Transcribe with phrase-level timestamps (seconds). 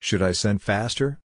[0.00, 1.18] Should I send faster?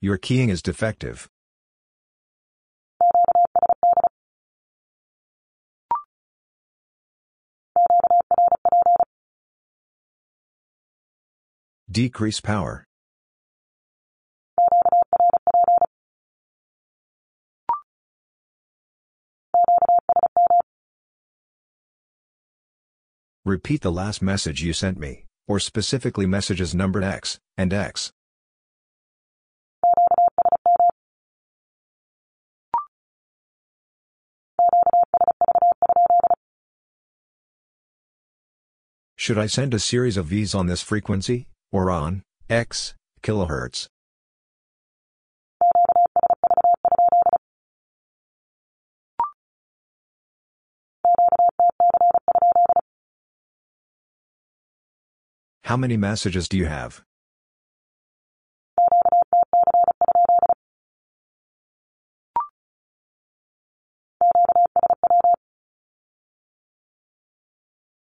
[0.00, 1.28] Your keying is defective.
[11.90, 12.84] Decrease power.
[23.46, 28.12] Repeat the last message you sent me, or specifically messages numbered X and X.
[39.16, 43.88] Should I send a series of Vs on this frequency, or on X kilohertz?
[55.64, 57.02] How many messages do you have?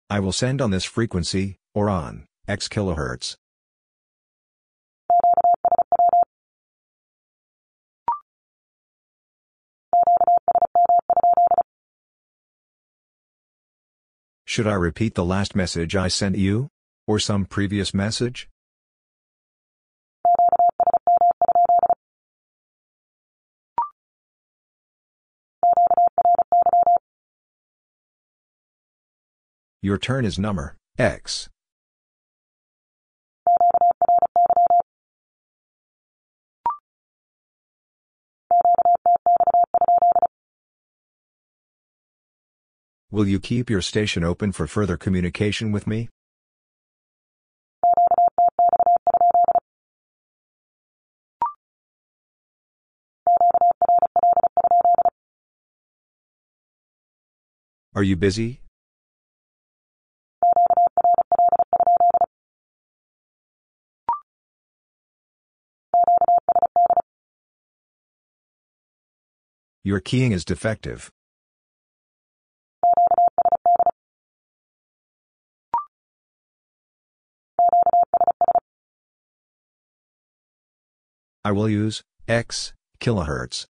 [0.08, 3.36] I will send on this frequency, or on X kilohertz.
[14.48, 16.70] Should I repeat the last message I sent you?
[17.06, 18.48] Or some previous message?
[29.82, 31.50] Your turn is number X.
[43.10, 46.10] Will you keep your station open for further communication with me?
[57.94, 58.60] Are you busy?
[69.82, 71.10] Your keying is defective.
[81.44, 83.66] I will use X kilohertz.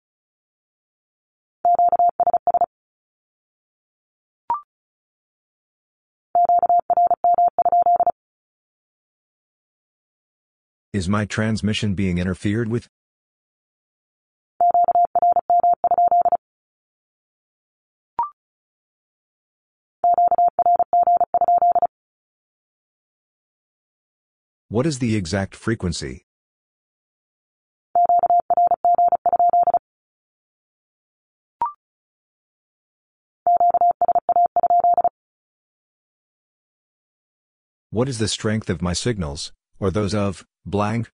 [10.91, 12.87] Is my transmission being interfered with?
[24.69, 26.25] What is the exact frequency?
[37.93, 41.11] What is the strength of my signals, or those of blank?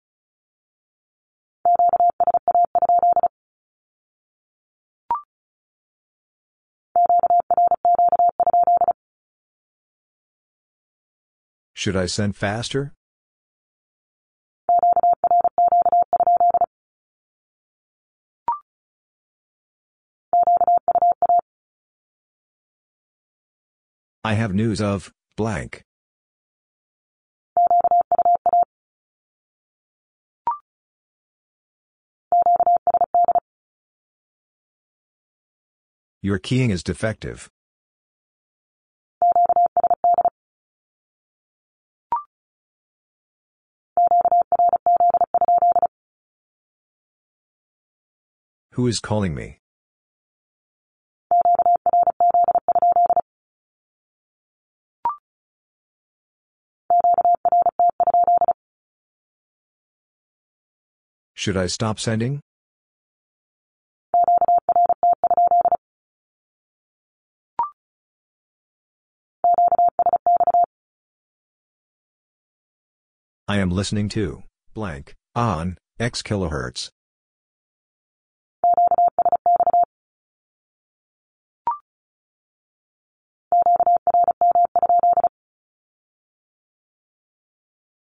[11.74, 12.92] Should I send faster?
[24.24, 25.84] I have news of blank.
[36.24, 37.50] Your keying is defective.
[48.71, 49.59] Who is calling me?
[61.34, 62.41] Should I stop sending?
[73.46, 74.42] I am listening to
[74.72, 76.88] blank on X kilohertz.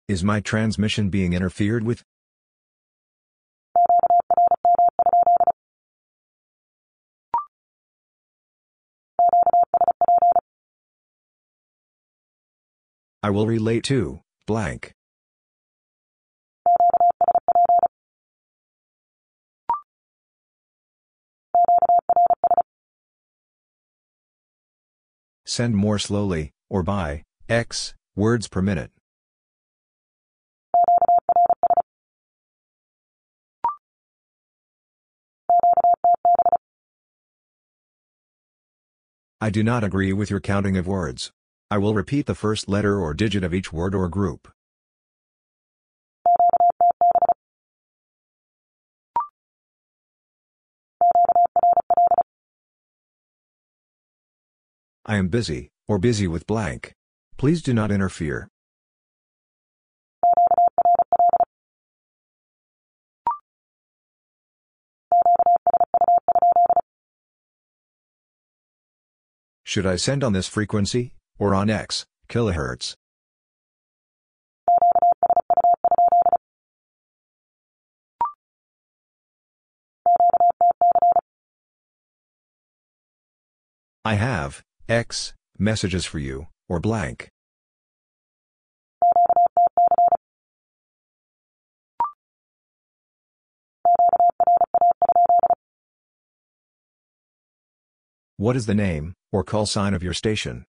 [0.07, 2.05] Is my transmission being interfered with?
[13.25, 14.95] I will relate to, blank.
[25.53, 28.91] Send more slowly, or by, x, words per minute.
[39.43, 41.31] I do not agree with your counting of words.
[41.71, 44.51] I will repeat the first letter or digit of each word or group.
[55.05, 56.93] I am busy, or busy with blank.
[57.37, 58.49] Please do not interfere.
[69.65, 72.95] Should I send on this frequency, or on X, kilohertz?
[84.05, 87.31] I have, X, messages for you, or blank.
[98.37, 100.67] What is the name, or call sign of your station?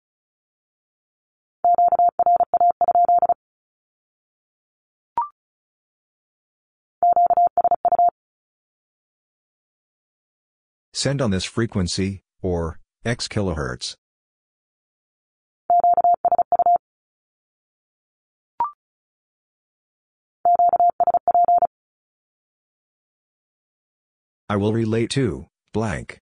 [10.91, 13.93] Send on this frequency, or x kilohertz.
[24.49, 26.21] I will relate to, blank.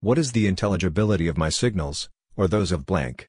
[0.00, 3.26] What is the intelligibility of my signals, or those of blank?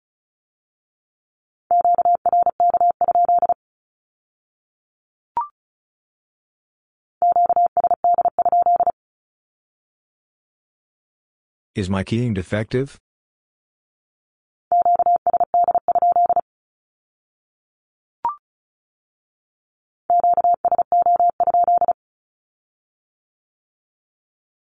[11.74, 13.00] Is my keying defective?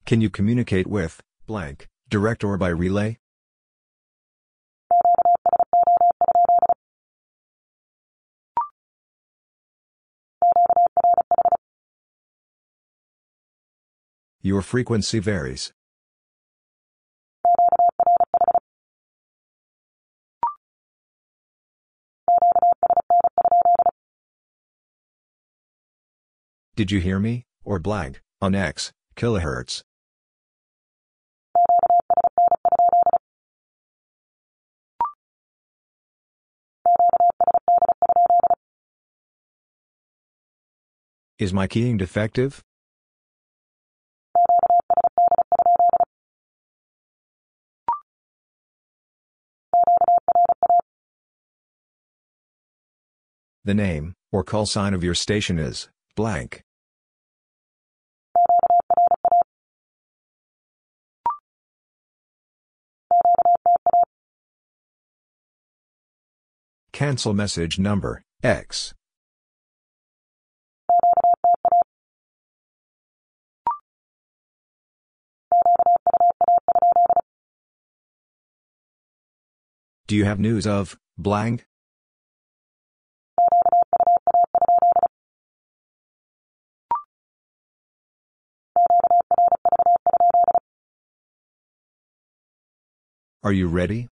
[0.08, 3.18] Can you communicate with, blank, direct or by relay?
[14.40, 15.74] Your frequency varies.
[26.76, 29.82] Did you hear me, or blank, on X, kilohertz?
[41.38, 42.64] Is my keying defective?
[53.64, 56.62] The name, or call sign of your station is, blank.
[66.92, 68.92] Cancel message number, X.
[80.08, 81.66] Do you have news of, blank?
[93.42, 94.08] Are you ready?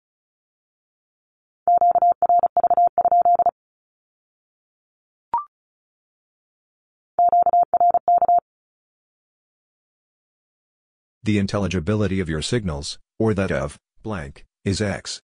[11.23, 15.23] The intelligibility of your signals, or that of, blank, is X.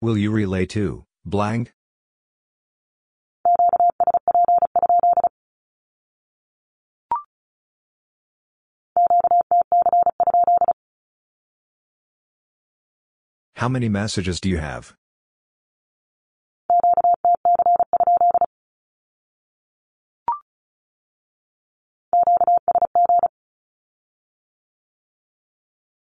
[0.00, 1.72] Will you relay to, blank?
[13.56, 14.94] How many messages do you have?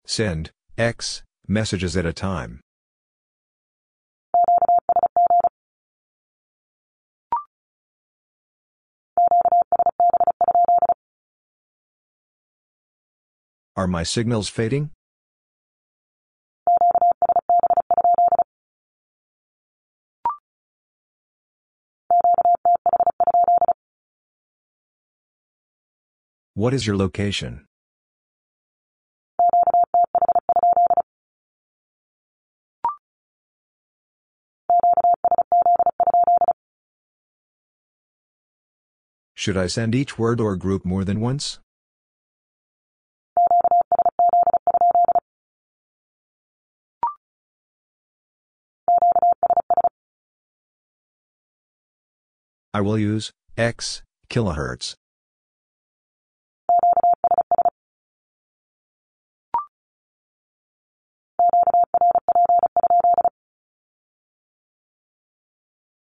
[0.06, 2.62] Send, X, messages at a time.
[13.82, 14.92] Are my signals fading?
[26.54, 27.66] What is your location?
[39.34, 41.58] Should I send each word or group more than once?
[52.74, 54.96] I will use X kilohertz.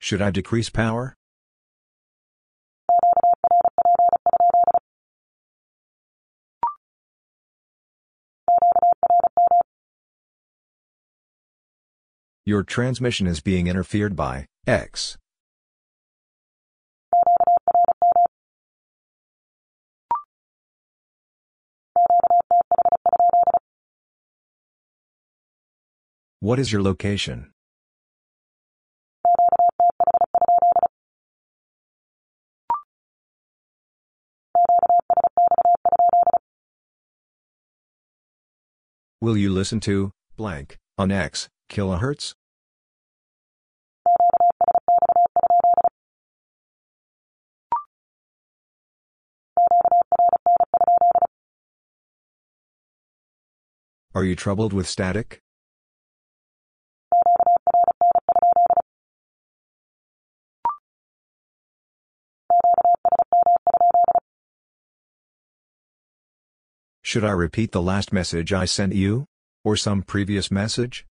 [0.01, 1.15] Should I decrease power?
[12.45, 15.19] Your transmission is being interfered by X.
[26.41, 27.51] What is your location?
[39.21, 42.35] Will you listen to blank on X kilohertz?
[54.15, 55.43] Are you troubled with static?
[67.09, 69.25] Should I repeat the last message I sent you?
[69.65, 71.07] Or some previous message?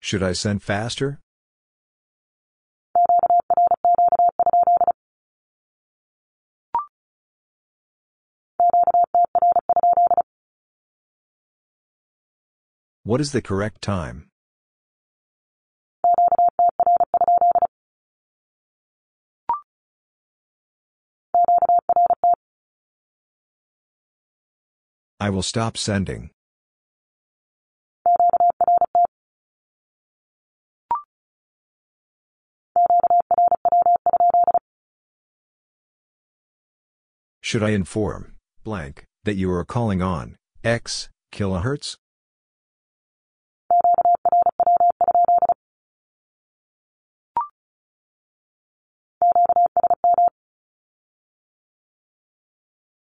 [0.00, 1.20] Should I send faster?
[13.02, 14.28] What is the correct time?
[25.18, 26.30] I will stop sending.
[37.40, 41.96] Should I inform blank that you are calling on X kilohertz?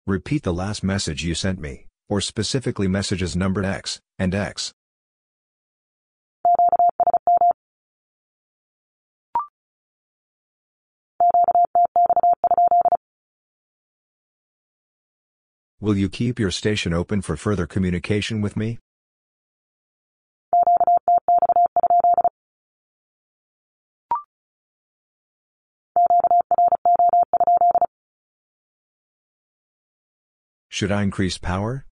[0.07, 4.75] Repeat the last message you sent me, or specifically messages numbered X and X.
[15.81, 18.79] Will you keep your station open for further communication with me?
[30.75, 31.87] Should I increase power?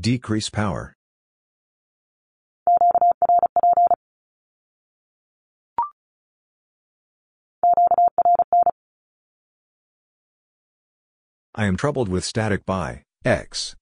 [0.00, 0.94] Decrease power.
[11.54, 13.76] I am troubled with static by X.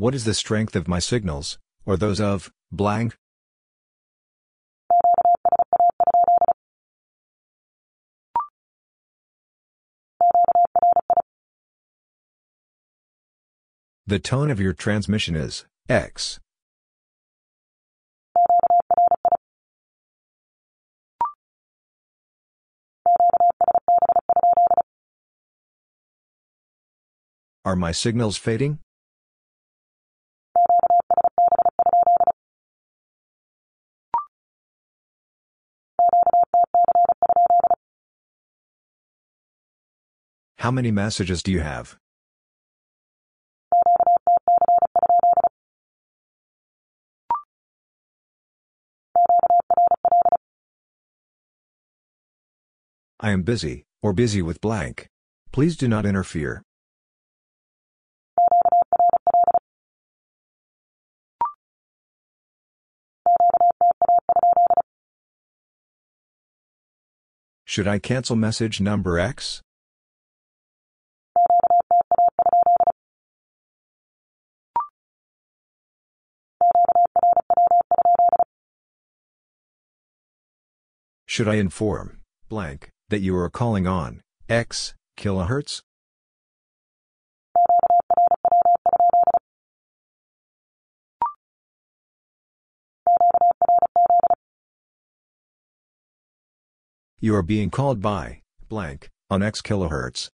[0.00, 3.18] What is the strength of my signals, or those of, blank?
[14.06, 16.40] The tone of your transmission is X.
[27.66, 28.78] Are my signals fading?
[40.60, 41.96] How many messages do you have?
[53.18, 55.08] I am busy, or busy with blank.
[55.50, 56.60] Please do not interfere.
[67.64, 69.62] Should I cancel message number X?
[81.30, 85.80] Should I inform blank that you are calling on X kilohertz?
[97.20, 100.30] You are being called by blank on X kilohertz.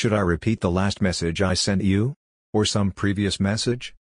[0.00, 2.14] Should I repeat the last message I sent you?
[2.54, 3.94] Or some previous message?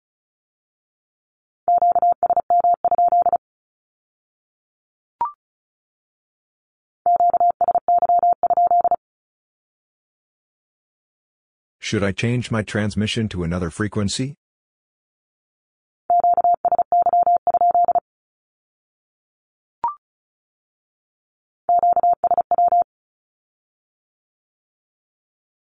[11.80, 14.36] Should I change my transmission to another frequency?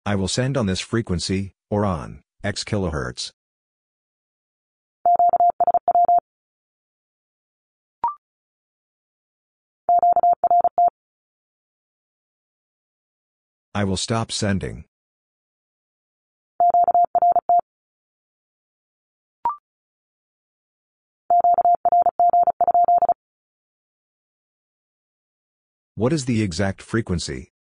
[0.08, 3.32] I will send on this frequency, or on, x kilohertz.
[13.74, 14.86] I will stop sending.
[25.96, 27.55] What is the exact frequency?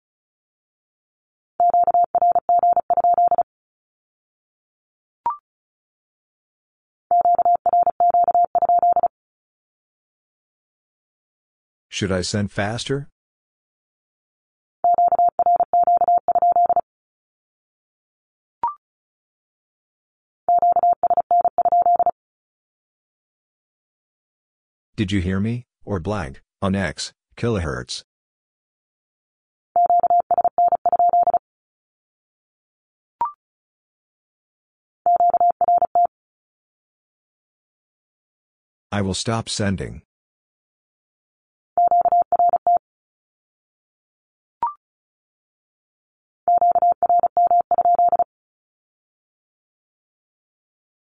[11.94, 13.08] Should I send faster?
[24.96, 28.02] Did you hear me, or blank, on X, kilohertz?
[38.92, 40.02] I will stop sending.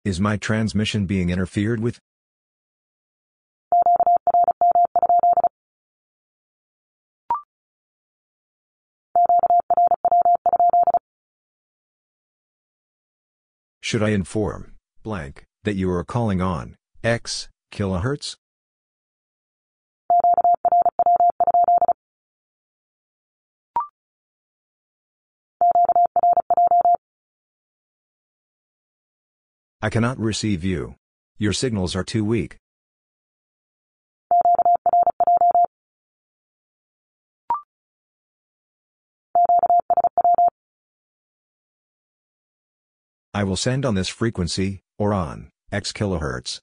[0.04, 2.00] Is my transmission being interfered with?
[13.80, 18.34] Should I inform blank that you are calling on X kilohertz?
[29.84, 30.94] I cannot receive you.
[31.38, 32.58] Your signals are too weak.
[43.34, 46.60] I will send on this frequency, or on, x kilohertz.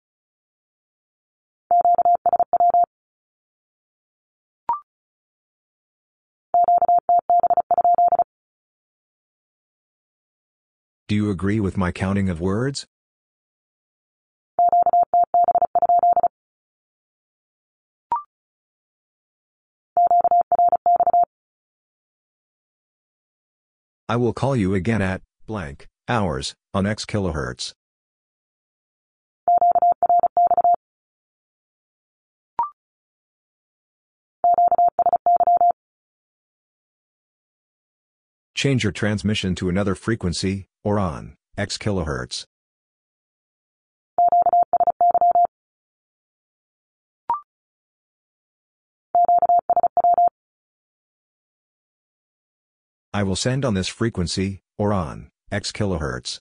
[11.09, 12.87] Do you agree with my counting of words?
[24.11, 27.73] I will call you again at blank hours on X kilohertz.
[38.55, 42.48] Change your transmission to another frequency, or on X kilohertz.
[53.11, 56.39] I will send on this frequency, or on, X kilohertz.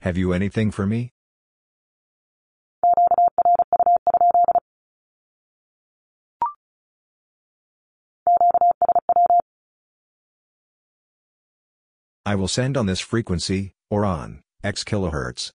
[0.00, 1.12] Have you anything for me?
[12.26, 15.50] I will send on this frequency, or on, X kilohertz.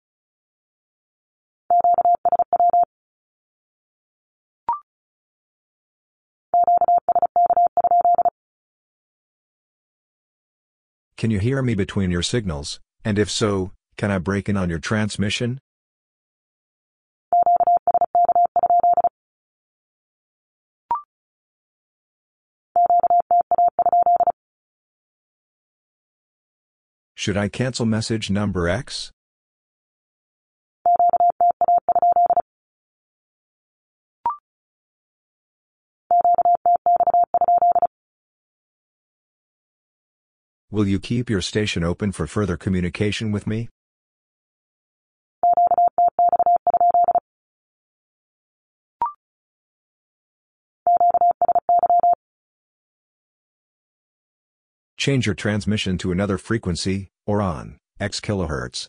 [11.17, 14.69] Can you hear me between your signals, and if so, can I break in on
[14.69, 15.59] your transmission?
[27.29, 29.11] Should I cancel message number X?
[40.71, 43.69] Will you keep your station open for further communication with me?
[54.97, 58.87] Change your transmission to another frequency, or on, X kilohertz.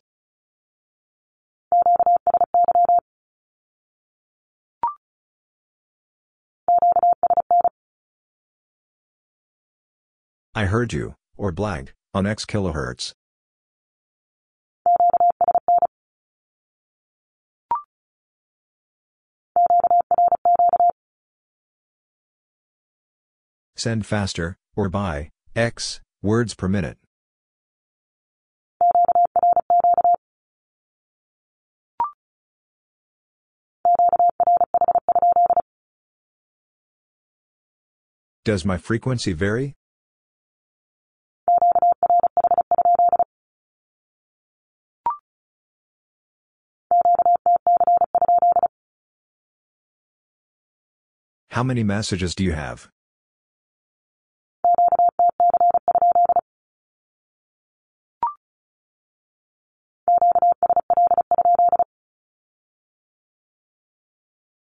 [10.54, 13.12] I heard you, or blank, on X kilohertz.
[23.76, 26.96] Send faster, or by, X, words per minute.
[38.42, 39.74] Does my frequency vary?
[51.50, 52.88] How many messages do you have?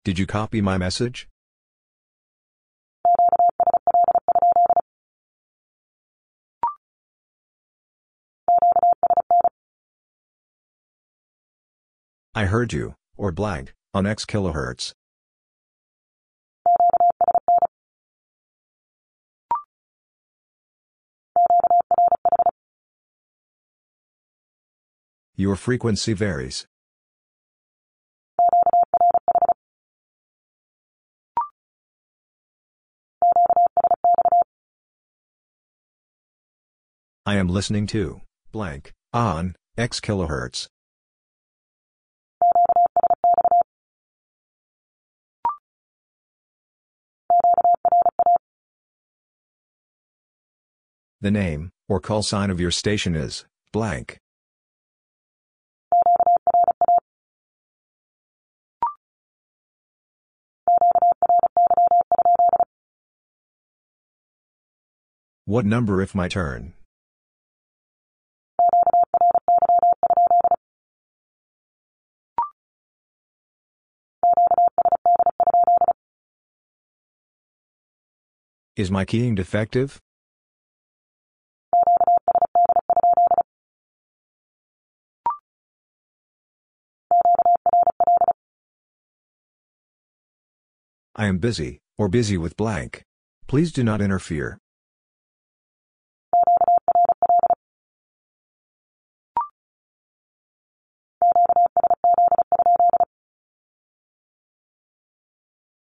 [0.03, 1.27] Did you copy my message?
[12.37, 14.93] I heard you, or blank, on X kilohertz.
[25.35, 26.67] Your frequency varies.
[37.25, 38.21] I am listening to
[38.51, 40.67] blank on X kilohertz.
[51.19, 54.19] The name or call sign of your station is blank.
[65.45, 66.73] What number if my turn?
[78.75, 79.99] Is my keying defective?
[91.19, 93.03] I am busy, or busy with blank.
[93.47, 94.59] Please do not interfere.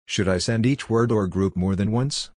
[0.06, 2.30] Should I send each word or group more than once?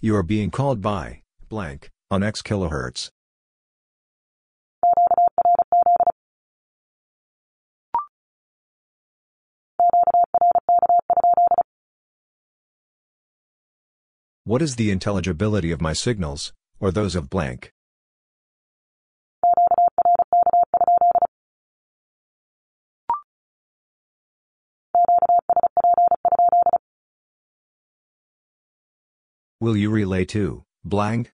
[0.00, 1.23] You are being called by
[1.54, 3.10] blank on X kilohertz.
[14.42, 17.70] What is the intelligibility of my signals, or those of blank?
[29.60, 31.32] Will you relay to blank?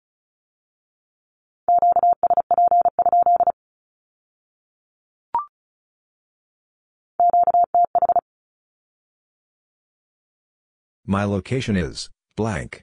[11.11, 12.83] My location is blank.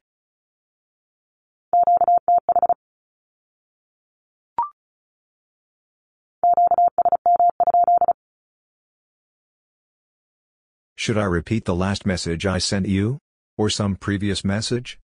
[10.95, 13.19] Should I repeat the last message I sent you?
[13.59, 14.97] Or some previous message?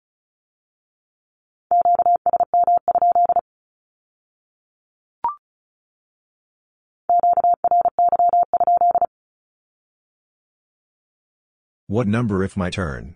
[11.91, 13.15] What number if my turn?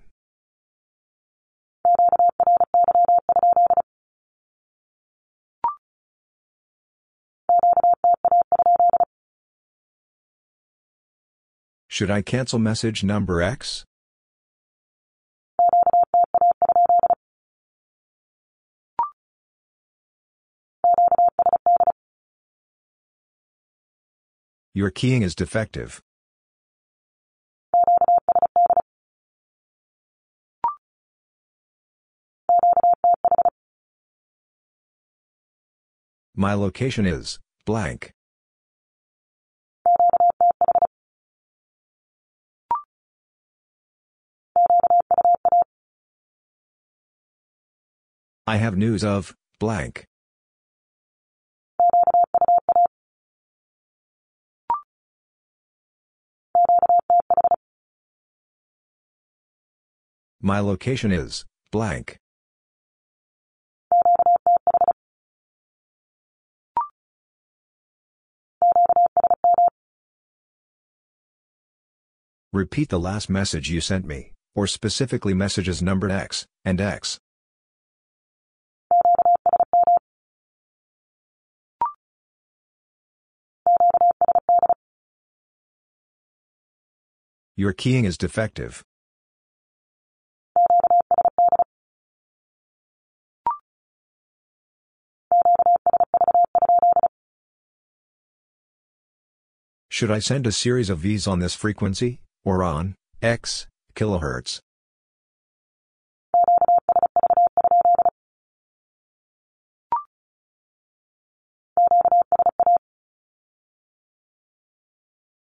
[11.87, 13.85] Should I cancel message number X?
[24.73, 26.01] Your keying is defective.
[36.37, 38.11] My location is blank.
[48.45, 50.07] I have news of blank.
[60.41, 62.19] My location is blank.
[72.55, 77.19] Repeat the last message you sent me, or specifically messages numbered X and X.
[87.57, 88.85] Your keying is defective.
[99.89, 104.61] Should I send a series of Vs on this frequency, or on X kilohertz?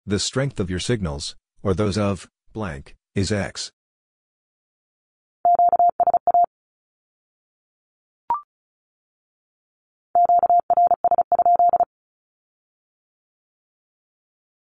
[0.06, 3.70] The strength of your signals, or those of blank, is X.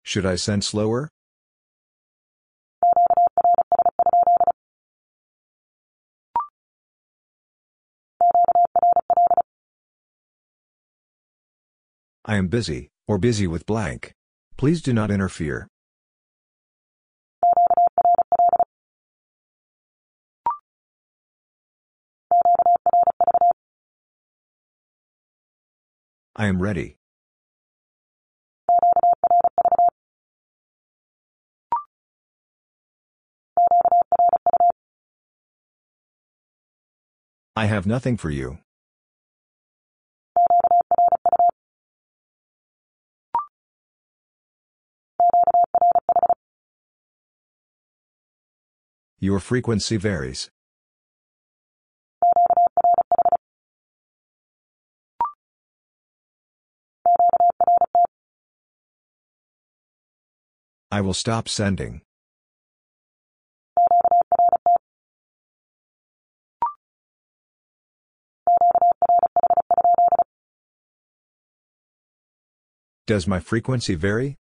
[0.03, 1.11] Should I send slower?
[12.27, 14.15] I am busy, or busy with blank.
[14.57, 15.69] Please do not interfere.
[26.35, 26.97] I am ready.
[37.55, 38.64] I have nothing for you.
[49.25, 50.51] Your frequency varies.
[60.93, 62.03] I will stop sending.
[73.07, 74.37] Does my frequency vary?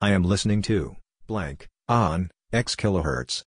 [0.00, 0.94] I am listening to
[1.26, 3.42] blank on X kilohertz.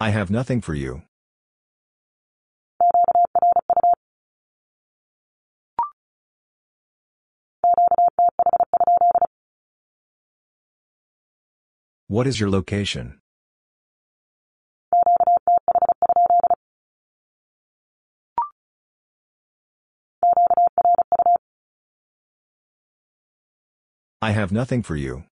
[0.00, 1.02] I have nothing for you.
[12.08, 13.20] What is your location?
[24.24, 25.24] I have nothing for you.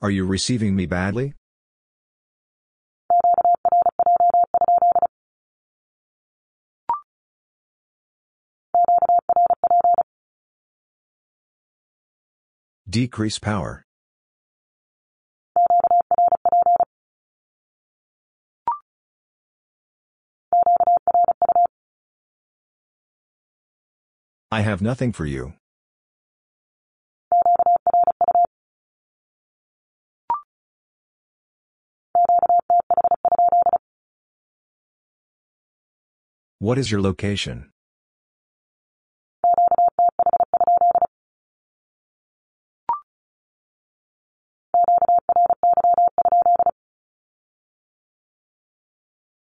[0.00, 1.34] Are you receiving me badly?
[12.88, 13.84] Decrease power.
[24.52, 25.52] I have nothing for you.
[36.58, 37.70] What is your location?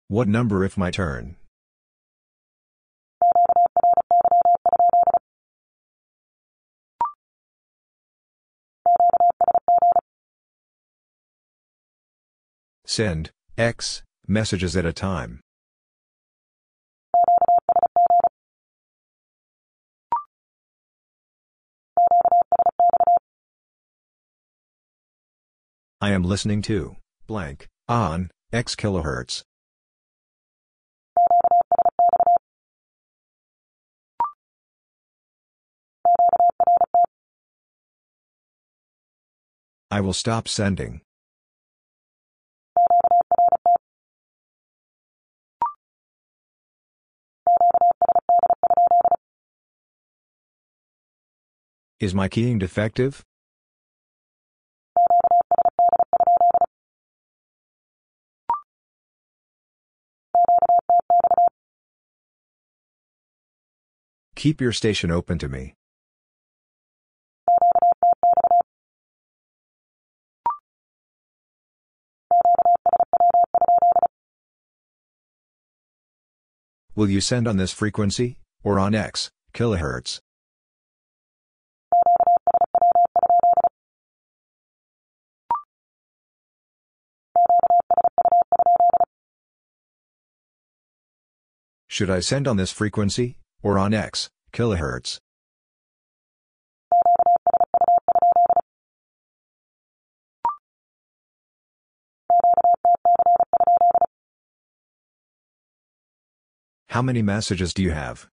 [0.08, 1.36] What number if my turn?
[12.96, 15.40] Send, X, messages at a time.
[26.00, 29.42] I am listening to, blank, on, X kilohertz.
[39.90, 41.02] I will stop sending.
[51.98, 53.24] Is my keying defective?
[64.34, 65.72] Keep your station open to me.
[76.94, 80.20] Will you send on this frequency, or on X, kilohertz?
[91.96, 95.16] Should I send on this frequency, or on X, kilohertz?
[106.90, 108.28] How many messages do you have?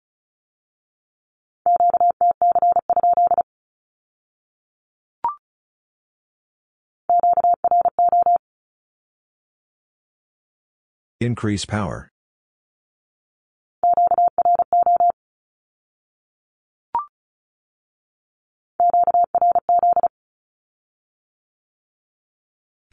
[11.19, 12.10] Increase power.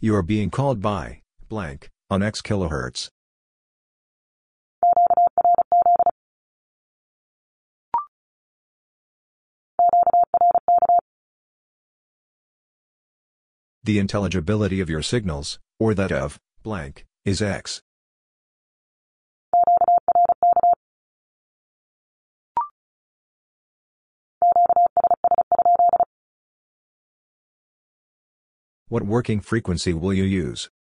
[0.07, 3.11] You are being called by, blank, on X kilohertz.
[13.83, 17.83] The intelligibility of your signals, or that of, blank, is X.
[28.89, 30.71] What working frequency will you use?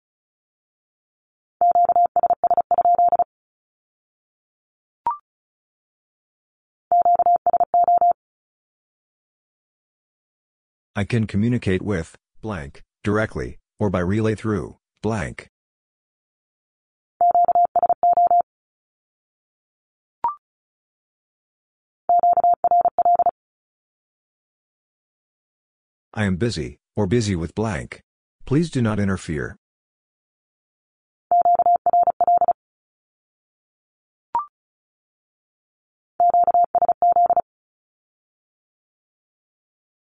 [10.94, 15.48] I can communicate with, blank, directly, or by relay through, blank.
[26.18, 28.00] I am busy, or busy with blank.
[28.46, 29.54] Please do not interfere.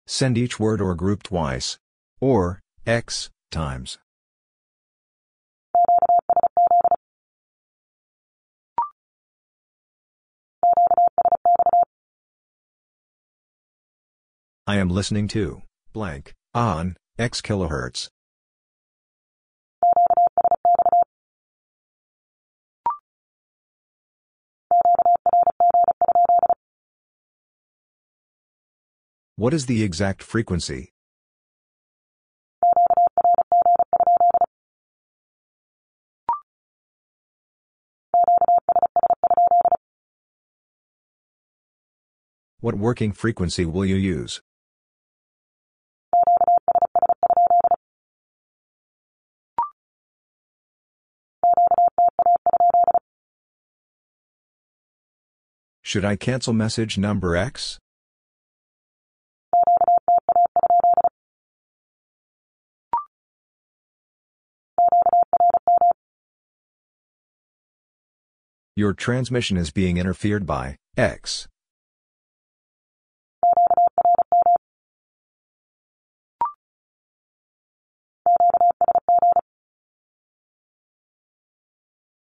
[0.07, 1.77] Send each word or group twice.
[2.21, 3.97] Or, x, times.
[14.65, 15.63] I am listening to,
[15.93, 18.09] blank, on, x kilohertz.
[29.35, 30.91] What is the exact frequency?
[42.59, 44.41] What working frequency will you use?
[55.89, 57.79] Should I cancel message number X?
[68.75, 71.47] Your transmission is being interfered by X.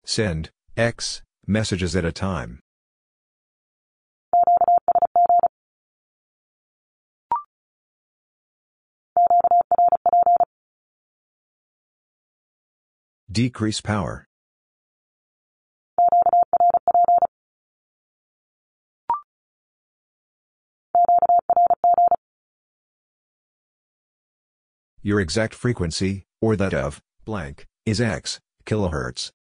[0.07, 2.61] Send X messages at a time.
[13.31, 14.24] Decrease power.
[25.03, 29.31] Your exact frequency, or that of, blank, is X, kilohertz.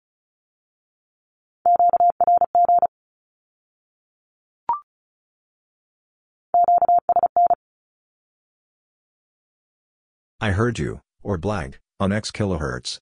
[10.42, 12.98] I heard you, or blank, on X kilohertz.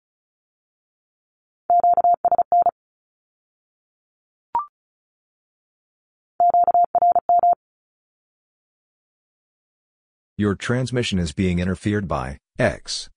[10.38, 13.08] Your transmission is being interfered by X.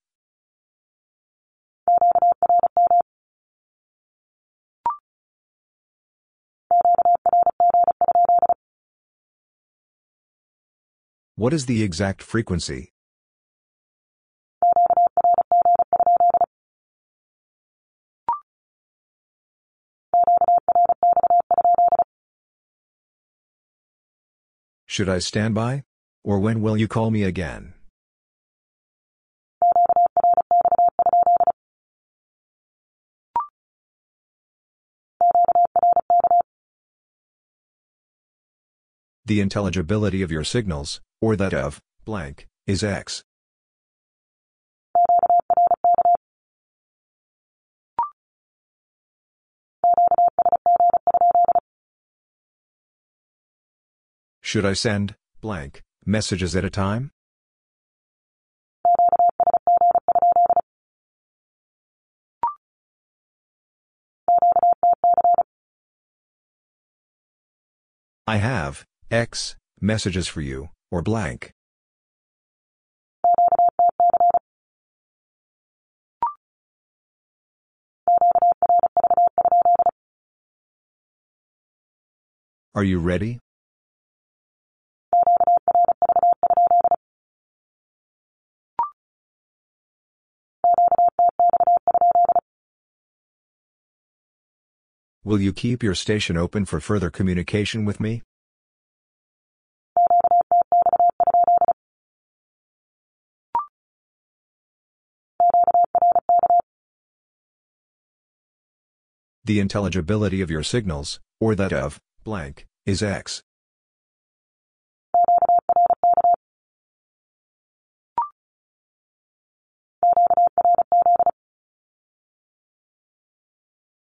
[11.36, 12.94] What is the exact frequency?
[24.86, 25.84] Should I stand by?
[26.30, 27.74] Or when will you call me again?
[39.26, 43.24] The intelligibility of your signals, or that of, blank, is X.
[54.42, 57.12] Should I send, blank, messages at a time?
[68.28, 71.52] I have, X, messages for you, or blank.
[82.76, 83.40] Are you ready?
[95.30, 98.24] Will you keep your station open for further communication with me?
[109.46, 113.44] The intelligibility of your signals, or that of, blank, is X.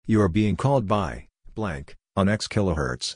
[0.09, 3.13] You are being called by, blank, on X kilohertz.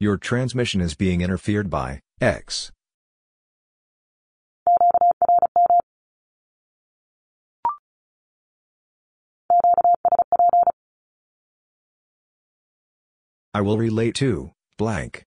[0.00, 2.72] Your transmission is being interfered by, X.
[13.54, 15.22] I will relate to, blank.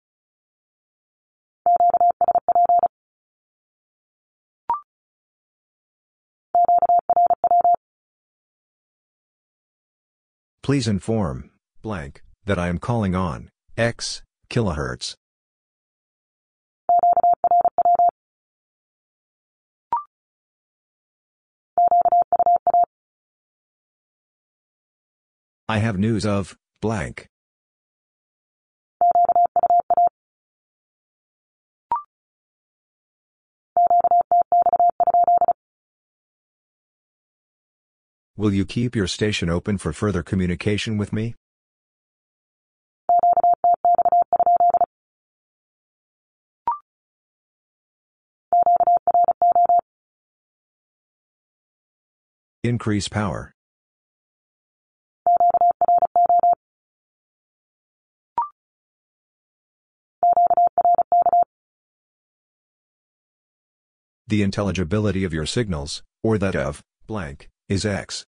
[10.65, 11.51] Please inform,
[11.83, 15.13] blank, that I am calling on, X, kilohertz.
[25.69, 27.27] I have news of, blank.
[38.37, 41.35] Will you keep your station open for further communication with me?
[52.61, 53.53] Increase power.
[64.27, 68.25] The intelligibility of your signals, or that of, blank, is X.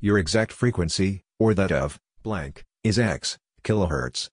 [0.00, 4.30] Your exact frequency, or that of, blank, is x, kilohertz.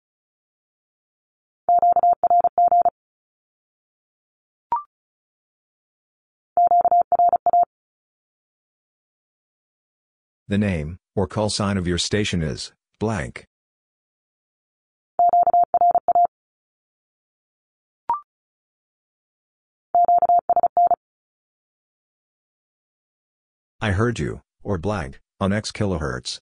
[10.47, 13.45] The name, or call sign of your station is, blank.
[23.79, 26.39] I heard you, or blank, on X kilohertz.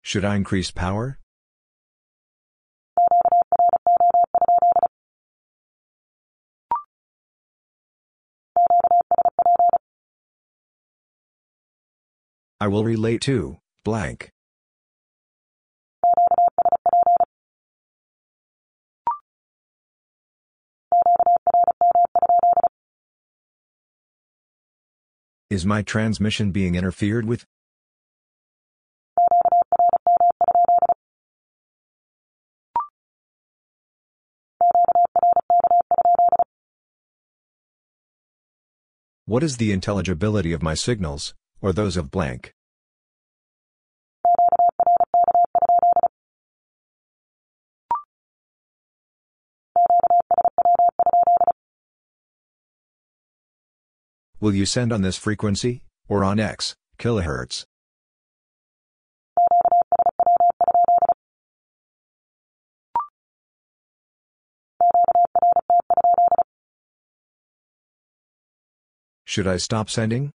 [0.00, 1.18] Should I increase power?
[12.60, 14.33] I will relate to, blank.
[25.50, 27.44] Is my transmission being interfered with?
[39.26, 42.54] What is the intelligibility of my signals, or those of blank?
[54.44, 57.64] Will you send on this frequency, or on X, kilohertz?
[69.24, 70.30] Should I stop sending?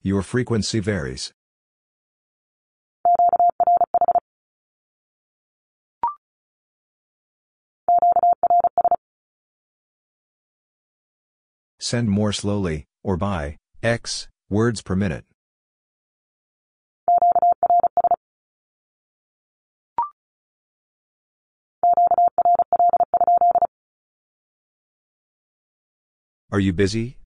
[0.00, 1.34] Your frequency varies.
[11.92, 15.26] Send more slowly, or by, x, words per minute.
[26.50, 27.18] Are you busy?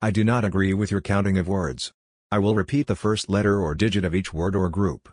[0.00, 1.92] I do not agree with your counting of words.
[2.32, 5.10] I will repeat the first letter or digit of each word or group.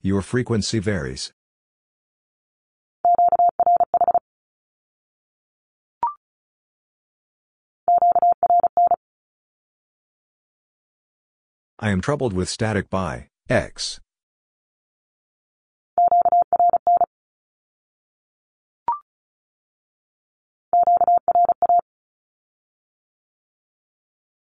[0.00, 1.34] Your frequency varies.
[11.78, 14.00] I am troubled with static by X.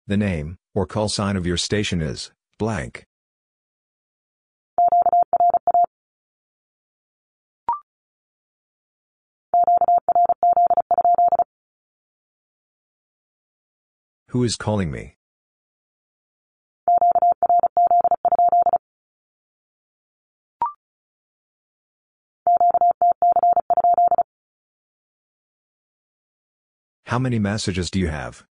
[0.08, 3.06] The name, or call sign of your station is, blank.
[14.30, 15.16] Who is calling me?
[27.06, 28.46] How many messages do you have?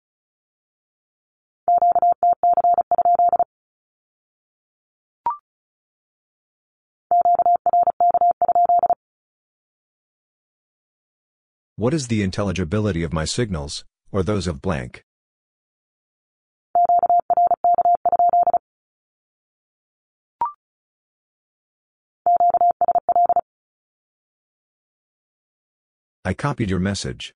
[11.83, 15.03] What is the intelligibility of my signals, or those of blank?
[26.23, 27.33] I copied your message.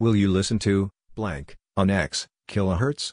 [0.00, 3.12] Will you listen to, blank, on X, kilohertz?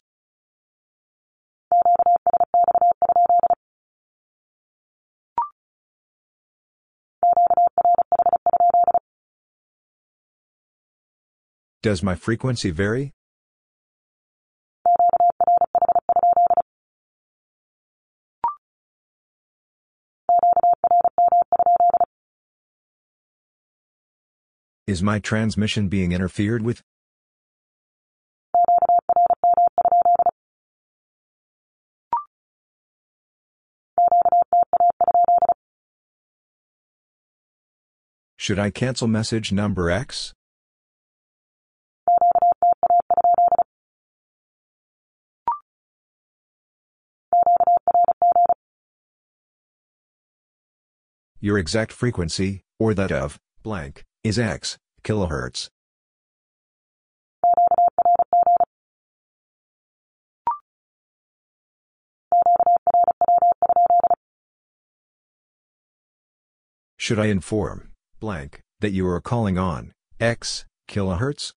[11.86, 13.14] Does my frequency vary?
[24.88, 26.82] Is my transmission being interfered with?
[38.38, 40.34] Should I cancel message number X?
[51.46, 55.70] Your exact frequency, or that of, blank, is X, kilohertz.
[66.98, 71.54] Should I inform, blank, that you are calling on, X, kilohertz?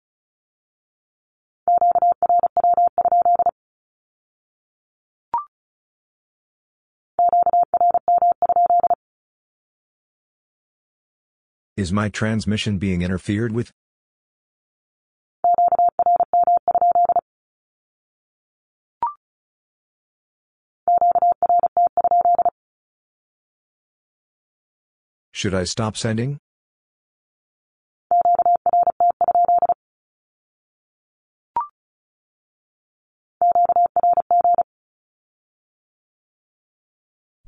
[11.77, 13.71] Is my transmission being interfered with?
[25.33, 26.39] Should I stop sending?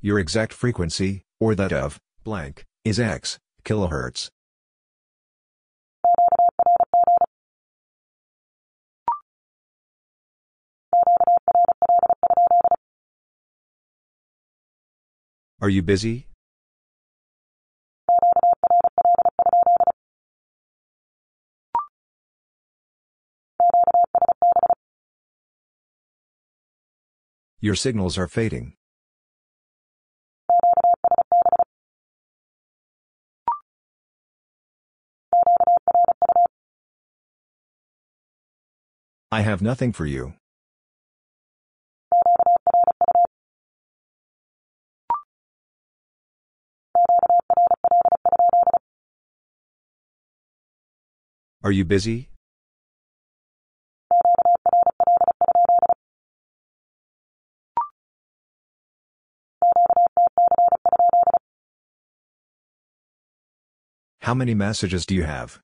[0.03, 4.31] Your exact frequency, or that of, blank, is X, kilohertz.
[15.61, 16.29] Are you busy?
[27.61, 28.78] Your signals are fading.
[39.31, 40.33] I have nothing for you.
[51.63, 52.31] Are you busy?
[64.23, 65.61] How many messages do you have?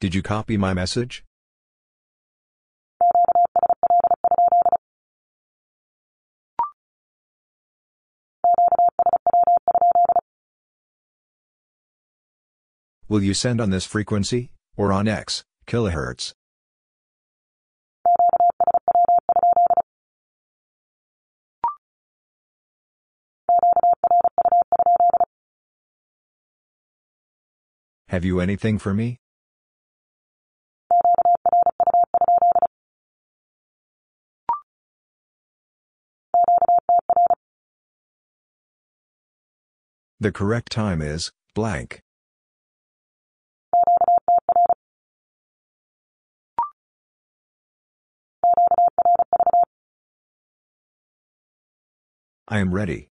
[0.00, 1.24] Did you copy my message?
[13.10, 16.32] Will you send on this frequency, or on X, kilohertz?
[28.08, 29.18] Have you anything for me?
[40.22, 42.02] The correct time is, blank.
[52.46, 53.08] I am ready.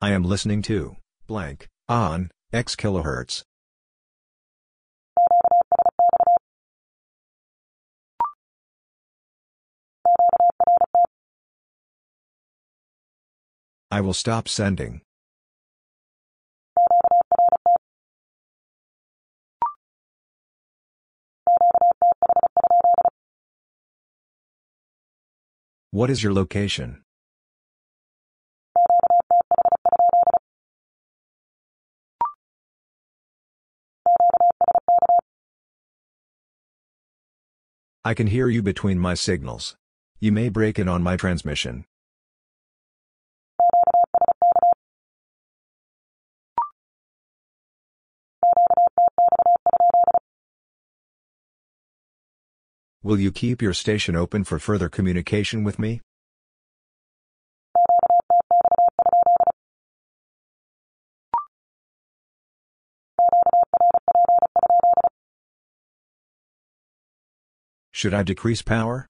[0.00, 0.96] I am listening to,
[1.26, 3.42] blank, on, X kilohertz.
[13.90, 15.00] I will stop sending.
[25.90, 27.02] What is your location?
[38.04, 39.76] I can hear you between my signals.
[40.20, 41.86] You may break in on my transmission.
[53.04, 56.00] Will you keep your station open for further communication with me?
[67.92, 69.06] Should I decrease power?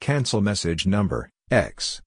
[0.00, 2.00] Cancel message number, X.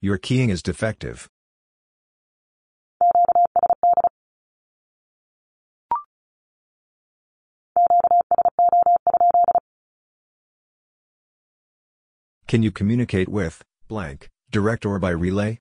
[0.00, 1.28] Your keying is defective.
[12.46, 15.58] Can you communicate with, blank, direct or by relay?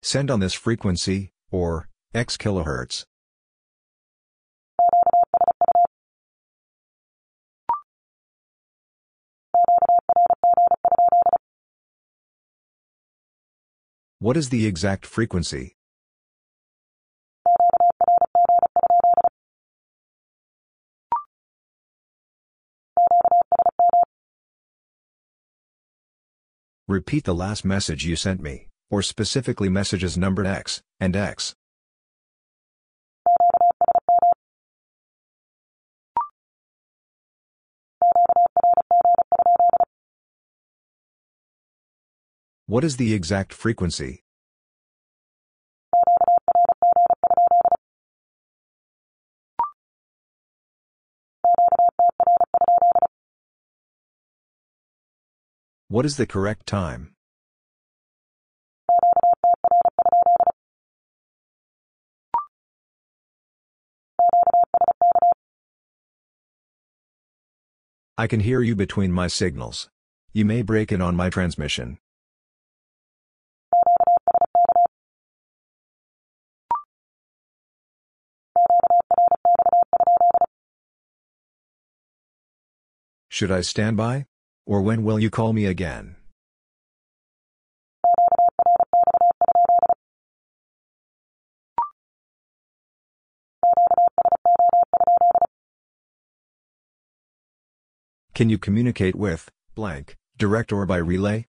[0.00, 3.04] Send on this frequency, or, x kilohertz.
[14.26, 15.76] What is the exact frequency?
[26.88, 31.54] Repeat the last message you sent me, or specifically messages numbered X and X.
[42.68, 44.24] What is the exact frequency?
[55.86, 57.14] What is the correct time?
[68.18, 69.88] I can hear you between my signals.
[70.32, 71.98] You may break in on my transmission.
[83.36, 84.24] Should I stand by?
[84.64, 86.16] Or when will you call me again?
[98.34, 101.44] Can you communicate with, blank, direct or by relay?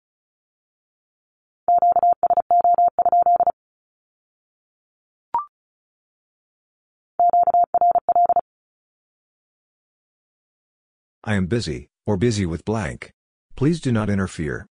[11.27, 13.11] I am busy, or busy with blank.
[13.55, 14.67] Please do not interfere.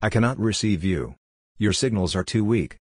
[0.00, 1.16] I cannot receive you.
[1.58, 2.78] Your signals are too weak.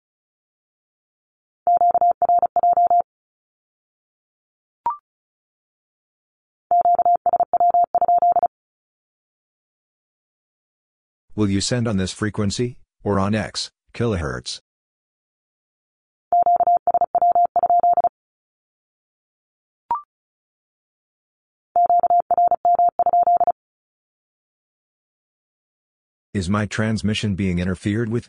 [11.35, 14.61] Will you send on this frequency, or on X, kilohertz?
[26.35, 28.29] Is my transmission being interfered with?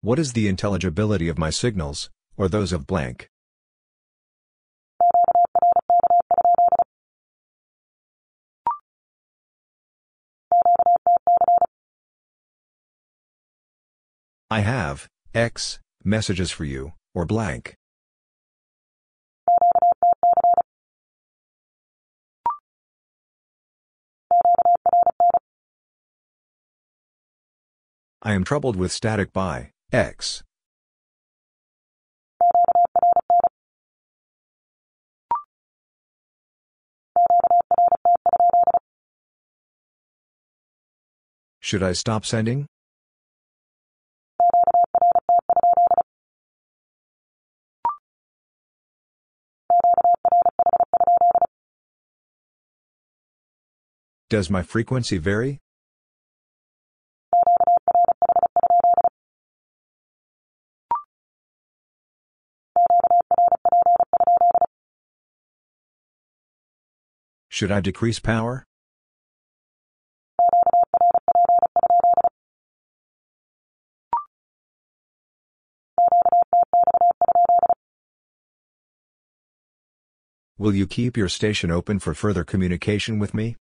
[0.00, 3.28] What is the intelligibility of my signals, or those of blank?
[14.50, 17.74] I have, X, messages for you, or blank.
[28.22, 30.42] I am troubled with static by X.
[41.64, 42.66] Should I stop sending?
[54.28, 55.58] Does my frequency vary?
[67.48, 68.66] Should I decrease power?
[80.56, 83.56] Will you keep your station open for further communication with me?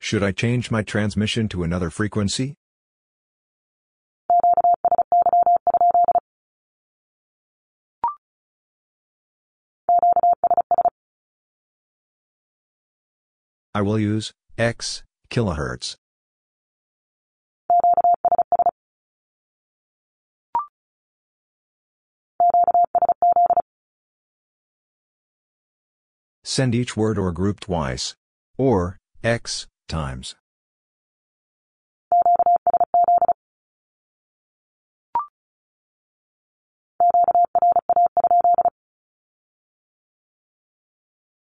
[0.00, 2.56] Should I change my transmission to another frequency?
[13.72, 15.96] I will use X kilohertz.
[26.42, 28.14] Send each word or group twice.
[28.56, 30.36] Or, X, times.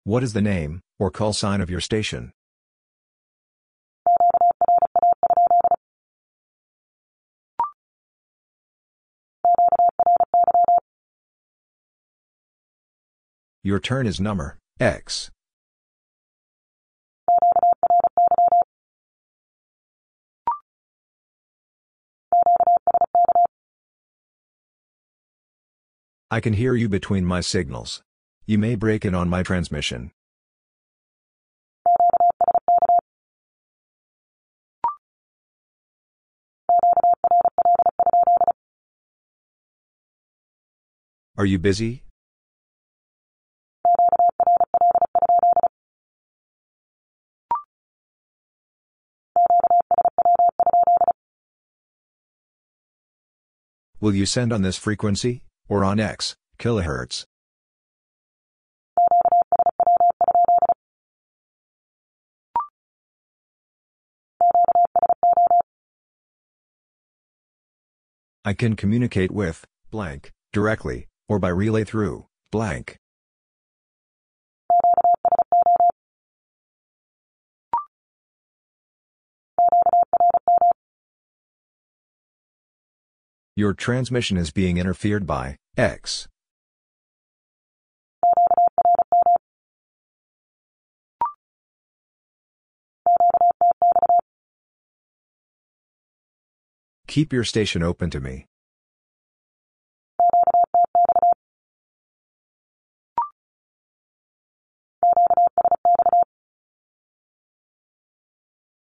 [0.04, 2.32] What is the name, or call sign of your station?
[13.68, 15.30] Your turn is number X.
[26.30, 28.02] I can hear you between my signals.
[28.46, 30.12] You may break in on my transmission.
[41.36, 42.07] Are you busy?
[54.01, 57.24] Will you send on this frequency, or on X, kilohertz?
[68.44, 72.99] I can communicate with, blank, directly, or by relay through, blank.
[83.59, 86.28] Your transmission is being interfered by X.
[97.09, 98.46] Keep your station open to me.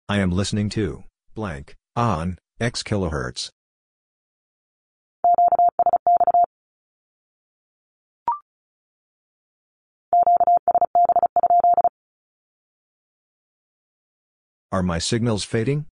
[0.06, 1.04] I am listening to
[1.34, 3.48] blank on X kilohertz.
[14.72, 15.86] Are my signals fading?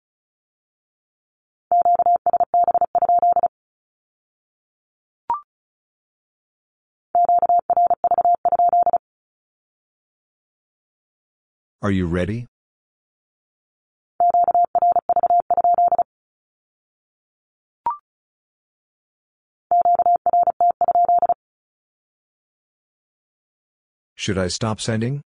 [11.81, 12.45] Are you ready?
[24.15, 25.21] Should I stop sending?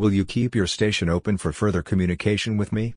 [0.00, 2.94] Will you keep your station open for further communication with me?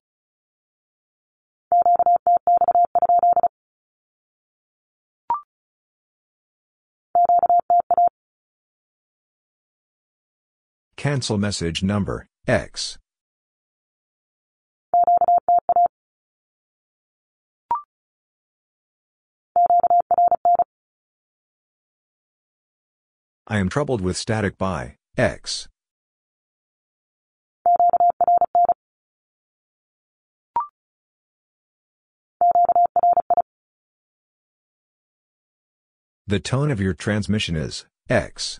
[10.95, 12.97] Cancel message number X.
[23.45, 25.67] I am troubled with static by X.
[36.33, 38.59] The tone of your transmission is X.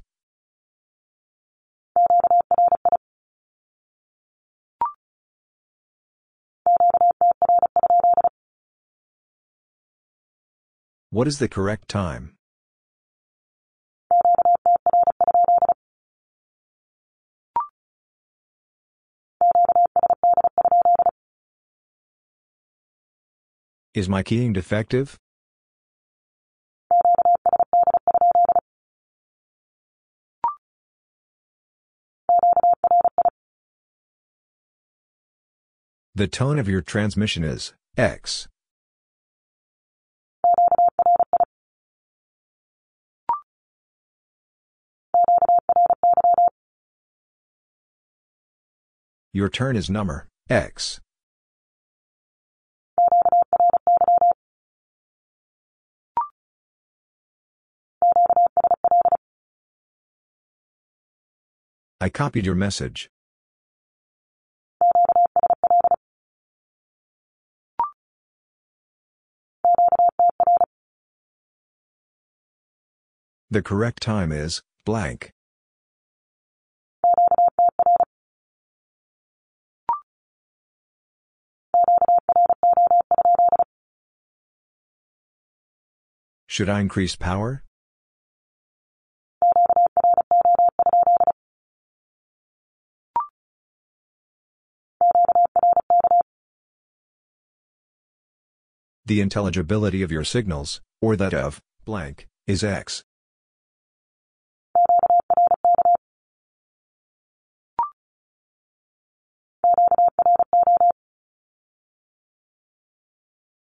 [11.10, 12.36] What is the correct time?
[23.96, 25.18] Is my keying defective?
[36.16, 38.48] The tone of your transmission is X.
[49.34, 51.02] Your turn is number X.
[62.00, 63.10] I copied your message.
[73.54, 75.32] The correct time is blank.
[86.48, 87.64] Should I increase power?
[99.06, 103.04] The intelligibility of your signals, or that of blank, is X.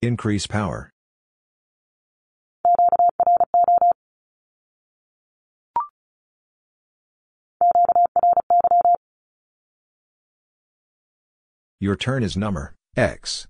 [0.03, 0.91] Increase power.
[11.79, 13.47] Your turn is number X.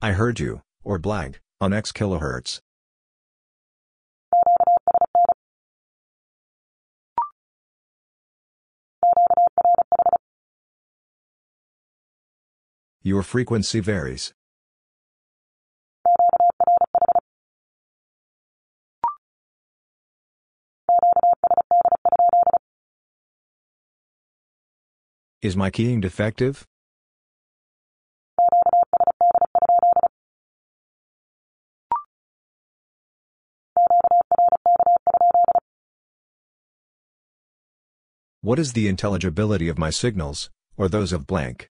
[0.00, 2.60] I heard you, or blank, on X kilohertz.
[13.06, 14.34] Your frequency varies.
[25.40, 26.66] Is my keying defective?
[38.40, 41.70] What is the intelligibility of my signals, or those of blank?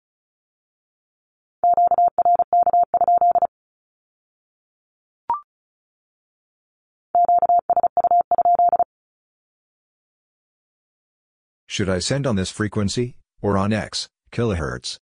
[11.80, 14.98] Should I send on this frequency, or on X, kilohertz?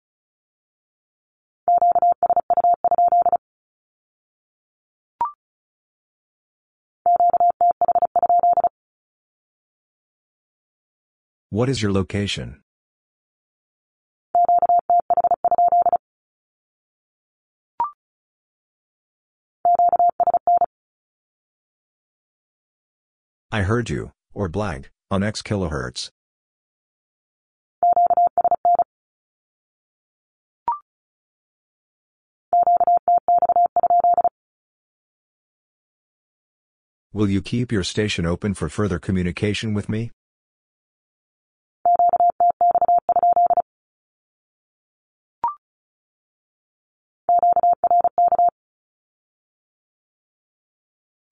[11.48, 12.60] What is your location?
[23.50, 26.10] I heard you, or blank, on X kilohertz.
[37.16, 40.10] Will you keep your station open for further communication with me?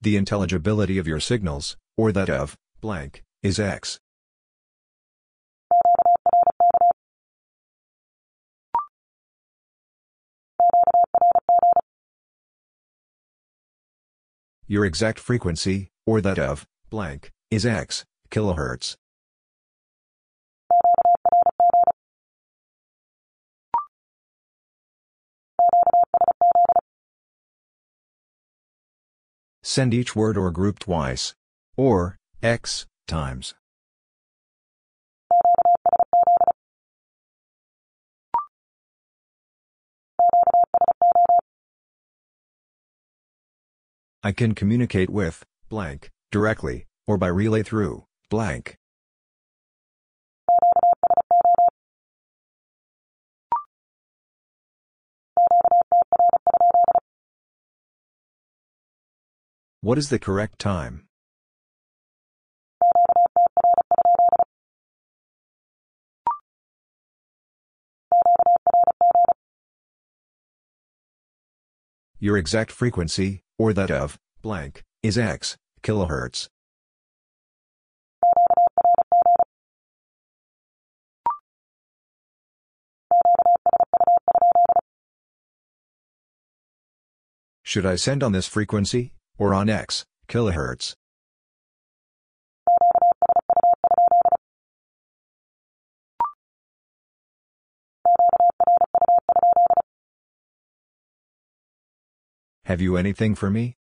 [0.00, 4.00] The intelligibility of your signals, or that of blank, is X.
[14.66, 18.96] Your exact frequency, or that of blank, is X kilohertz.
[29.62, 31.34] Send each word or group twice.
[31.76, 33.54] Or, x, times.
[44.26, 48.78] I can communicate with blank directly, or by relay through blank.
[59.82, 61.03] What is the correct time?
[72.24, 76.48] Your exact frequency, or that of blank, is X kilohertz.
[87.62, 90.94] Should I send on this frequency, or on X kilohertz?
[102.66, 103.76] Have you anything for me?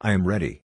[0.00, 0.62] I am ready.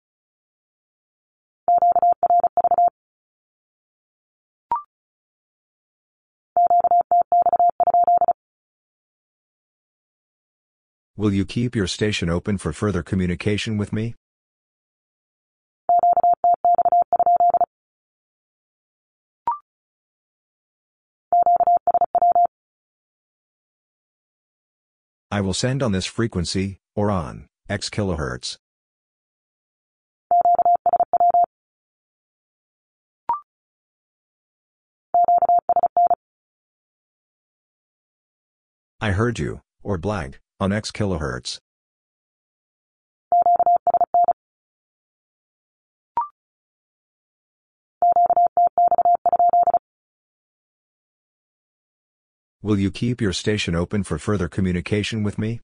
[11.18, 14.14] Will you keep your station open for further communication with me?
[25.34, 28.56] I will send on this frequency, or on, X kilohertz.
[39.00, 41.58] I heard you, or blank, on X kilohertz.
[52.64, 55.60] Will you keep your station open for further communication with me?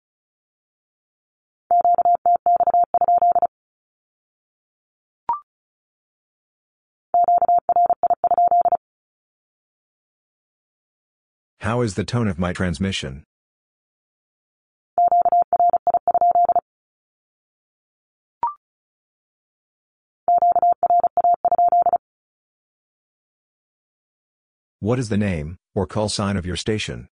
[11.60, 13.24] How is the tone of my transmission?
[24.82, 27.10] What is the name, or call sign of your station?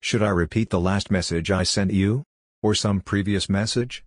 [0.00, 2.24] Should I repeat the last message I sent you?
[2.62, 4.02] Or some previous message?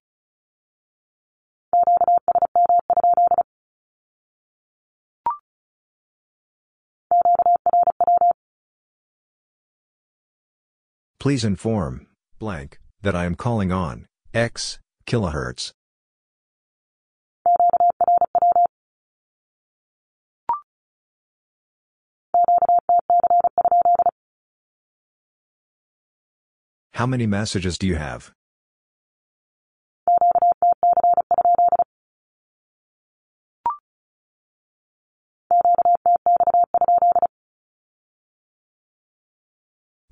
[11.22, 12.08] Please inform,
[12.40, 15.70] blank, that I am calling on, X, kilohertz.
[26.94, 28.32] How many messages do you have?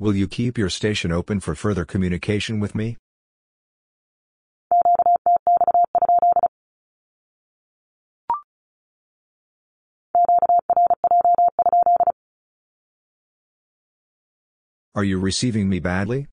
[0.01, 2.95] Will you keep your station open for further communication with me?
[14.95, 16.27] Are you receiving me badly?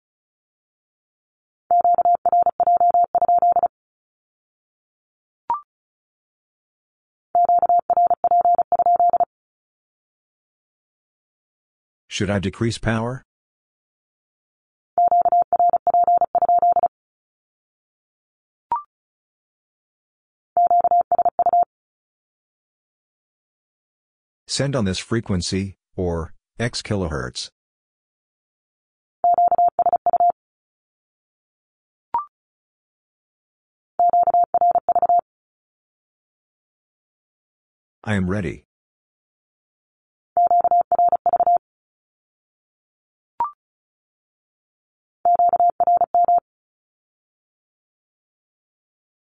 [12.06, 13.24] Should I decrease power?
[24.58, 27.50] Send on this frequency, or X kilohertz.
[38.02, 38.64] I am ready.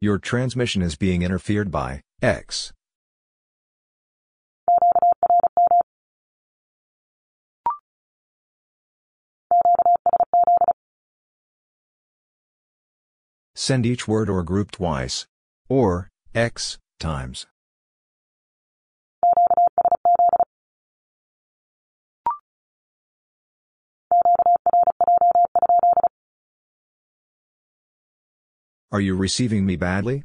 [0.00, 2.72] Your transmission is being interfered by X.
[13.54, 15.26] Send each word or group twice.
[15.68, 17.46] Or, X, times.
[28.90, 30.24] Are you receiving me badly?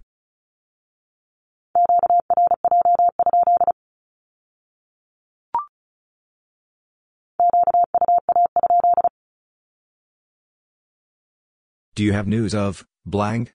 [12.00, 13.54] Do you have news of blank?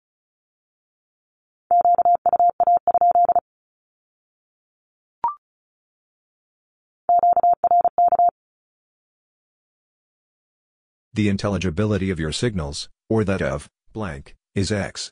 [11.14, 15.10] The intelligibility of your signals, or that of blank, is X.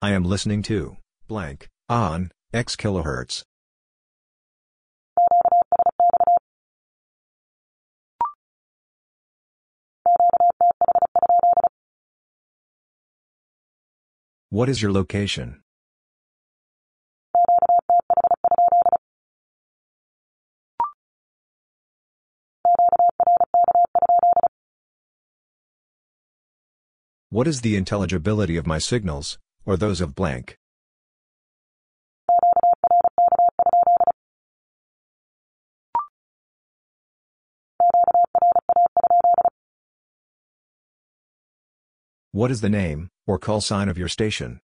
[0.00, 3.44] I am listening to blank on X kilohertz.
[14.48, 15.62] What is your location?
[27.28, 30.59] What is the intelligibility of my signals, or those of blank?
[42.32, 44.60] What is the name, or call sign of your station?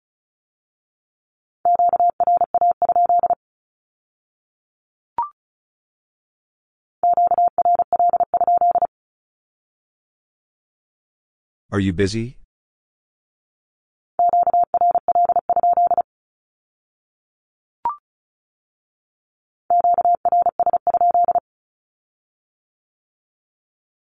[11.71, 12.39] Are you busy?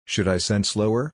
[0.07, 1.12] Should I send slower?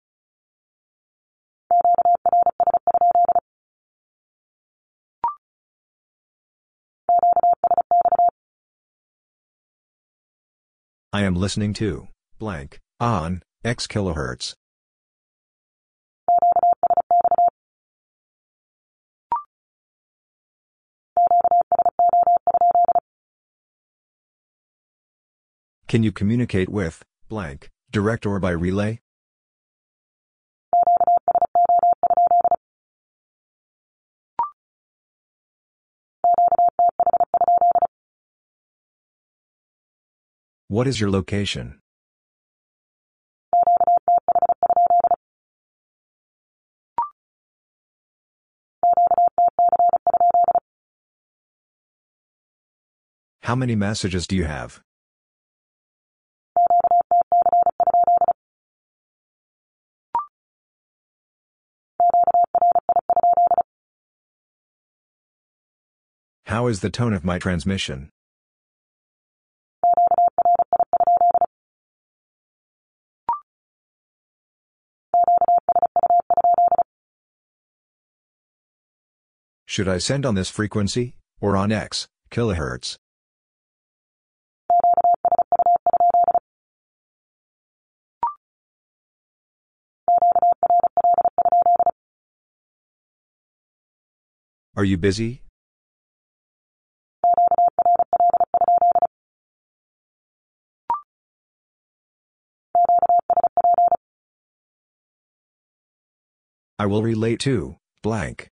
[11.13, 12.07] I am listening to
[12.39, 14.55] blank on X kilohertz.
[25.89, 29.01] Can you communicate with blank direct or by relay?
[40.71, 41.81] What is your location?
[53.43, 54.81] How many messages do you have?
[66.45, 68.13] How is the tone of my transmission?
[79.71, 82.97] Should I send on this frequency, or on X, kilohertz?
[94.75, 95.43] Are you busy?
[106.77, 108.51] I will relate to blank.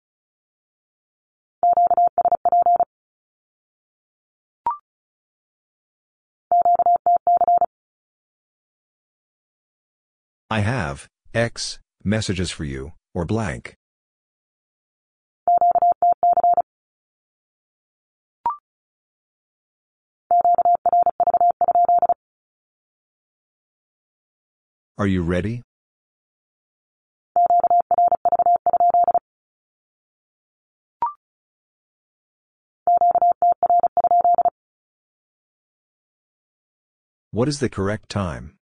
[10.52, 13.76] I have X messages for you, or blank.
[24.98, 25.62] Are you ready?
[37.32, 38.58] What is the correct time?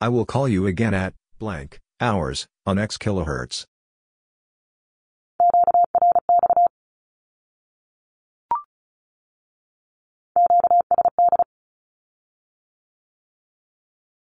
[0.00, 3.66] I will call you again at blank hours on X kilohertz.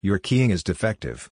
[0.00, 1.28] Your keying is defective.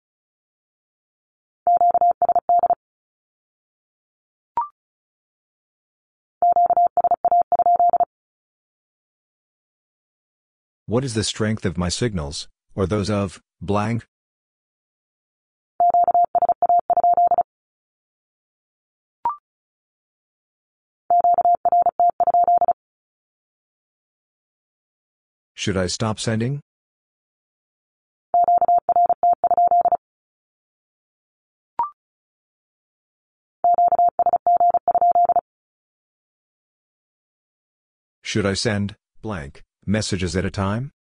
[10.86, 14.08] What is the strength of my signals, or those of blank?
[25.60, 26.62] Should I stop sending?
[38.24, 40.92] Should I send blank messages at a time?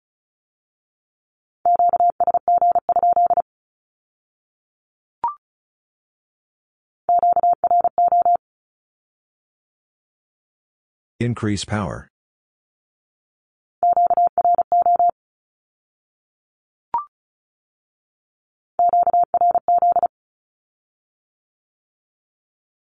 [11.21, 12.09] Increase power.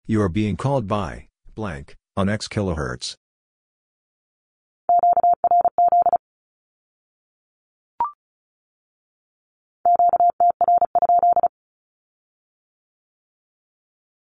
[0.06, 3.16] You are being called by blank on X kilohertz.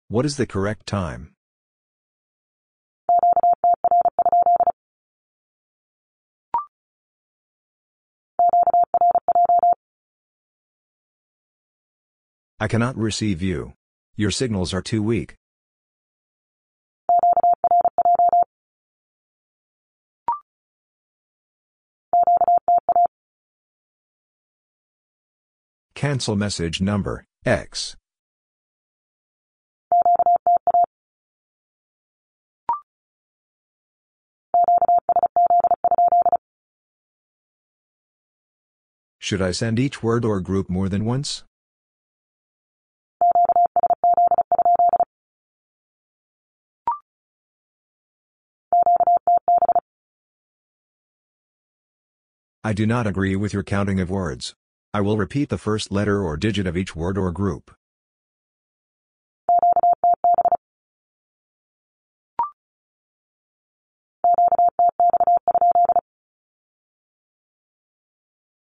[0.06, 1.32] What is the correct time?
[12.60, 13.72] I cannot receive you.
[14.14, 15.34] Your signals are too weak.
[26.02, 27.94] Cancel message number, X.
[39.20, 41.44] Should I send each word or group more than once?
[52.64, 54.56] I do not agree with your counting of words.
[54.94, 57.74] I will repeat the first letter or digit of each word or group.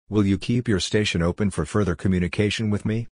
[0.10, 3.08] Will you keep your station open for further communication with me?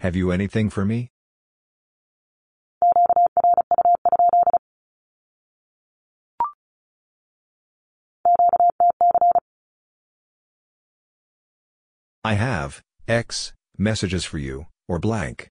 [0.00, 1.08] Have you anything for me?
[12.24, 15.48] I have, X, messages for you, or blank.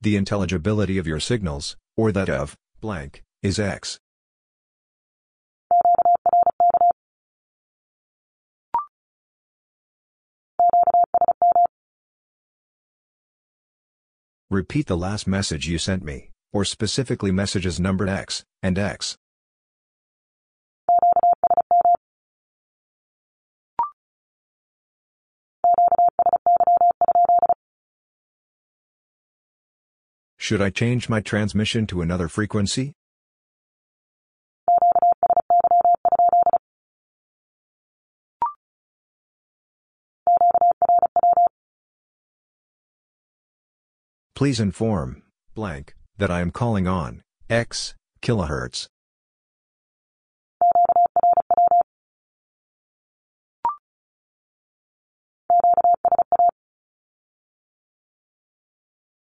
[0.00, 3.98] The intelligibility of your signals, or that of, blank, is X.
[14.54, 19.16] Repeat the last message you sent me, or specifically messages numbered X and X.
[30.36, 32.92] Should I change my transmission to another frequency?
[44.34, 45.22] Please inform,
[45.54, 48.88] blank, that I am calling on, X, kilohertz.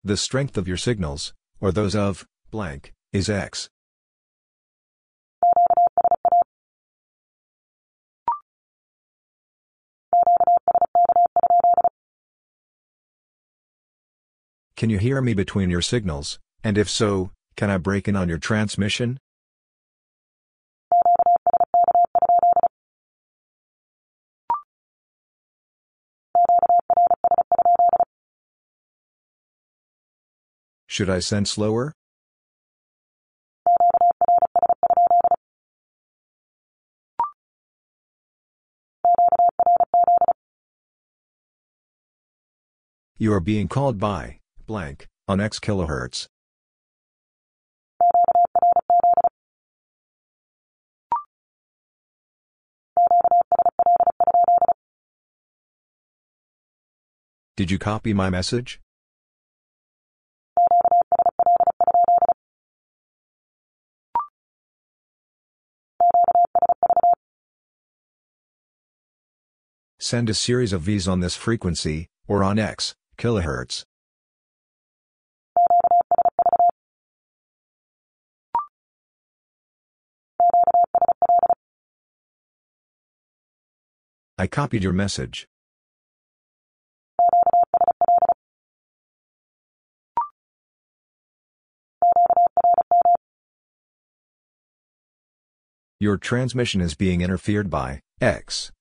[0.04, 3.68] The strength of your signals, or those of, blank, is X.
[14.82, 18.28] Can you hear me between your signals, and if so, can I break in on
[18.28, 19.16] your transmission?
[30.88, 31.92] Should I send slower?
[43.16, 44.41] You are being called by
[44.72, 46.28] blank on X kilohertz.
[57.54, 58.80] Did you copy my message?
[69.98, 73.84] Send a series of Vs on this frequency, or on X, kilohertz.
[84.42, 85.46] I copied your message.
[96.00, 98.72] Your transmission is being interfered by X.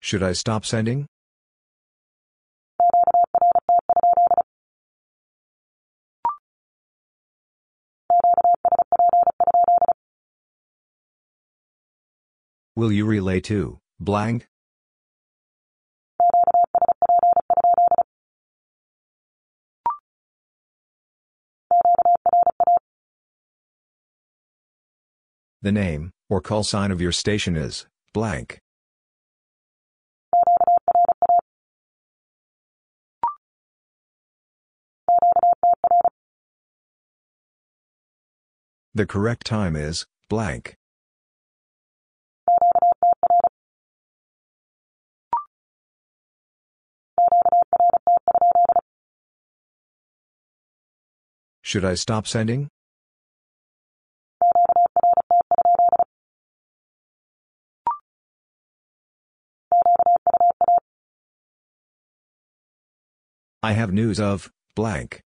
[0.00, 1.06] Should I stop sending?
[12.78, 14.46] Will you relay to blank?
[25.60, 28.60] The name, or call sign of your station is blank.
[38.94, 40.76] The correct time is blank.
[51.68, 52.70] Should I stop sending?
[63.62, 65.20] I have news of, blank.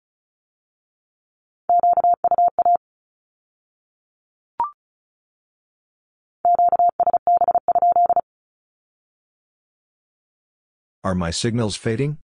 [11.04, 12.18] Are my signals fading?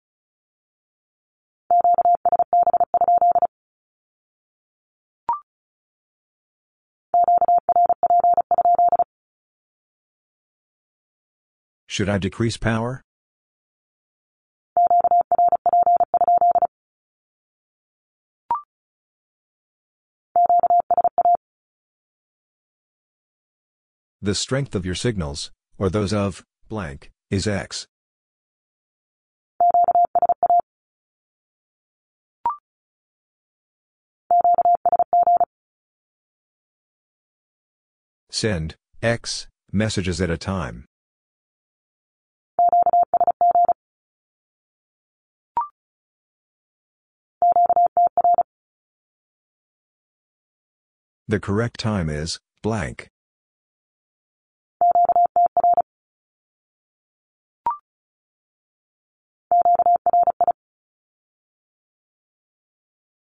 [11.98, 13.02] Should I decrease power?
[24.22, 27.88] The strength of your signals, or those of, blank, is X.
[38.30, 40.84] Send, X, messages at a time.
[51.30, 53.10] The correct time is, blank.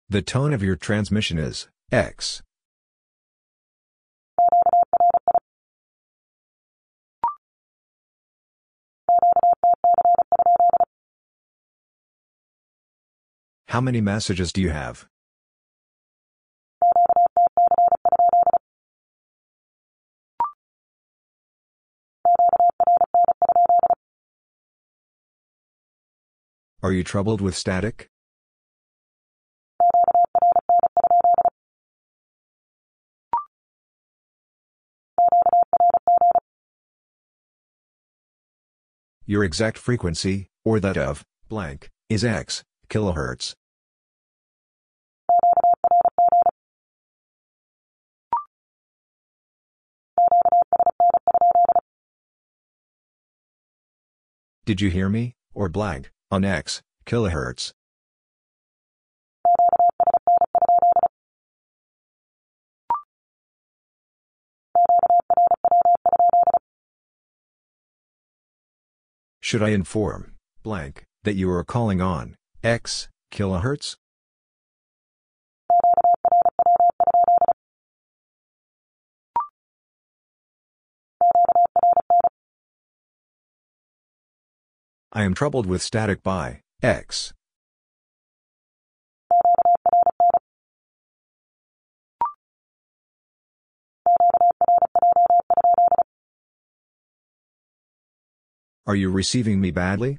[0.09, 2.43] The tone of your transmission is, X.
[13.69, 15.07] How many messages do you have?
[26.83, 28.09] Are you troubled with static?
[39.27, 43.55] Your exact frequency, or that of, blank, is X, kilohertz.
[54.65, 57.73] Did you hear me, or blank, on X, kilohertz?
[69.43, 73.97] Should I inform, blank, that you are calling on, X, kilohertz?
[85.13, 87.33] I am troubled with static by, X.
[98.87, 100.19] Are you receiving me badly?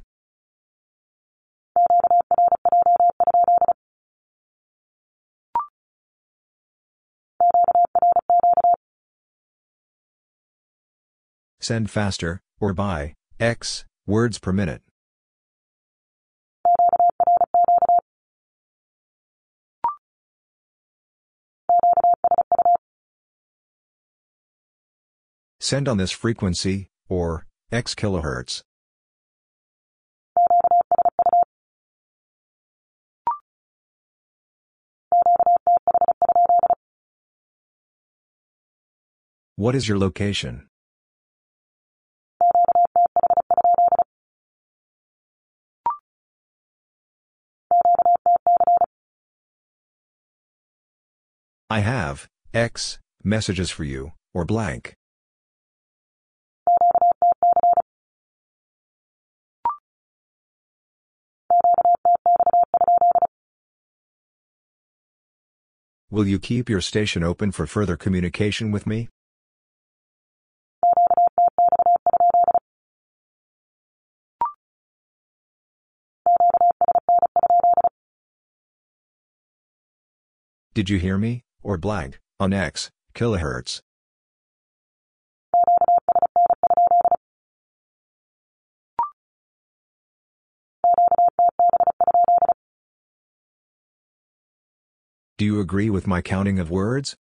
[11.61, 14.81] Send faster, or by, X, words per minute.
[25.59, 28.63] Send on this frequency, or, x kilohertz.
[39.55, 40.70] What is your location?
[51.71, 54.93] I have, X, messages for you, or blank.
[66.09, 69.07] Will you keep your station open for further communication with me?
[80.73, 83.81] Did you hear me, or blank, on X, kilohertz?
[95.37, 97.15] Do you agree with my counting of words?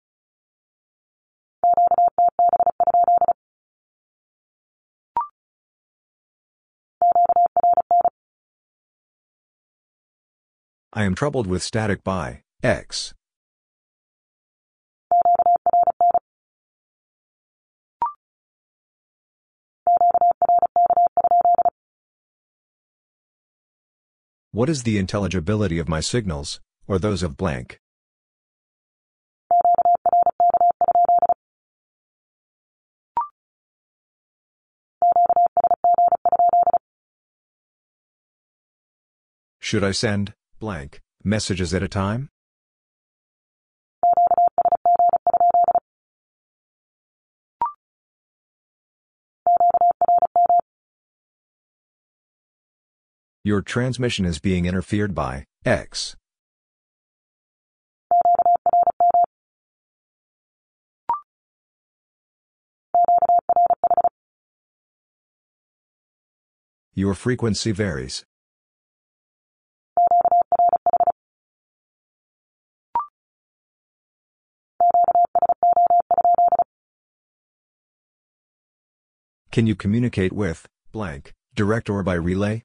[10.95, 13.13] I am troubled with static by X.
[24.57, 27.78] What is the intelligibility of my signals, or those of blank?
[39.59, 42.31] Should I send, blank, messages at a time?
[53.47, 56.16] Your transmission is being interfered by X.
[66.93, 68.24] Your frequency varies.
[79.52, 82.64] Can you communicate with blank, direct or by relay?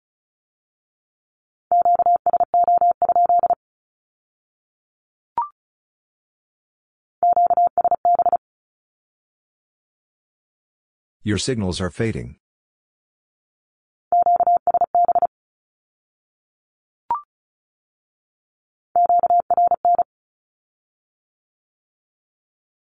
[11.24, 12.38] Your signals are fading.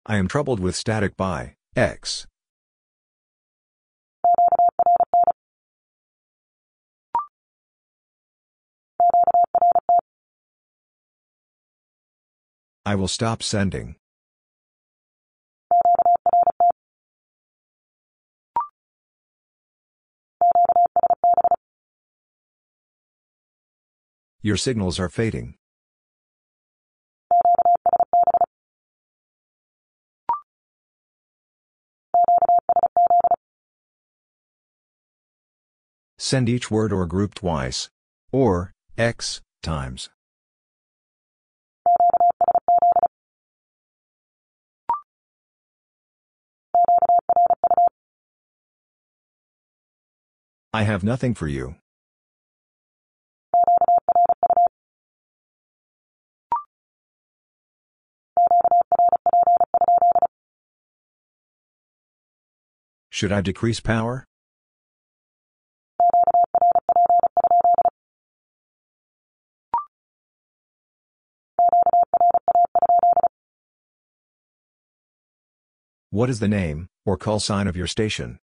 [0.06, 2.26] I am troubled with static by X.
[12.86, 13.99] I will stop sending.
[24.42, 25.54] Your signals are fading.
[36.16, 37.90] Send each word or group twice.
[38.32, 40.08] Or, x, times.
[50.72, 51.74] I have nothing for you.
[63.20, 64.24] Should I decrease power?
[76.08, 78.38] What is the name, or call sign of your station?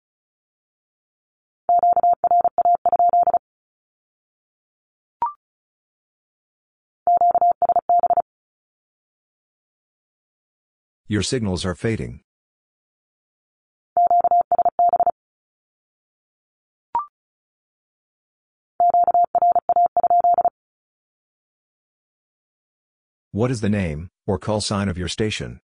[11.08, 12.25] Your signals are fading.
[23.36, 25.60] What is the name, or call sign of your station?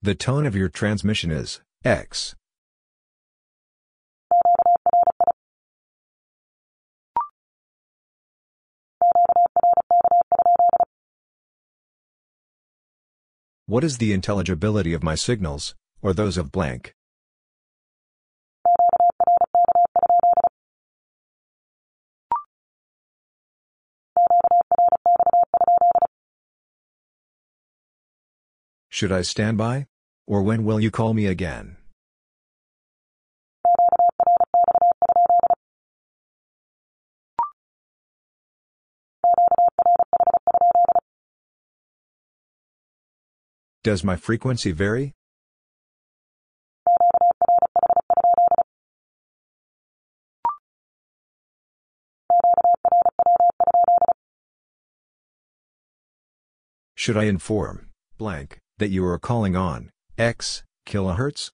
[0.00, 2.34] The tone of your transmission is X.
[13.66, 16.94] What is the intelligibility of my signals, or those of blank?
[28.88, 29.86] Should I stand by?
[30.26, 31.76] Or when will you call me again?
[43.82, 45.14] Does my frequency vary?
[57.02, 61.48] Should I inform, blank, that you are calling on X kilohertz?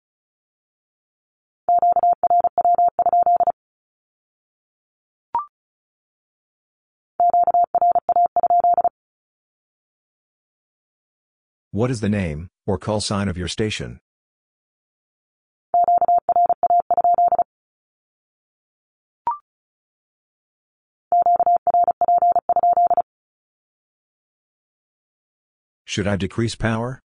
[11.73, 14.01] What is the name, or call sign of your station?
[25.95, 27.01] Should I decrease power?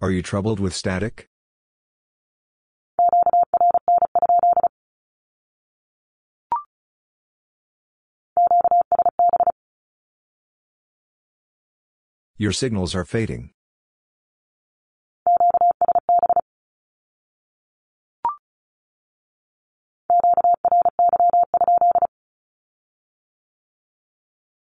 [0.00, 1.28] Are you troubled with static?
[12.38, 13.52] Your signals are fading.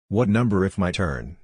[0.08, 1.38] What number if my turn?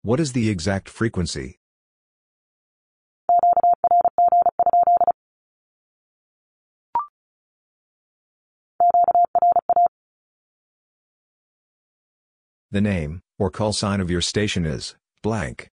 [0.00, 1.58] What is the exact frequency?
[12.70, 15.68] The name, or call sign of your station is, blank.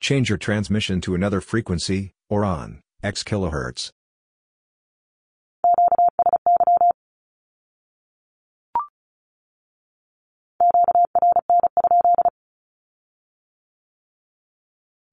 [0.00, 3.90] Change your transmission to another frequency, or on, x kilohertz.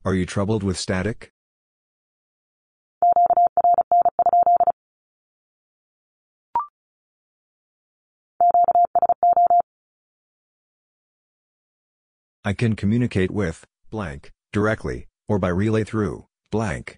[0.05, 1.31] Are you troubled with static?
[12.43, 16.97] I can communicate with, blank, directly, or by relay through, blank.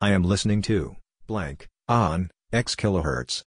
[0.00, 0.94] I am listening to,
[1.26, 3.42] blank, on, x kilohertz.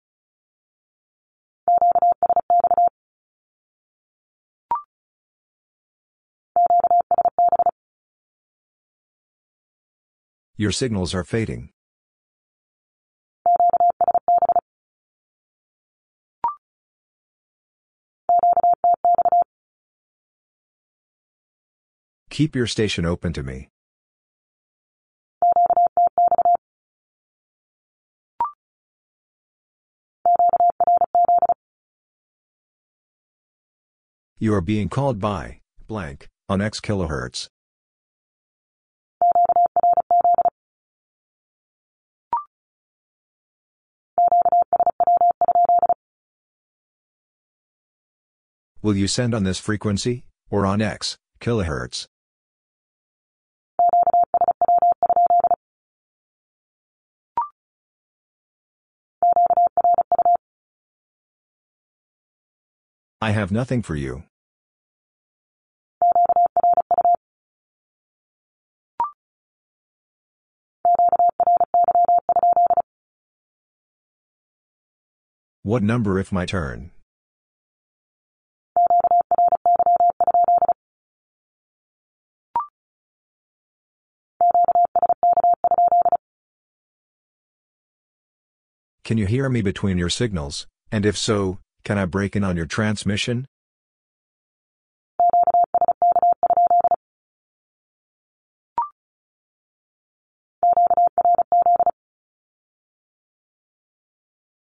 [10.58, 11.75] Your signals are fading.
[22.36, 23.70] Keep your station open to me.
[34.38, 37.48] You are being called by, blank, on X kilohertz.
[48.82, 52.08] Will you send on this frequency, or on X, kilohertz?
[63.26, 64.22] I have nothing for you.
[75.64, 76.92] What number if my turn?
[89.04, 92.58] Can you hear me between your signals, and if so, can I break in on
[92.58, 93.46] your transmission?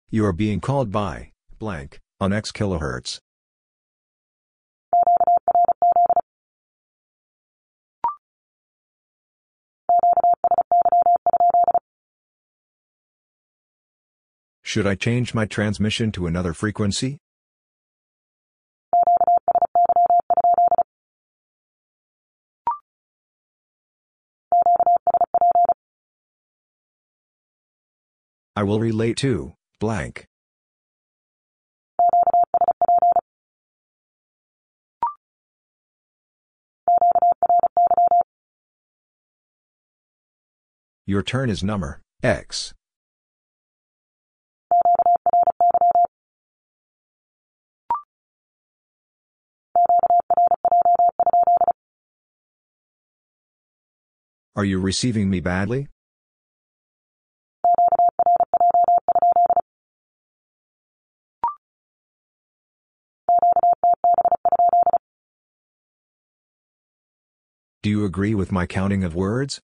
[0.10, 3.20] You are being called by, blank, on X kilohertz.
[14.70, 17.18] Should I change my transmission to another frequency?
[28.56, 30.28] I will relate to, blank.
[41.08, 42.76] Your turn is number, X.
[54.60, 55.88] Are you receiving me badly?
[67.82, 69.62] Do you agree with my counting of words?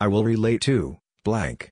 [0.00, 1.70] I will relate to, blank.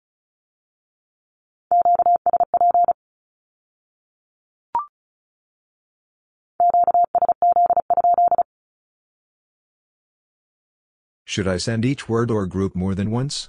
[11.33, 13.49] Should I send each word or group more than once?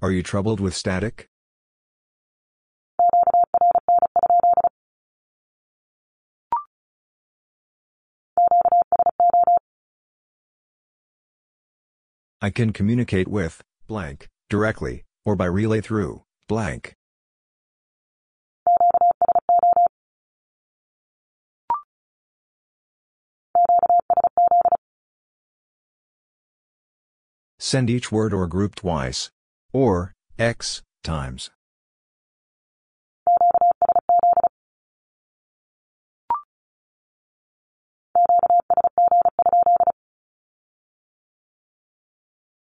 [0.00, 1.26] Are you troubled with static?
[12.40, 16.94] I can communicate with, blank, directly, or by relay through, blank.
[27.58, 29.30] Send each word or group twice.
[29.70, 31.50] Or, x, times.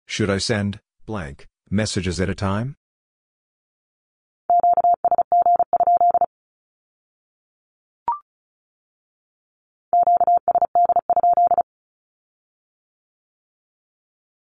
[0.06, 2.76] Should I send, blank, messages at a time?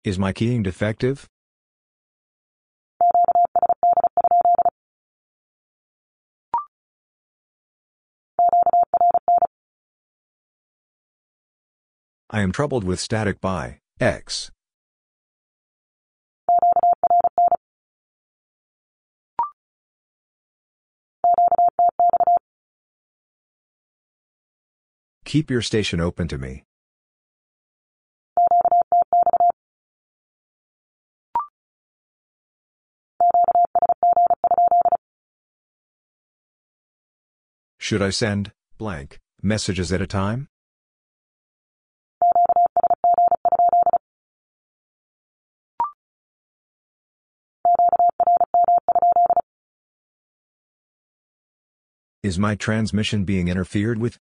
[0.03, 1.27] Is my keying defective?
[12.31, 14.51] I am troubled with static by X.
[25.29, 26.63] Keep your station open to me.
[37.77, 40.47] Should I send, blank, messages at a time?
[52.23, 54.17] Is my transmission being interfered with?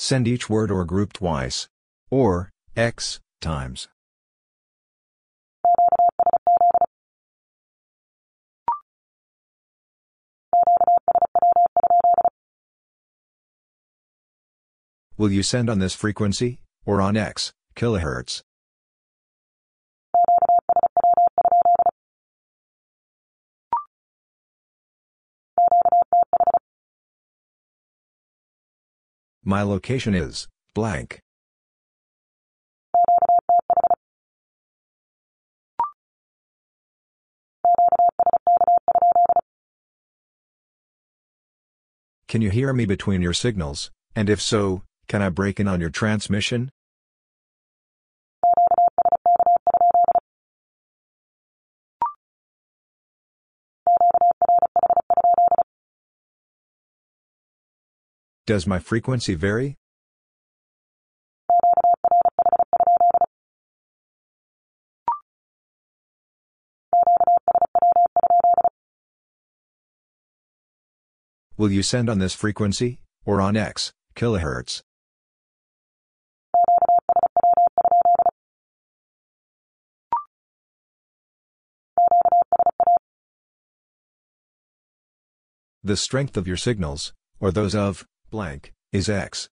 [0.00, 1.68] Send each word or group twice.
[2.08, 3.88] Or, x, times.
[15.16, 18.42] Will you send on this frequency, or on x, kilohertz?
[29.48, 31.20] My location is, blank.
[42.28, 45.80] Can you hear me between your signals, and if so, can I break in on
[45.80, 46.68] your transmission?
[58.48, 59.76] Does my frequency vary?
[71.58, 74.80] Will you send on this frequency, or on X, kilohertz?
[85.84, 89.48] The strength of your signals, or those of, blank, is X.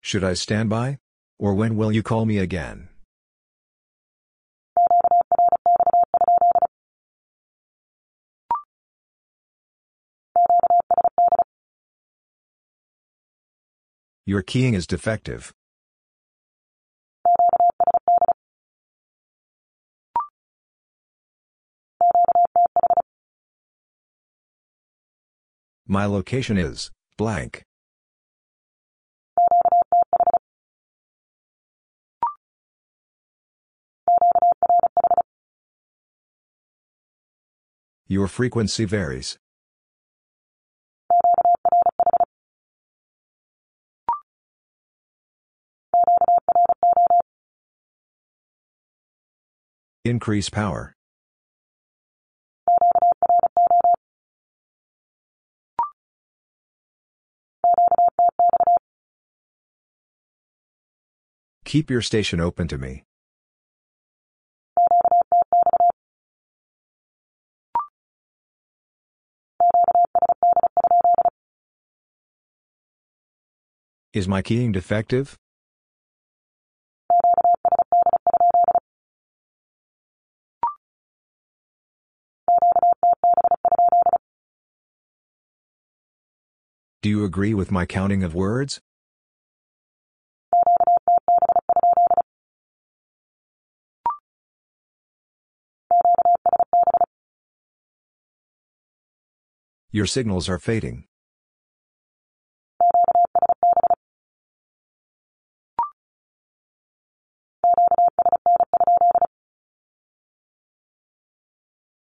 [0.00, 0.98] Should I stand by?
[1.38, 2.88] Or when will you call me again?
[14.26, 15.52] Your keying is defective.
[25.86, 27.62] My location is blank.
[38.06, 39.36] Your frequency varies.
[50.02, 50.93] Increase power.
[61.74, 63.02] Keep your station open to me.
[74.12, 75.36] Is my keying defective?
[87.02, 88.80] Do you agree with my counting of words?
[99.94, 101.04] Your signals are fading.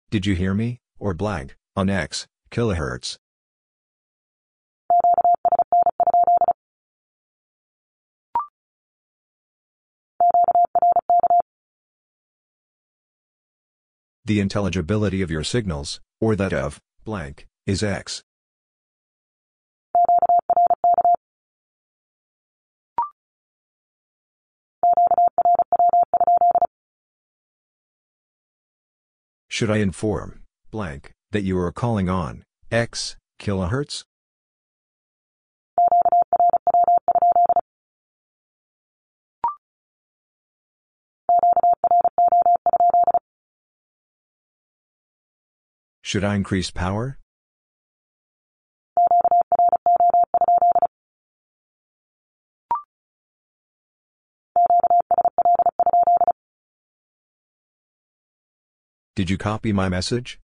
[0.09, 3.19] Did you hear me, or blank, on X, kilohertz?
[14.25, 18.23] The intelligibility of your signals, or that of, blank, is X.
[29.47, 30.41] Should I inform,
[30.71, 34.03] blank, that you are calling on, X, kilohertz?
[46.01, 47.17] Should I increase power?
[59.15, 60.39] Did you copy my message?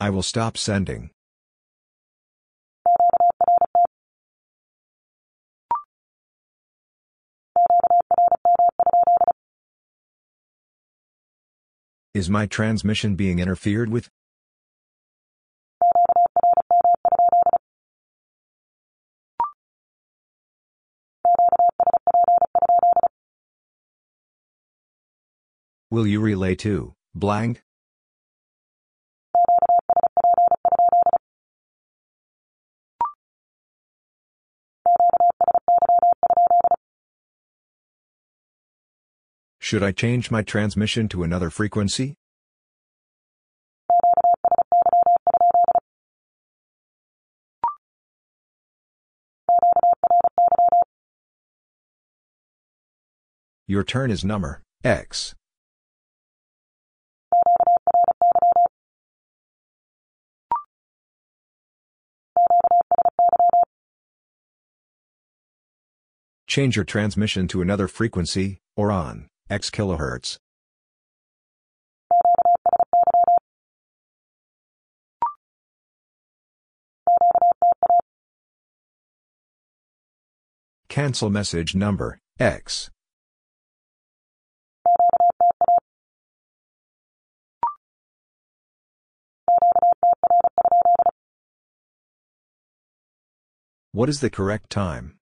[0.00, 1.10] I will stop sending.
[12.14, 14.08] Is my transmission being interfered with?
[25.90, 27.62] Will you relay to, blank?
[39.58, 42.16] Should I change my transmission to another frequency?
[53.66, 55.34] Your turn is number X.
[66.58, 70.38] Change your transmission to another frequency, or on, X kilohertz.
[80.88, 82.90] Cancel message number, X.
[93.92, 95.18] What is the correct time?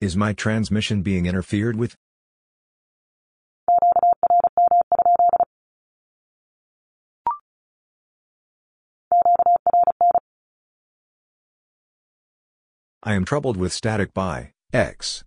[0.00, 1.96] Is my transmission being interfered with?
[13.02, 15.24] I am troubled with static by X.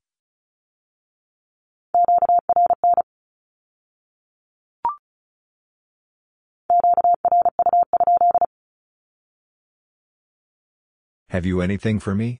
[11.29, 12.39] Have you anything for me?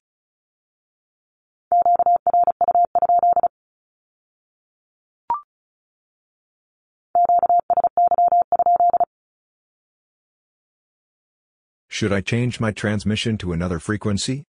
[12.02, 14.44] Should I change my transmission to another frequency?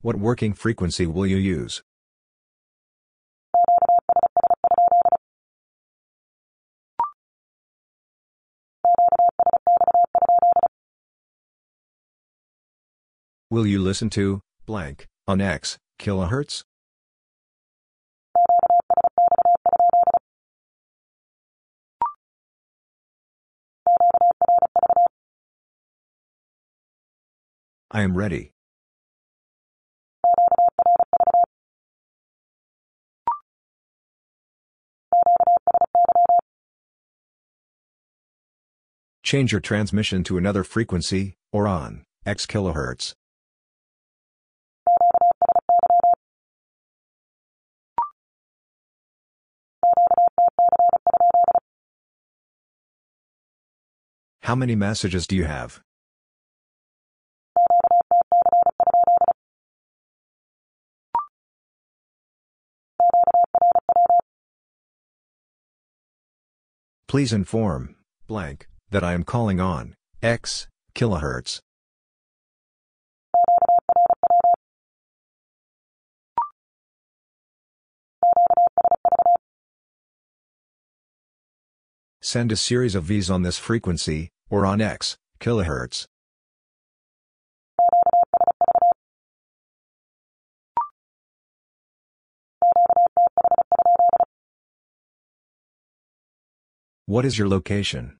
[0.00, 1.84] What working frequency will you use?
[13.48, 16.64] Will you listen to, blank, on X, kilohertz?
[27.90, 28.52] I am ready.
[39.22, 43.12] Change your transmission to another frequency, or on, x kilohertz.
[54.48, 55.82] How many messages do you have?
[67.06, 67.96] Please inform,
[68.26, 71.60] blank, that I am calling on x kilohertz.
[82.22, 86.06] Send a series of Vs on this frequency, or on x kilohertz.
[97.06, 98.18] What is your location?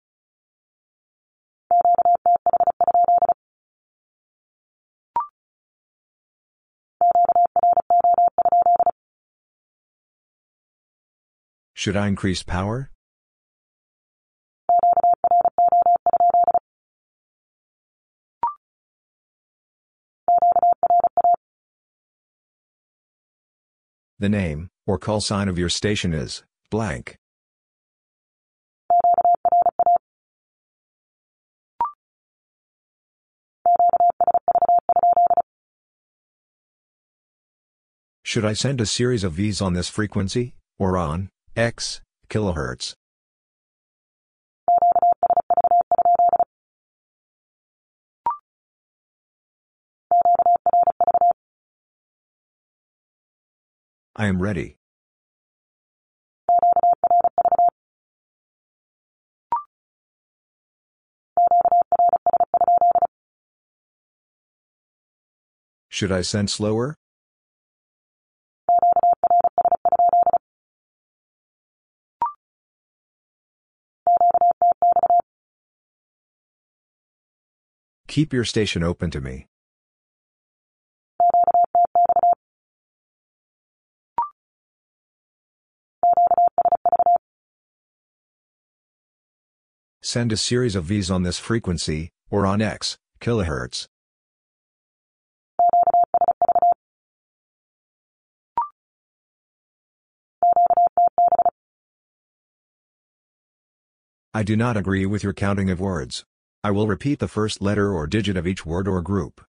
[11.74, 12.90] Should I increase power?
[24.20, 26.42] The name, or call sign of your station is
[26.72, 27.16] blank.
[38.24, 42.97] Should I send a series of Vs on this frequency, or on x kilohertz?
[54.20, 54.78] I am ready.
[65.88, 66.96] Should I send slower?
[78.08, 79.46] Keep your station open to me.
[90.10, 93.84] Send a series of Vs on this frequency, or on x kilohertz.
[104.32, 106.24] I do not agree with your counting of words.
[106.64, 109.42] I will repeat the first letter or digit of each word or group.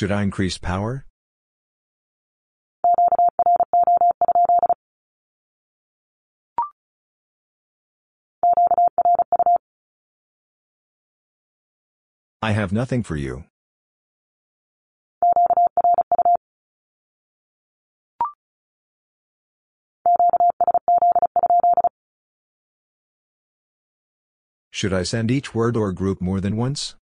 [0.00, 1.04] Should I increase power?
[12.40, 13.44] I have nothing for you.
[24.70, 26.94] Should I send each word or group more than once?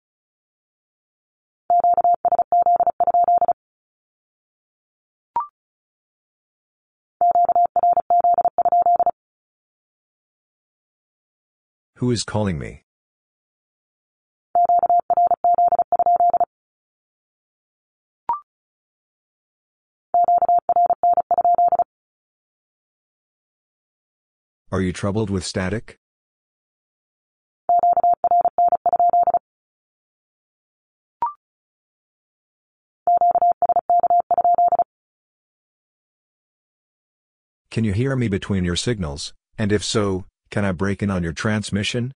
[11.97, 12.83] Who is calling me?
[24.71, 25.97] Are you troubled with static?
[37.71, 41.23] Can you hear me between your signals, and if so, can I break in on
[41.23, 42.13] your transmission?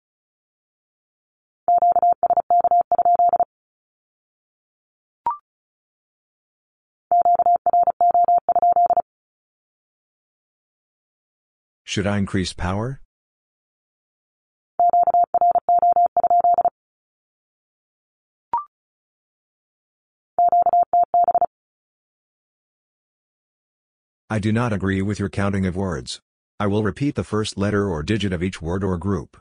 [11.83, 13.01] Should I increase power?
[24.29, 26.21] I do not agree with your counting of words.
[26.61, 29.37] I will repeat the first letter or digit of each word or group.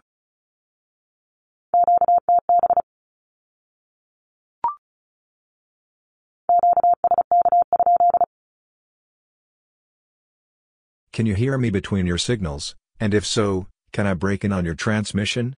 [11.12, 14.64] Can you hear me between your signals, and if so, can I break in on
[14.64, 15.54] your transmission?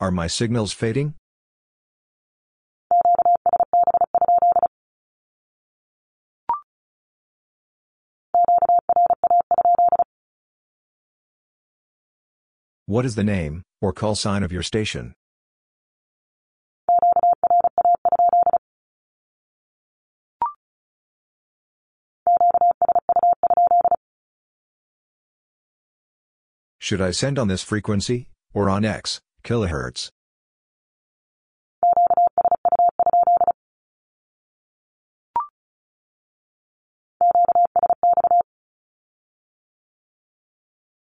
[0.00, 1.14] Are my signals fading?
[12.86, 15.14] What is the name, or call sign of your station?
[26.78, 30.10] Should I send on this frequency, or on X, kilohertz?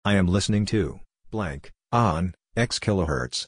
[0.05, 1.01] I am listening to,
[1.31, 3.47] blank, on, X kilohertz.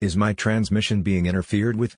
[0.00, 1.96] Is my transmission being interfered with?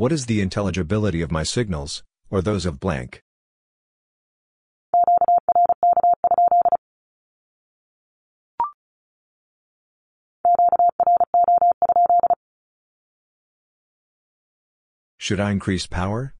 [0.00, 3.22] What is the intelligibility of my signals, or those of blank?
[15.18, 16.34] Should I increase power?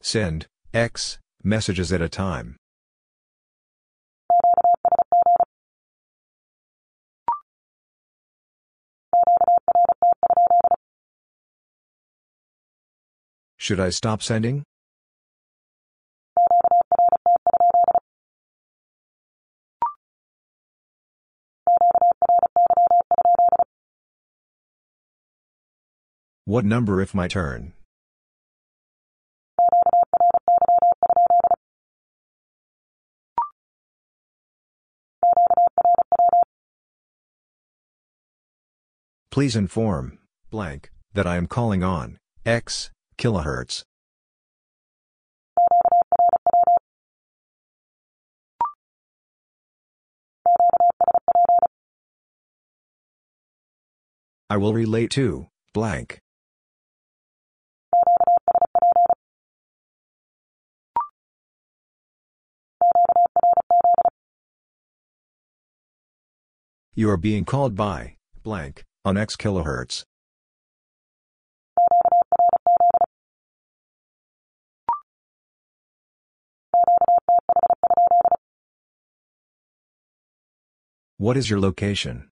[0.00, 2.56] Send, X, messages at a time.
[13.56, 14.64] Should I stop sending?
[26.46, 27.74] What number if my turn?
[39.30, 40.18] Please inform,
[40.50, 43.84] blank, that I am calling on, X, kilohertz.
[54.48, 56.18] I will relate to, blank.
[66.96, 70.04] You are being called by, blank, on X kilohertz.
[81.16, 82.30] What is your location?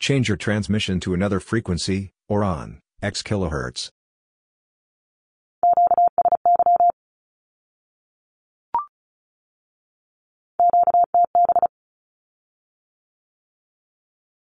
[0.00, 3.90] Change your transmission to another frequency, or on, X kilohertz.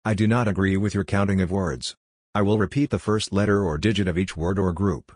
[0.03, 1.95] I do not agree with your counting of words.
[2.35, 5.13] I will repeat the first letter or digit of each word or group.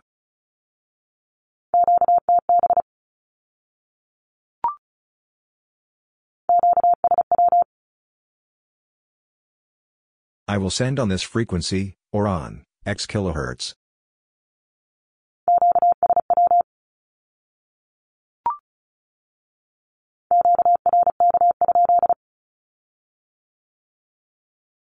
[10.46, 13.72] I will send on this frequency, or on, X kilohertz.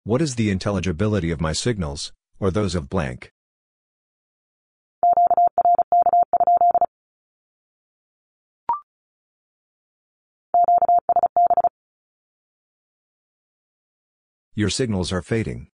[0.04, 3.30] What is the intelligibility of my signals, or those of blank?
[14.56, 15.68] Your signals are fading.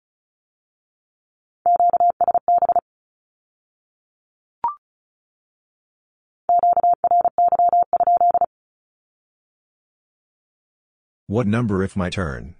[11.26, 12.54] What number if my turn?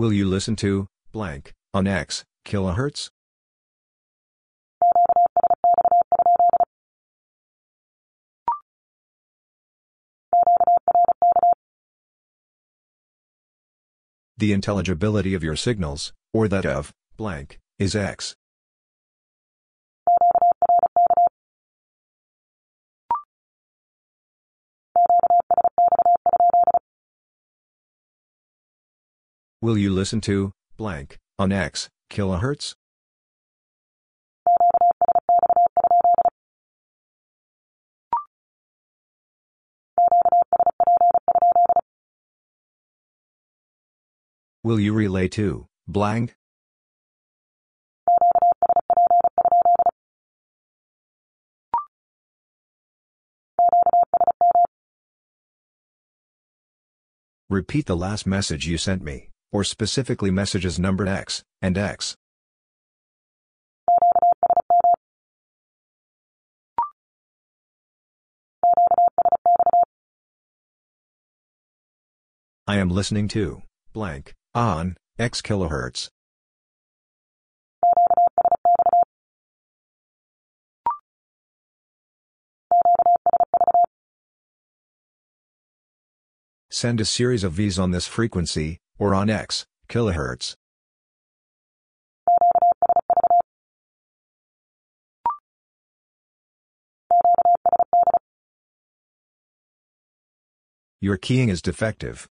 [0.00, 3.10] Will you listen to, blank, on X, kilohertz?
[14.38, 18.36] The intelligibility of your signals, or that of, blank, is X.
[29.62, 32.74] Will you listen to, blank, on X, kilohertz?
[44.64, 46.34] Will you relay to, blank?
[57.50, 62.16] Repeat the last message you sent me, or specifically messages numbered X and X.
[72.66, 73.62] I am listening to
[73.92, 76.08] blank on X kilohertz.
[86.70, 90.54] Send a series of Vs on this frequency, or on X, kilohertz.
[101.00, 102.28] Your keying is defective.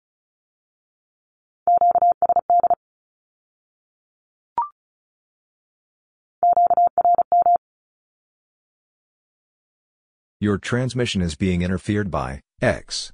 [10.39, 13.13] Your transmission is being interfered by X.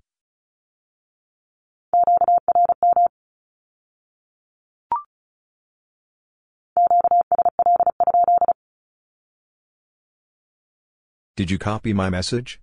[11.44, 12.62] Did you copy my message?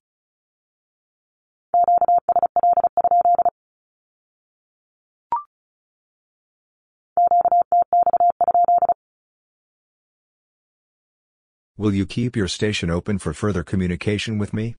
[11.76, 14.76] Will you keep your station open for further communication with me?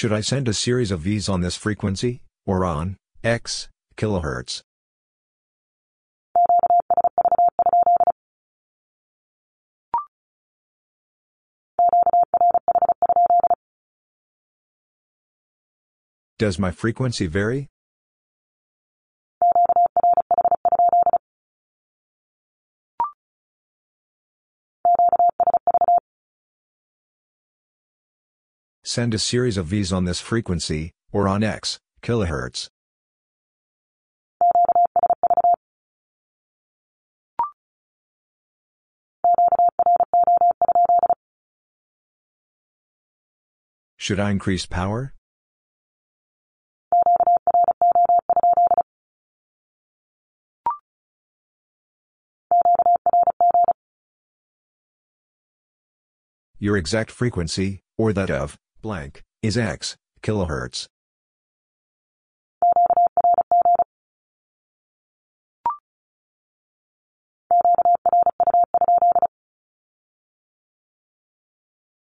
[0.00, 3.68] Should I send a series of Vs on this frequency, or on X
[3.98, 4.62] kilohertz?
[16.38, 17.68] Does my frequency vary?
[28.92, 32.66] Send a series of Vs on this frequency, or on X kilohertz.
[43.96, 45.14] Should I increase power?
[56.58, 60.86] Your exact frequency, or that of, blank, is X, kilohertz.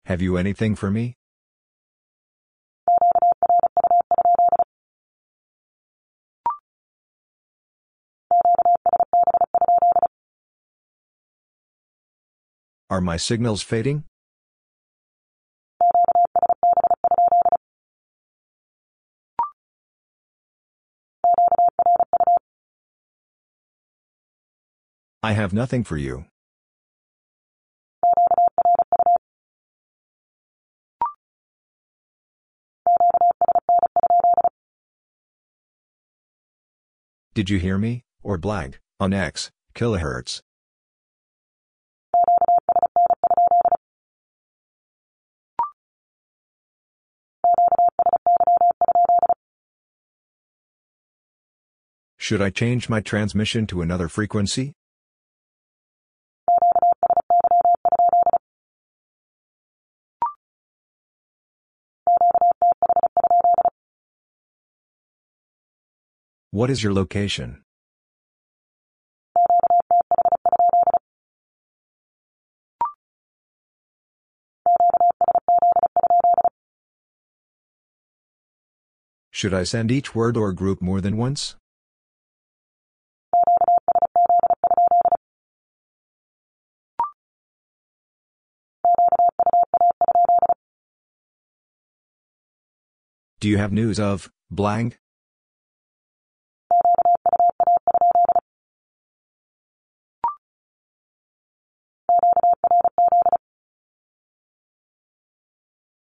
[0.05, 1.15] Have you anything for me?
[12.87, 14.03] Are my signals fading?
[25.25, 26.25] I have nothing for you.
[37.33, 40.43] Did you hear me, or blank, on X, kilohertz?
[52.15, 54.75] Should I change my transmission to another frequency?
[66.55, 67.63] What is your location?
[79.31, 81.57] Should I send each word or group more than once?
[93.41, 94.99] Do you have news of blank?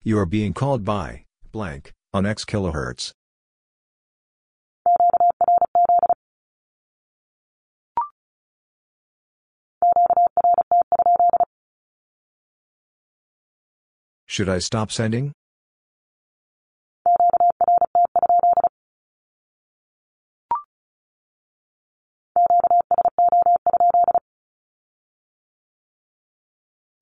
[0.07, 3.11] You are being called by, blank, on X kilohertz.
[14.27, 15.33] Should I stop sending?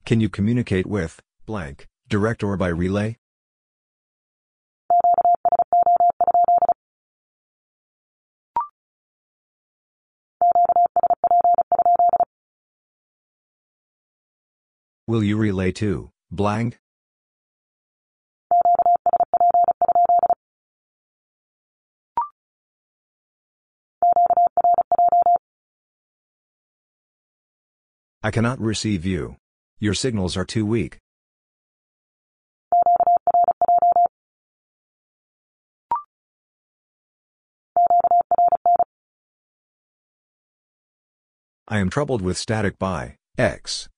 [0.07, 3.17] Can you communicate with, blank, direct or by relay?
[15.07, 16.79] Will you relay to, blank?
[28.23, 29.37] I cannot receive you.
[29.79, 31.04] Your signals are too weak.
[41.67, 43.89] I am troubled with static by X.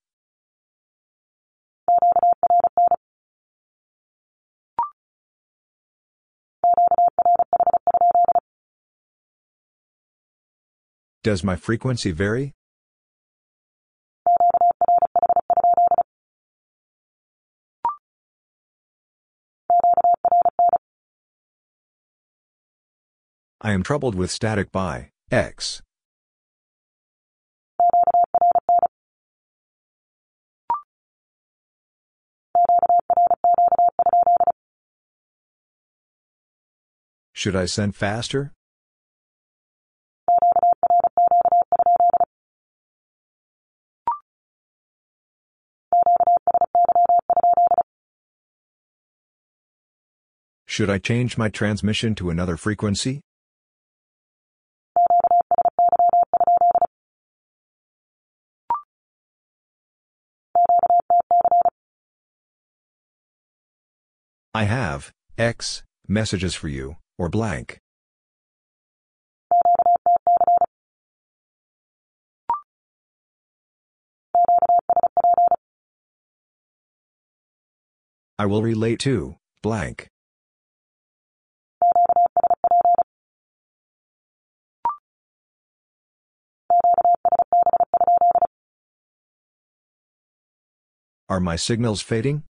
[11.25, 12.55] Does my frequency vary?
[23.61, 25.83] I am troubled with static by X.
[37.37, 38.55] Should I send faster?
[50.65, 53.21] Should I change my transmission to another frequency?
[64.55, 67.81] I have, X, messages for you, or blank.
[78.39, 80.09] I will relate to, blank.
[91.29, 92.45] Are my signals fading?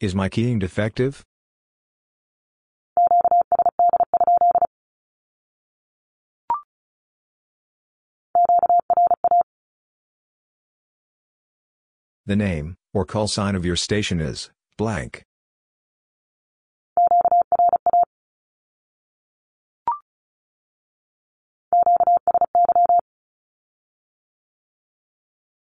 [0.00, 1.26] Is my keying defective?
[12.24, 15.24] The name, or call sign of your station is, blank.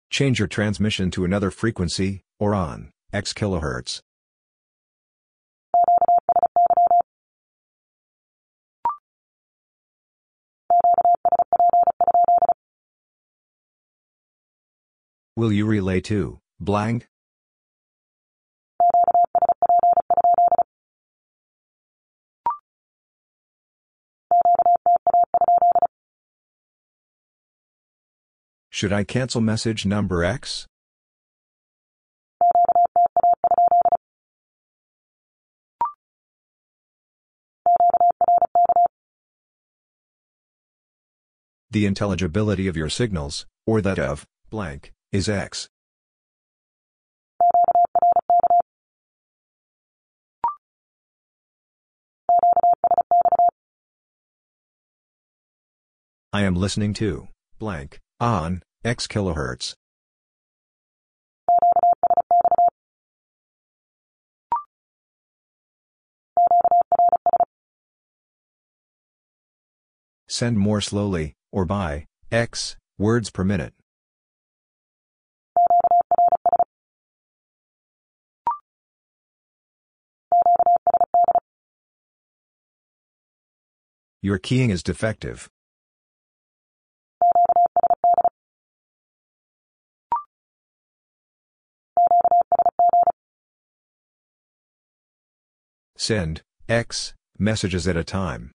[0.09, 4.01] Change your transmission to another frequency, or on, X kilohertz.
[15.37, 17.07] Will you relay to, blank?
[28.71, 30.65] Should I cancel message number X?
[41.69, 45.69] The intelligibility of your signals, or that of, blank, is X.
[56.33, 59.73] I am listening to, blank, on, X kilohertz.
[70.27, 73.73] Send more slowly, or by, X, words per minute.
[84.21, 85.47] Your keying is defective.
[95.95, 98.51] Send X messages at a time.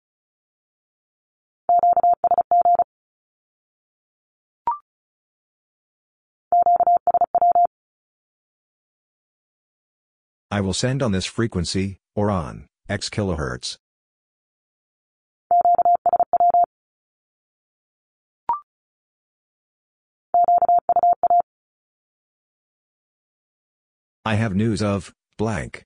[10.50, 13.78] I will send on this frequency, or on X kilohertz.
[24.24, 25.84] I have news of, blank.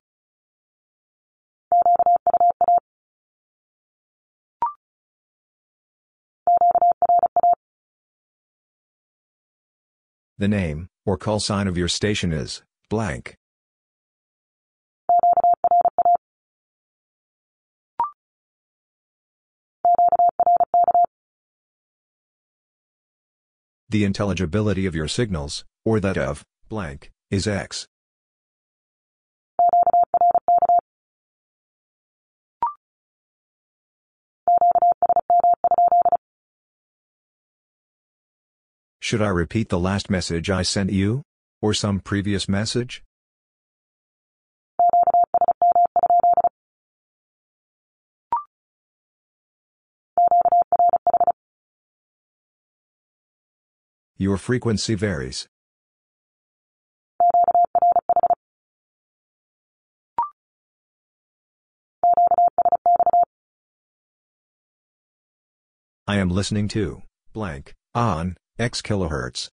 [10.38, 13.38] The name, or call sign of your station is, blank.
[23.88, 27.88] The intelligibility of your signals, or that of, blank, is X.
[39.06, 41.22] Should I repeat the last message I sent you?
[41.62, 43.04] Or some previous message?
[54.18, 55.48] Your frequency varies.
[66.08, 67.04] I am listening to,
[67.34, 69.50] blank, on, X kilohertz.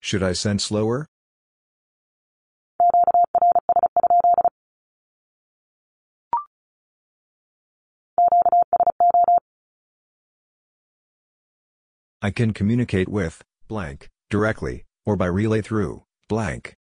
[0.00, 1.06] Should I send slower?
[12.22, 16.74] I can communicate with, blank, directly, or by relay through, blank.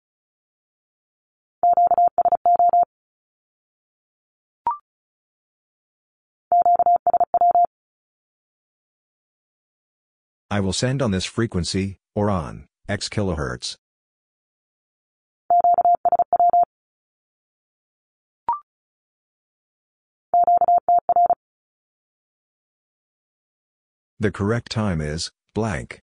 [10.50, 13.76] I will send on this frequency, or on, X kilohertz.
[24.18, 26.00] The correct time is, blank.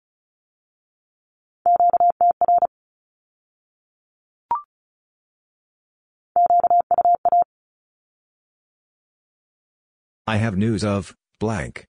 [10.25, 11.90] I have news of, blank.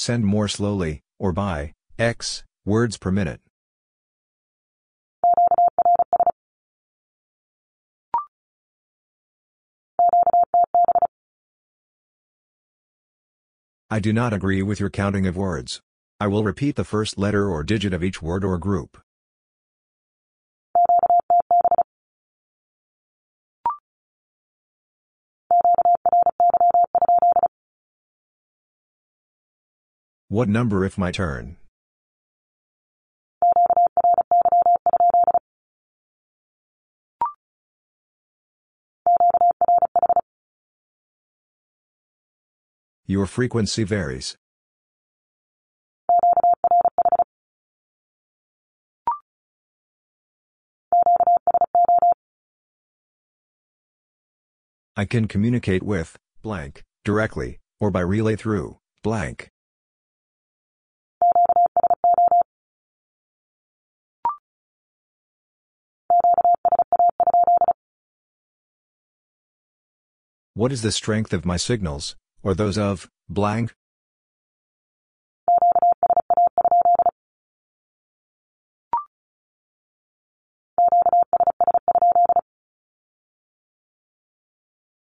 [0.00, 3.42] Send more slowly, or by, x, words per minute.
[13.90, 15.82] I do not agree with your counting of words.
[16.18, 18.96] I will repeat the first letter or digit of each word or group.
[30.32, 31.56] What number if my turn?
[43.06, 44.36] Your frequency varies.
[54.96, 59.50] I can communicate with, blank, directly, or by relay through, blank.
[70.60, 73.72] What is the strength of my signals, or those of, blank?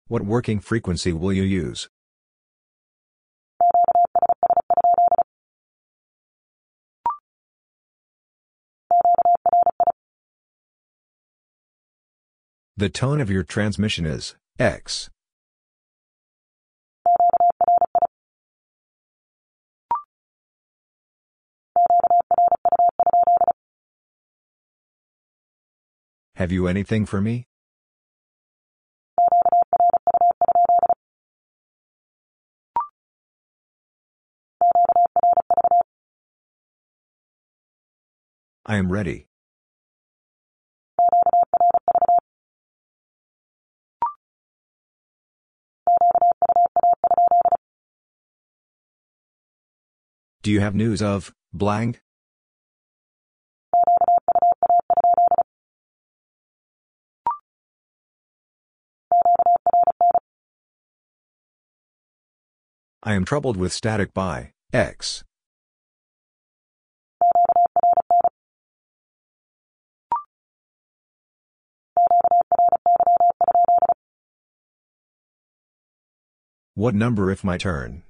[0.08, 1.90] What working frequency will you use?
[12.78, 15.10] The tone of your transmission is X.
[26.44, 27.48] Have you anything for me?
[38.66, 39.30] I am ready.
[50.42, 52.03] Do you have news of, blank?
[63.06, 65.26] I am troubled with static by X.
[76.76, 78.04] What number if my turn?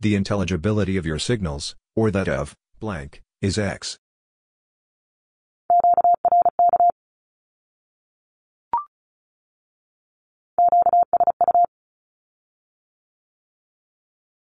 [0.00, 3.98] The intelligibility of your signals, or that of, blank, is X.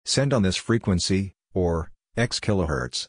[0.05, 3.06] Send on this frequency, or, x kilohertz.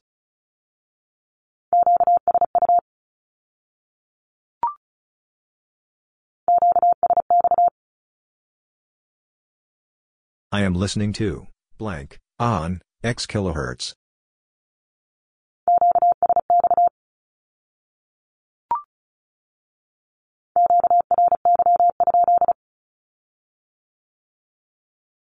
[10.52, 11.48] I am listening to,
[11.78, 13.96] blank, on, x kilohertz.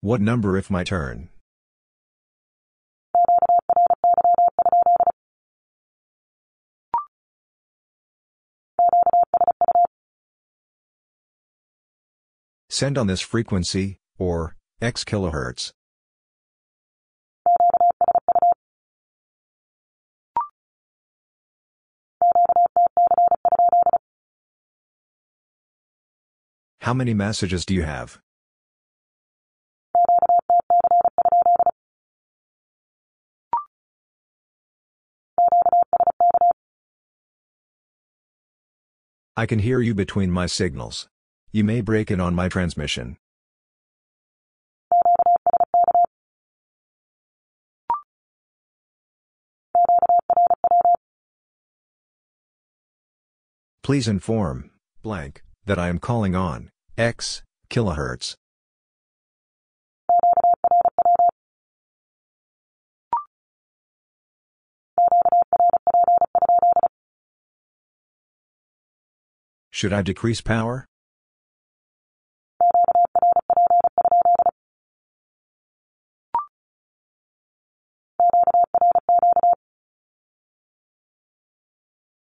[0.02, 1.28] What number if my turn?
[12.70, 15.72] Send on this frequency, or, x kilohertz.
[26.80, 28.18] How many messages do you have?
[39.40, 41.08] I can hear you between my signals.
[41.50, 43.16] You may break in on my transmission.
[53.82, 54.72] Please inform,
[55.02, 56.68] blank, that I am calling on,
[56.98, 58.34] x, kilohertz.
[69.80, 70.84] Should I decrease power?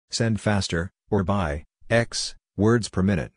[0.09, 3.33] Send faster, or by, x, words per minute.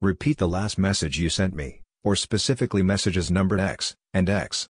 [0.00, 4.68] Repeat the last message you sent me, or specifically messages numbered X and X.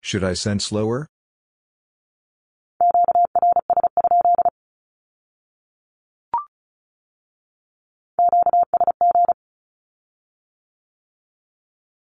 [0.00, 1.08] Should I send slower?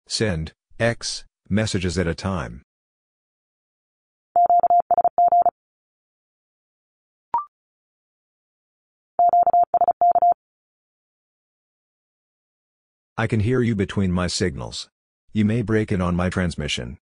[0.10, 2.65] Send, X, messages at a time.
[13.18, 14.90] I can hear you between my signals.
[15.32, 16.98] You may break in on my transmission.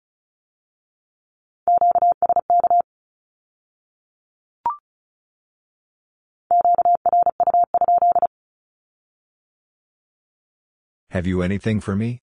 [11.11, 12.19] Have you anything for me?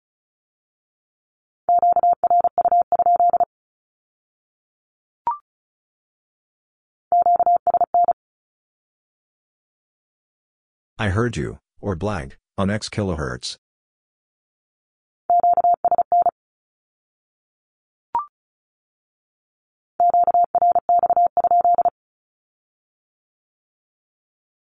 [10.98, 13.58] I heard you, or blank, on X kilohertz.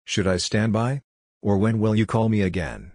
[0.09, 1.03] Should I stand by?
[1.43, 2.93] Or when will you call me again?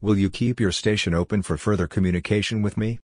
[0.00, 3.00] Will you keep your station open for further communication with me?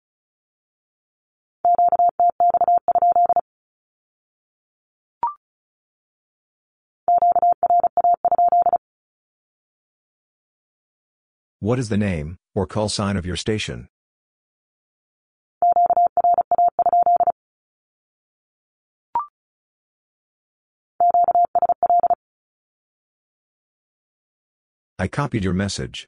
[11.64, 13.88] What is the name, or call sign of your station?
[24.98, 26.08] I copied your message.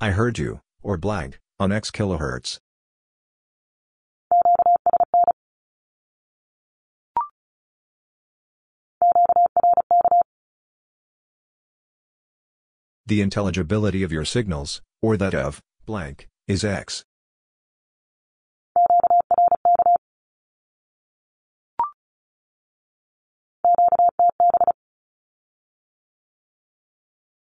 [0.00, 2.60] I heard you, or blank, on X kilohertz.
[13.12, 17.04] The intelligibility of your signals, or that of, blank, is X.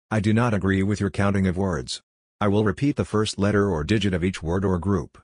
[0.09, 2.01] I do not agree with your counting of words.
[2.39, 5.21] I will repeat the first letter or digit of each word or group.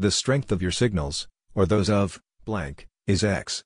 [0.00, 3.64] The strength of your signals, or those of, blank, is X.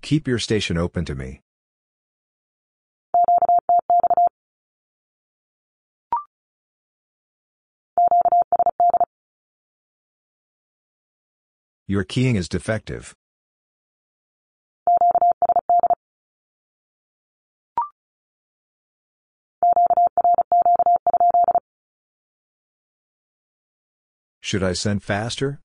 [0.00, 1.42] Keep your station open to me.
[11.86, 13.14] Your keying is defective.
[24.52, 25.60] Should I send faster?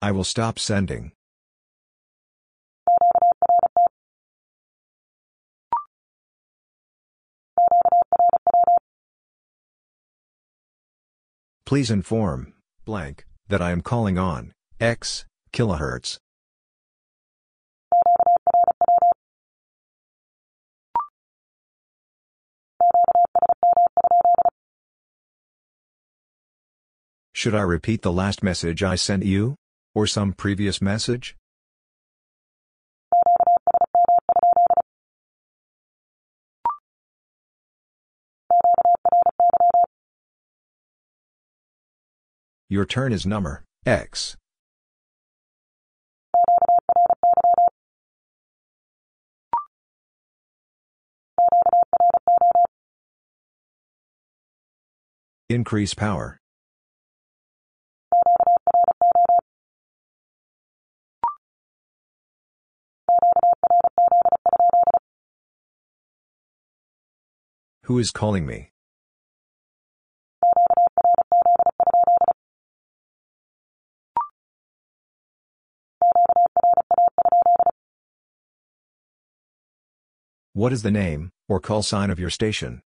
[0.00, 1.12] I will stop sending.
[11.66, 12.54] Please inform,
[12.86, 16.16] blank, that I am calling on, X, kilohertz.
[27.38, 29.54] Should I repeat the last message I sent you?
[29.94, 31.36] Or some previous message?
[42.68, 44.36] Your turn is number X.
[55.48, 56.40] Increase power.
[67.88, 68.70] Who is calling me?
[80.52, 82.82] What is the name, or call sign of your station?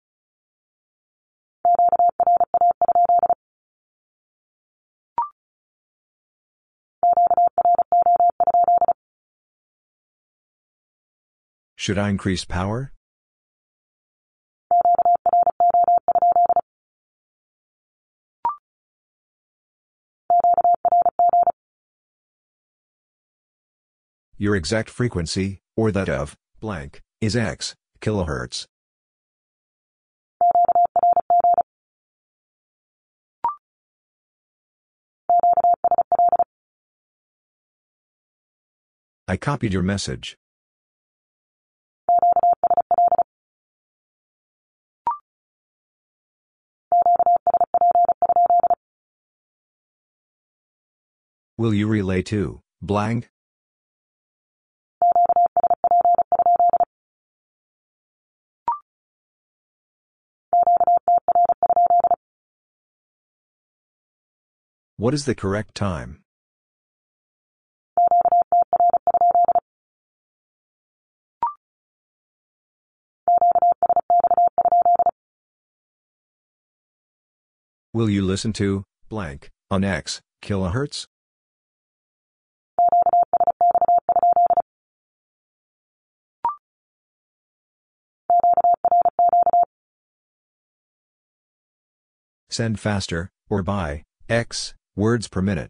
[11.76, 12.94] Should I increase power?
[24.40, 28.68] Your exact frequency, or that of, blank, is X, kilohertz.
[39.28, 40.38] I copied your message.
[51.58, 53.32] Will you relay to, blank?
[65.00, 66.24] What is the correct time?
[77.94, 81.06] Will you listen to, blank, on X, kilohertz?
[92.50, 95.70] Send faster, or by, X, words per minute.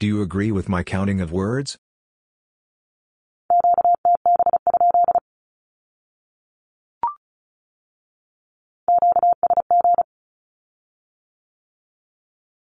[0.00, 1.76] Do you agree with my counting of words?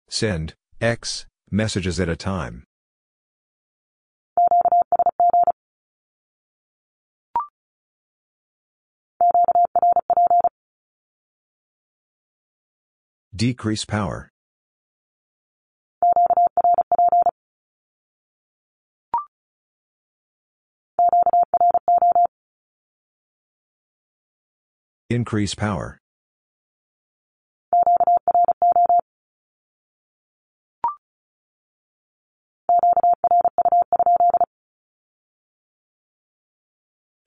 [0.10, 2.64] Send, X, messages at a time.
[13.36, 14.30] Decrease power.
[25.10, 26.00] Increase power.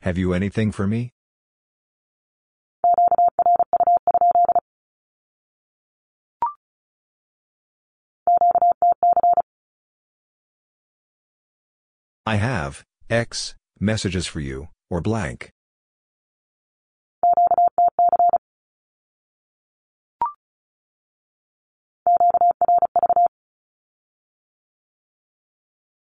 [0.01, 1.13] Have you anything for me?
[12.29, 15.51] I have, X, messages for you, or blank.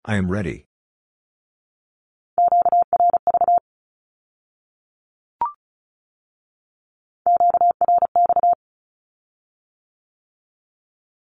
[0.04, 0.66] I am ready.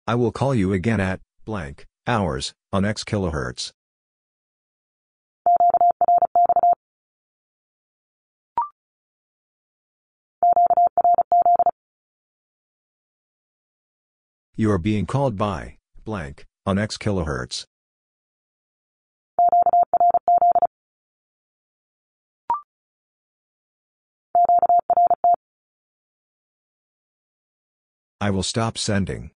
[0.05, 3.71] I will call you again at blank hours on X kilohertz.
[14.61, 17.65] You are being called by blank on X kilohertz.
[28.19, 29.31] I will stop sending.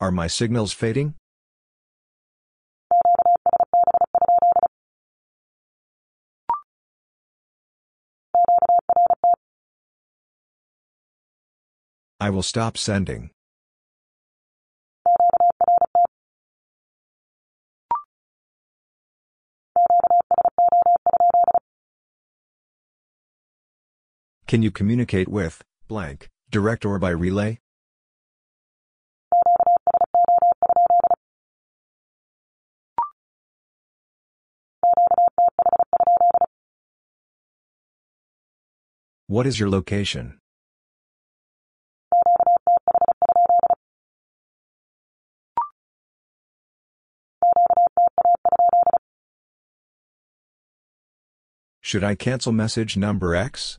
[0.00, 1.14] Are my signals fading?
[12.18, 13.30] I will stop sending.
[24.46, 27.58] Can you communicate with blank direct or by relay?
[39.26, 40.38] What is your location?
[51.86, 53.78] Should I cancel message number X?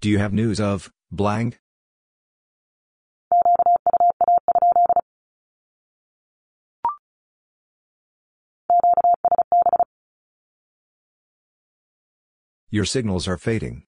[0.00, 1.58] Do you have news of blank?
[12.70, 13.86] Your signals are fading.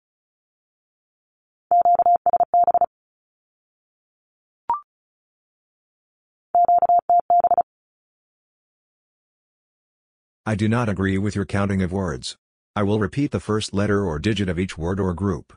[10.49, 12.37] I do not agree with your counting of words.
[12.77, 15.53] I will repeat the first letter or digit of each word or group.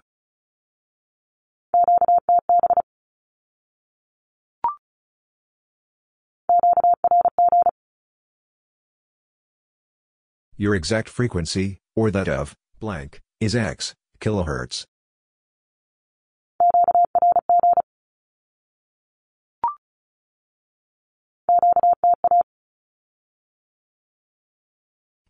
[10.58, 14.88] Your exact frequency, or that of, blank, is X, kilohertz.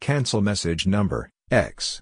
[0.09, 2.01] Cancel message number, X.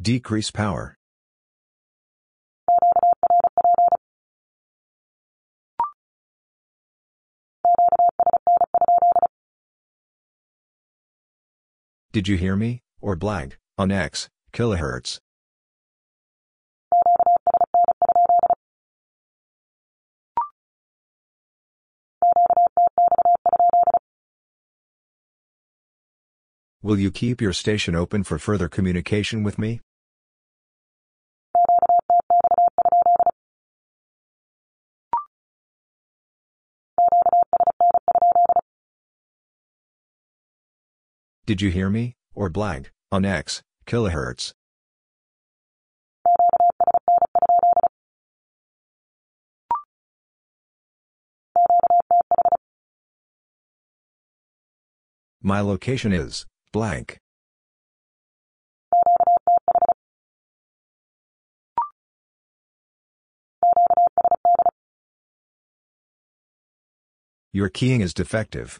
[0.00, 0.96] Decrease power.
[12.12, 15.20] Did you hear me, or blank, on X, kilohertz?
[26.86, 29.80] Will you keep your station open for further communication with me?
[41.44, 44.52] Did you hear me, or blank, on X, kilohertz?
[55.42, 57.16] My location is blank.
[67.54, 68.78] Your keying is defective.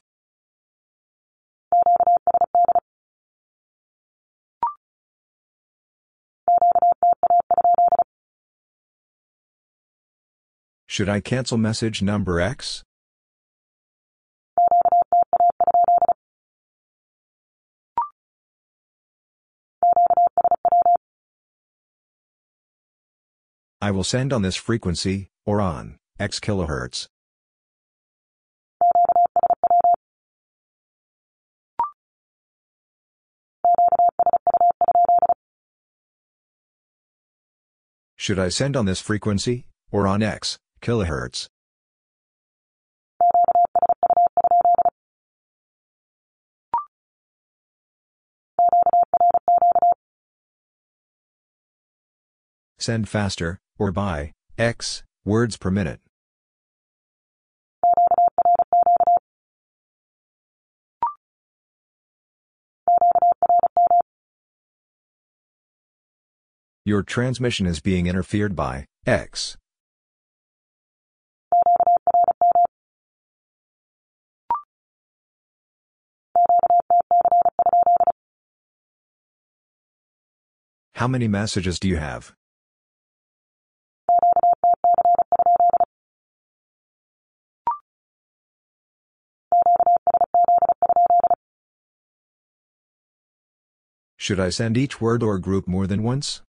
[10.86, 12.82] Should I cancel message number X?
[23.86, 27.06] I will send on this frequency, or on, X kilohertz.
[38.16, 41.46] Should I send on this frequency, or on X, kilohertz?
[52.80, 56.00] Send faster, or by, X, words per minute.
[66.84, 69.56] Your transmission is being interfered by, X.
[80.94, 82.32] How many messages do you have?
[94.26, 96.42] Should I send each word or group more than once?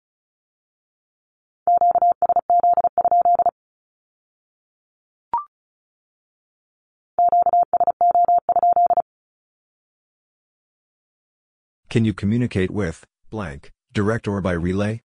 [11.91, 15.01] Can you communicate with, blank, direct or by relay?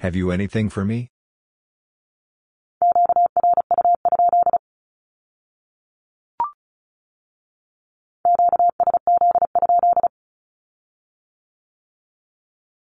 [0.00, 1.10] Have you anything for me?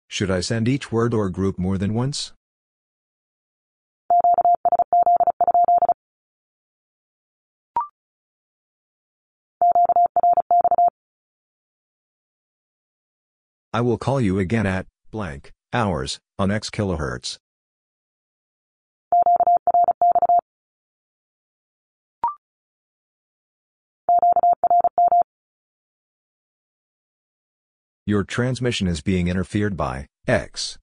[0.08, 2.32] Should I send each word or group more than once?
[13.72, 17.38] I will call you again at blank hours on X kilohertz.
[28.06, 30.78] Your transmission is being interfered by X.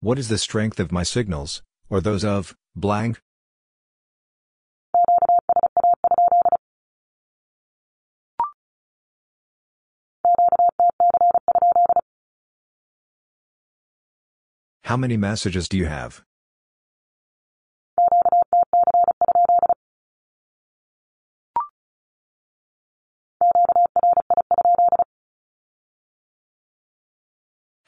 [0.00, 3.20] What is the strength of my signals, or those of blank?
[14.86, 16.22] How many messages do you have?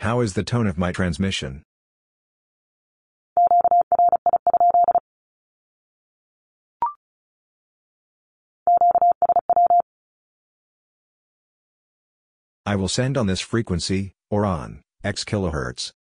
[0.00, 1.62] How is the tone of my transmission?
[12.66, 15.92] I will send on this frequency, or on, X kilohertz.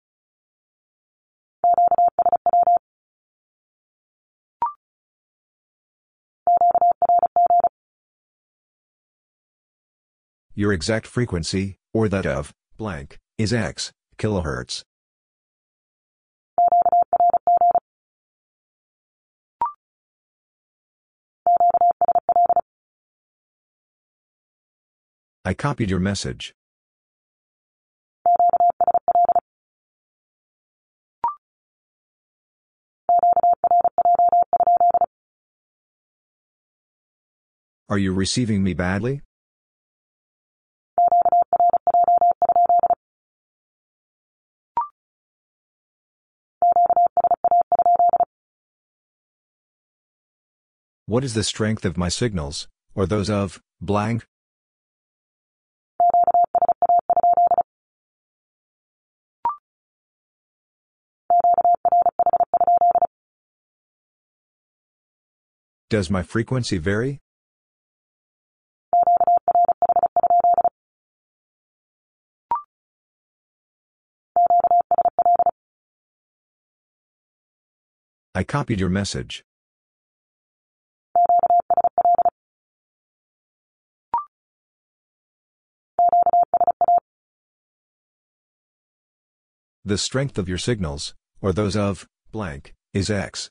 [10.58, 14.84] Your exact frequency, or that of, blank, is X, kilohertz.
[25.44, 26.54] I copied your message.
[37.90, 39.20] Are you receiving me badly?
[51.08, 54.26] What is the strength of my signals, or those of, blank?
[65.88, 67.20] Does my frequency vary?
[78.34, 79.44] I copied your message.
[89.86, 93.50] The strength of your signals, or those of, blank, is X.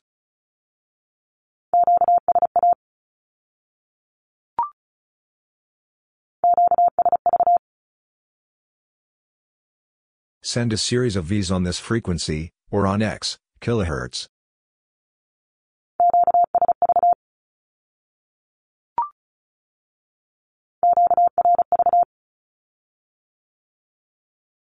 [10.42, 14.26] Send a series of Vs on this frequency, or on X, kilohertz.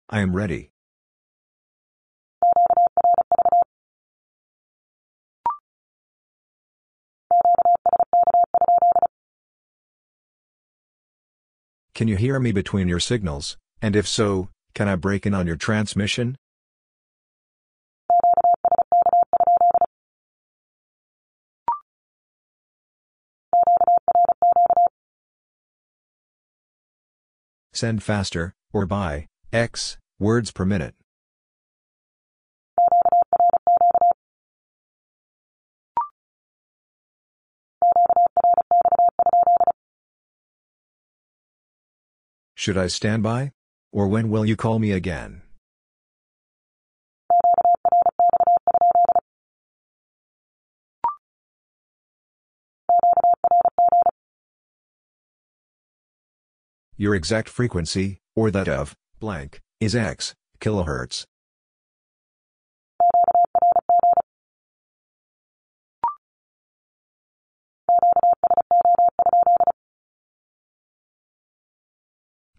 [0.08, 0.70] I am ready.
[11.98, 15.48] Can you hear me between your signals, and if so, can I break in on
[15.48, 16.36] your transmission?
[27.72, 30.94] Send faster, or by, x, words per minute.
[42.68, 43.52] Should I stand by?
[43.92, 45.40] Or when will you call me again?
[56.98, 61.24] Your exact frequency, or that of, blank, is x, kilohertz.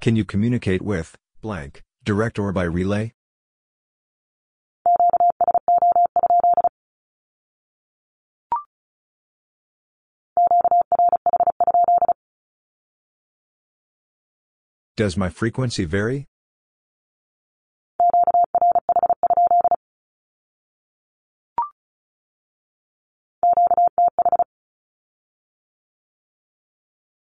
[0.01, 3.11] Can you communicate with, blank, direct or by relay?
[14.95, 16.27] Does my frequency vary?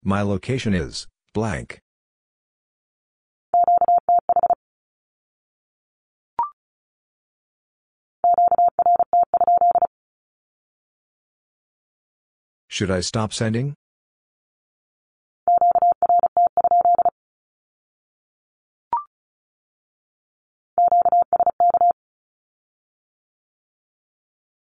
[0.03, 1.81] My location is, blank.
[12.73, 13.75] Should I stop sending?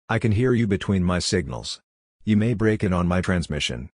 [0.08, 1.80] I can hear you between my signals.
[2.24, 3.90] You may break in on my transmission.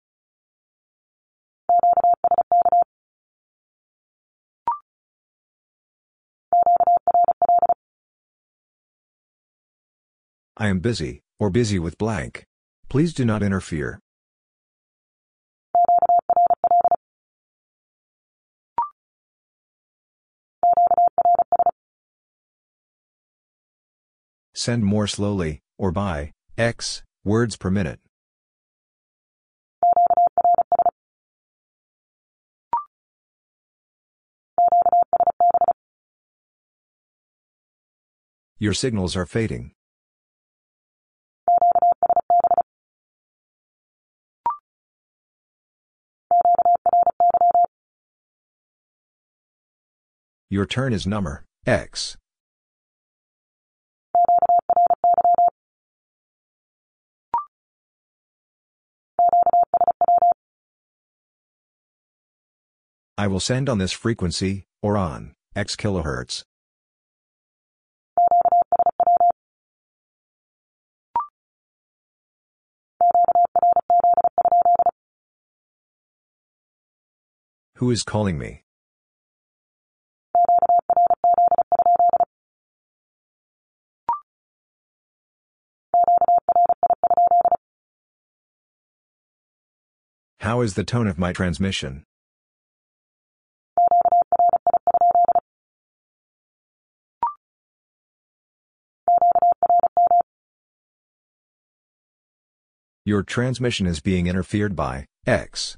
[10.58, 12.46] I am busy, or busy with blank.
[12.92, 14.00] Please do not interfere.
[24.54, 28.02] Send more slowly, or by, x, words per minute.
[38.60, 39.72] Your signals are fading.
[50.52, 52.18] Your turn is number X.
[63.18, 66.44] I will send on this frequency, or on, X kilohertz.
[77.78, 78.64] Who is calling me?
[90.42, 92.04] How is the tone of my transmission?
[103.06, 105.78] Your transmission is being interfered by X.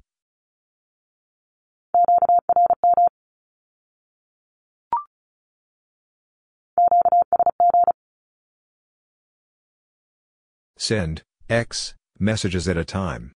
[10.78, 13.34] Send X messages at a time.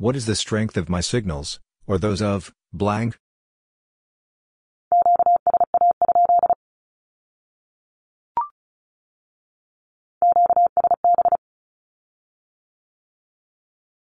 [0.00, 3.18] What is the strength of my signals, or those of, blank?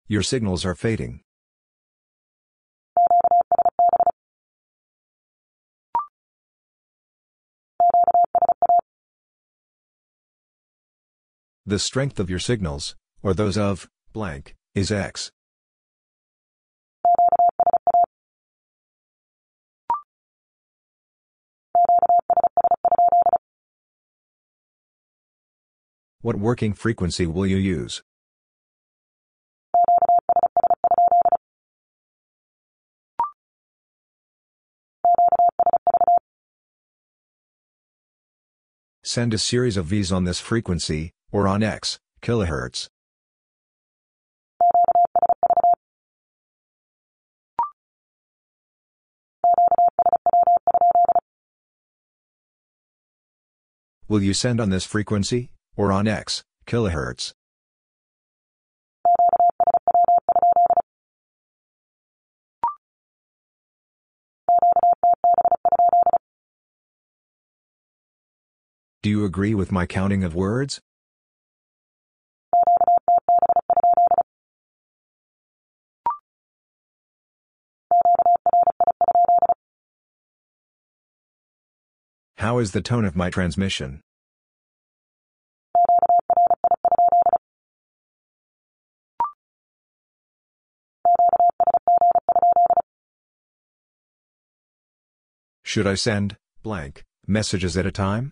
[0.07, 1.19] Your signals are fading.
[11.65, 15.33] The strength of your signals, or those of, blank, is X.
[26.23, 28.01] What working frequency will you use?
[39.03, 42.87] Send a series of Vs on this frequency, or on X, kilohertz.
[54.07, 57.33] Will you send on this frequency, or on X, kilohertz.
[69.01, 70.79] Do you agree with my counting of words?
[82.37, 84.01] How is the tone of my transmission?
[95.73, 98.31] Should I send, blank, messages at a time?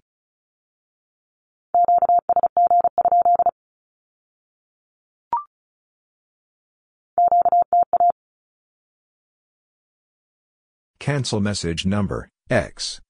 [11.00, 13.02] Cancel message number, X.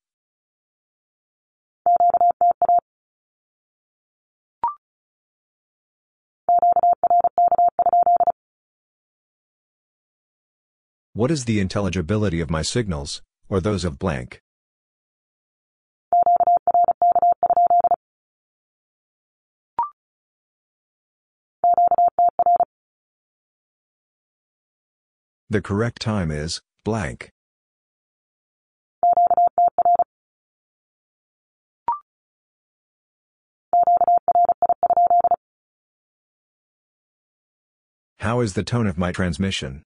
[11.11, 13.21] What is the intelligibility of my signals,
[13.51, 14.41] or those of blank?
[25.49, 27.30] The correct time is, blank.
[38.19, 39.83] How is the tone of my transmission?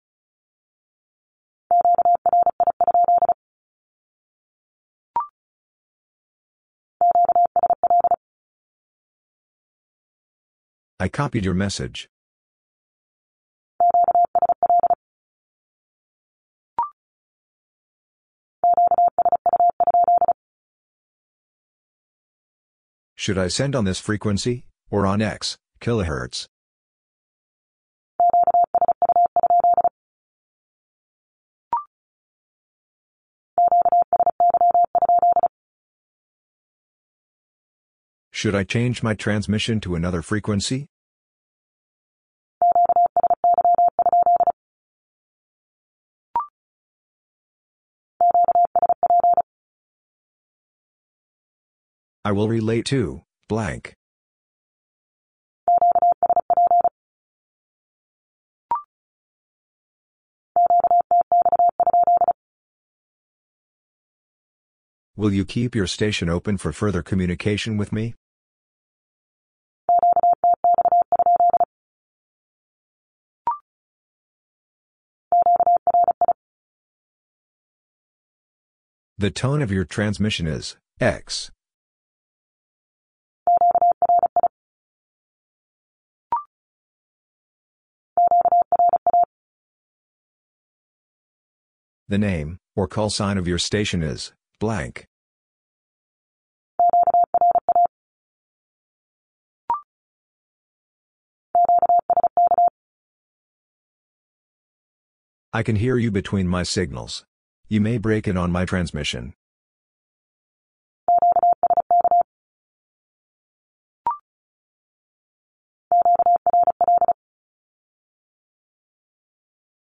[10.97, 12.07] I copied your message.
[23.15, 26.47] Should I send on this frequency, or on X, kHz?
[38.45, 40.85] Should I change my transmission to another frequency?
[52.23, 53.95] I will relate to, blank.
[65.15, 68.13] Will you keep your station open for further communication with me?
[79.17, 81.49] The tone of your transmission is X.
[92.09, 95.05] The name, or call sign of your station is blank.
[105.53, 107.23] I can hear you between my signals.
[107.67, 109.33] You may break in on my transmission.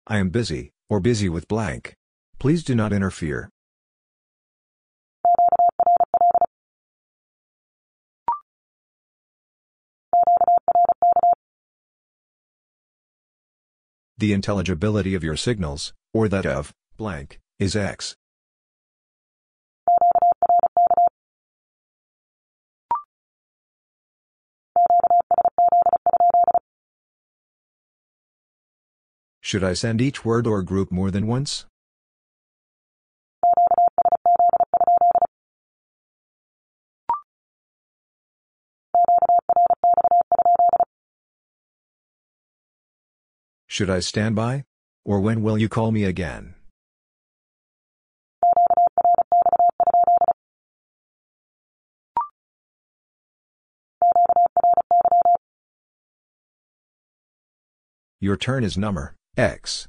[0.07, 1.95] I am busy, or busy with blank.
[2.39, 3.51] Please do not interfere.
[14.17, 18.17] The intelligibility of your signals, or that of, blank, is X.
[29.41, 31.67] Should I send each word or group more than once?
[43.69, 44.65] Should I stand by?
[45.05, 46.55] Or when will you call me again?
[58.19, 59.89] Your turn is number X.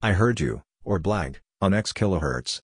[0.00, 2.60] I heard you, or blank, on X kilohertz.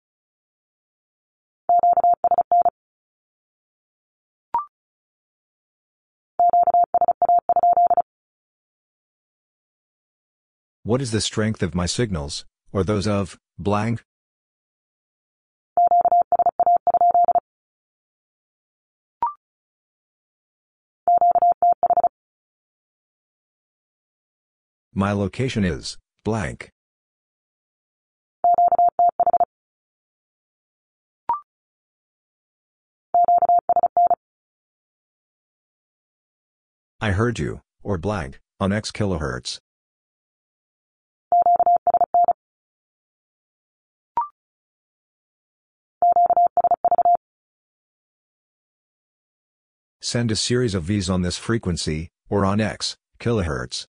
[10.84, 14.04] What is the strength of my signals, or those of, blank?
[24.98, 26.72] My location is, blank.
[37.00, 39.60] I heard you, or blank, on X kilohertz.
[50.00, 53.86] Send a series of Vs on this frequency, or on X, kilohertz.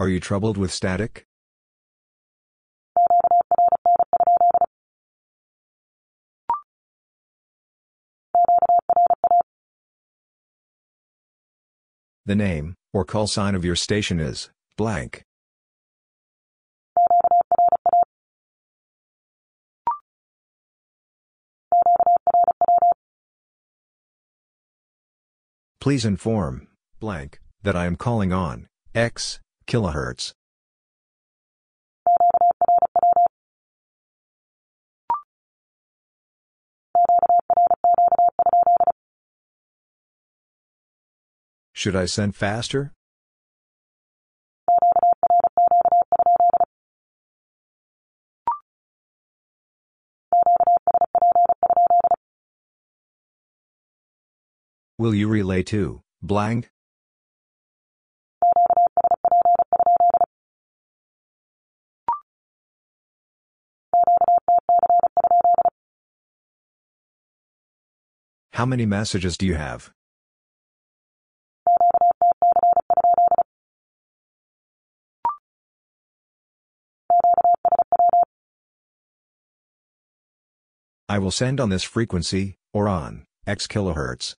[0.00, 1.26] Are you troubled with static?
[12.26, 15.24] The name, or call sign of your station is, blank.
[25.80, 26.68] Please inform,
[27.00, 30.32] blank, that I am calling on, X, kilohertz.
[41.72, 42.92] Should I send faster?
[54.98, 56.70] Will you relay to, blank?
[68.58, 69.92] How many messages do you have?
[81.08, 84.34] I will send on this frequency, or on, X kilohertz.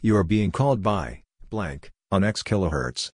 [0.00, 3.12] You are being called by, blank, on X kilohertz.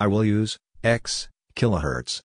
[0.00, 2.20] I will use, X, kilohertz.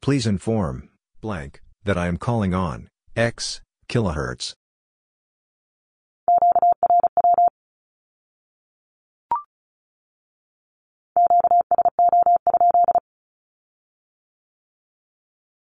[0.00, 0.88] Please inform,
[1.20, 4.54] blank, that I am calling on, X, kilohertz.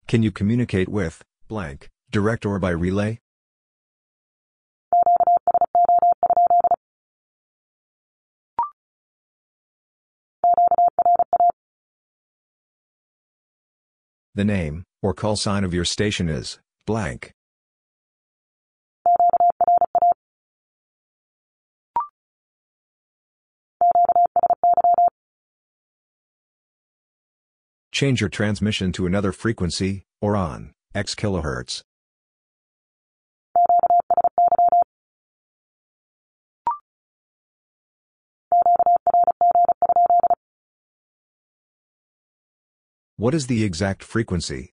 [0.08, 3.18] Can you communicate with, blank, direct or by relay?
[14.34, 17.33] The name, or call sign of your station is, blank.
[27.92, 31.83] Change your transmission to another frequency, or on, X kilohertz.
[43.18, 44.73] What is the exact frequency?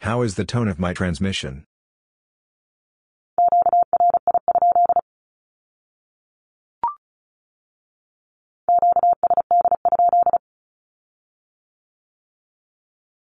[0.00, 1.66] How is the tone of my transmission?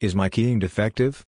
[0.05, 1.25] Is my keying defective?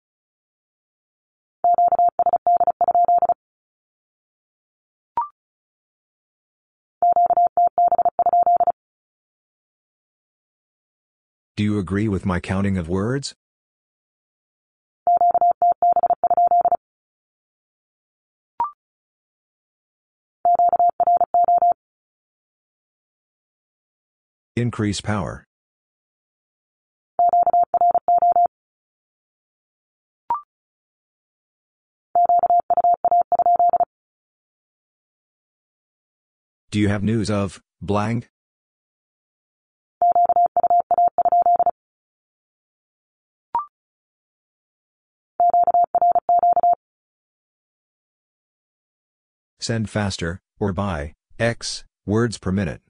[11.54, 13.34] Do you agree with my counting of words?
[24.56, 25.44] Increase power.
[36.72, 38.30] Do you have news of blank?
[49.60, 52.80] Send faster, or by x words per minute.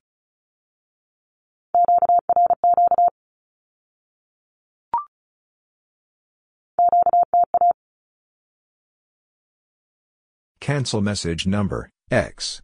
[10.61, 12.63] Cancel message number X.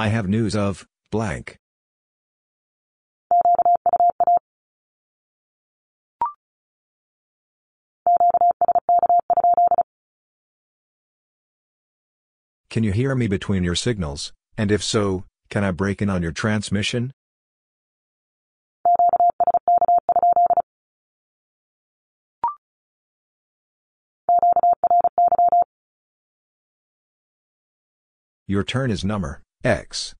[0.00, 1.58] I have news of blank.
[12.70, 16.22] Can you hear me between your signals, and if so, can I break in on
[16.22, 17.12] your transmission?
[28.46, 30.14] Your turn is number X.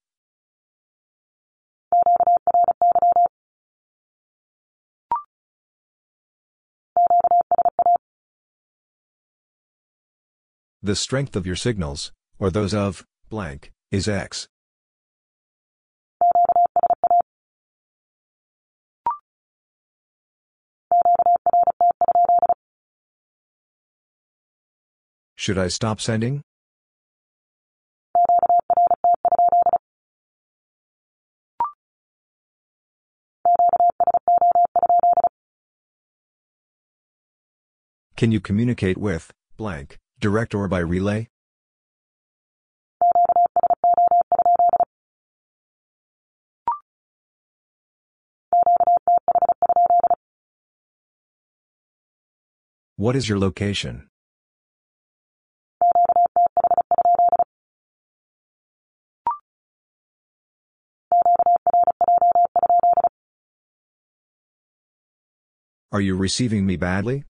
[10.83, 14.49] The strength of your signals, or those of blank, is X.
[25.37, 26.43] Should I stop sending?
[38.21, 41.29] Can you communicate with blank, direct or by relay?
[52.97, 54.11] What is your location?
[65.91, 67.25] Are you receiving me badly?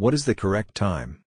[0.00, 1.24] What is the correct time?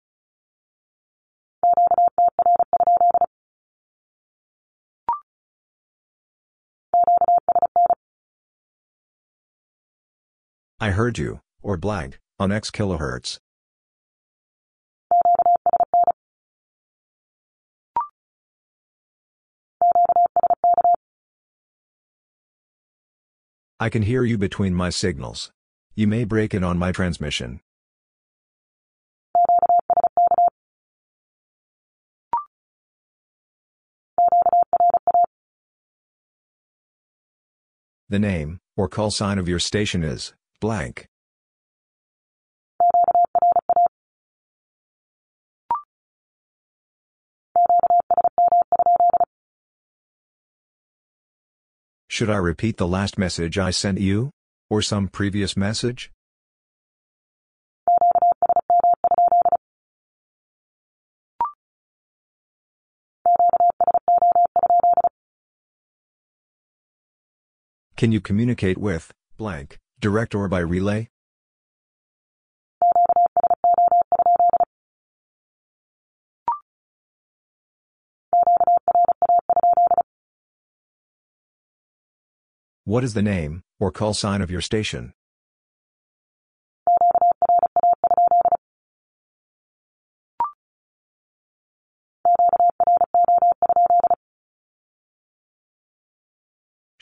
[10.80, 13.38] I heard you, or blank, on X kilohertz.
[23.78, 25.52] I can hear you between my signals.
[25.94, 27.60] You may break in on my transmission.
[38.14, 41.08] The name, or call sign of your station is blank.
[52.06, 54.30] Should I repeat the last message I sent you?
[54.70, 56.12] Or some previous message?
[68.04, 71.08] Can you communicate with blank, direct or by relay?
[82.84, 85.14] What is the name, or call sign of your station?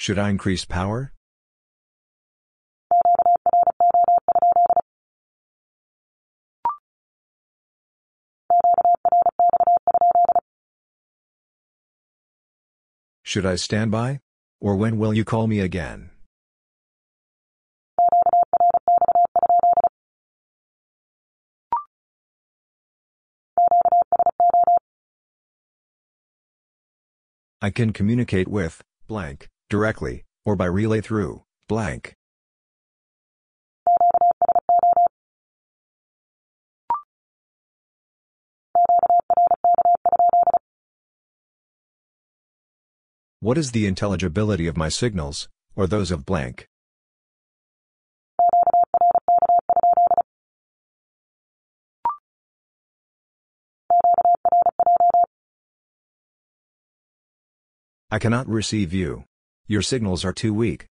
[0.02, 1.12] Should I increase power?
[13.22, 14.18] Should I stand by?
[14.60, 16.10] Or when will you call me again?
[27.60, 32.14] I can communicate with blank directly or by relay through blank.
[43.40, 46.68] What is the intelligibility of my signals, or those of blank?
[58.10, 59.24] I cannot receive you.
[59.72, 60.84] Your signals are too weak.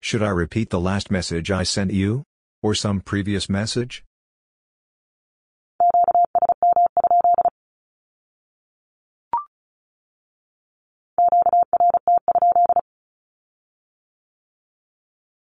[0.00, 2.24] Should I repeat the last message I sent you?
[2.62, 4.04] Or some previous message?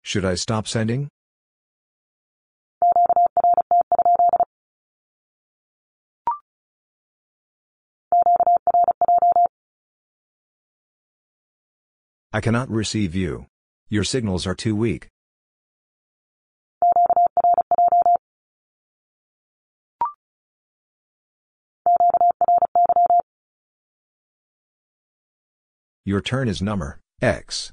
[0.03, 1.09] Should I stop sending?
[12.37, 13.47] I cannot receive you.
[13.89, 15.09] Your signals are too weak.
[26.05, 27.73] Your turn is number X.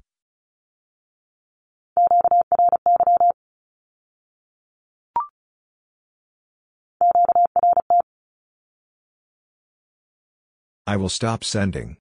[10.88, 11.98] I will stop sending.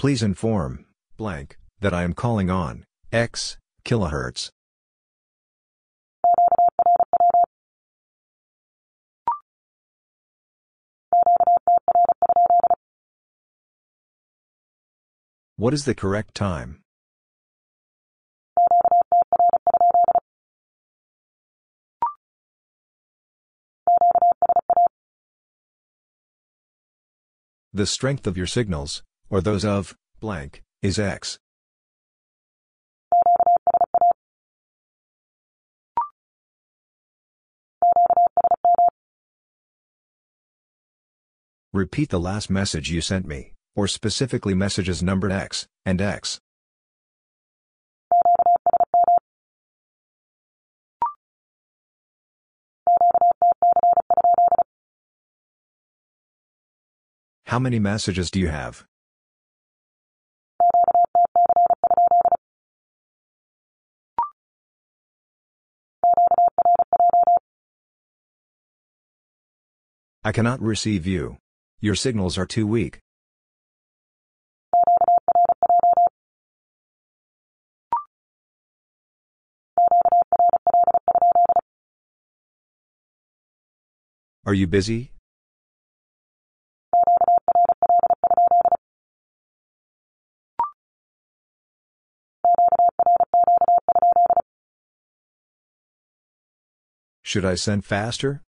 [0.00, 0.86] Please inform,
[1.18, 4.48] blank, that I am calling on X kilohertz.
[15.56, 16.80] What is the correct time?
[27.74, 31.38] The strength of your signals, or those of blank, is X.
[41.72, 46.40] Repeat the last message you sent me, or specifically messages numbered X and X.
[57.46, 58.84] How many messages do you have?
[70.22, 71.38] I cannot receive you.
[71.80, 72.98] Your signals are too weak.
[84.44, 85.12] Are you busy?
[97.22, 98.42] Should I send faster?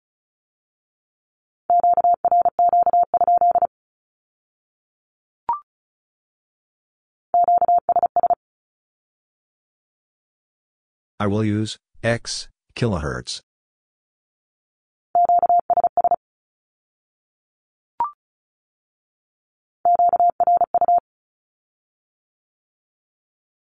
[11.22, 13.42] I will use X kilohertz.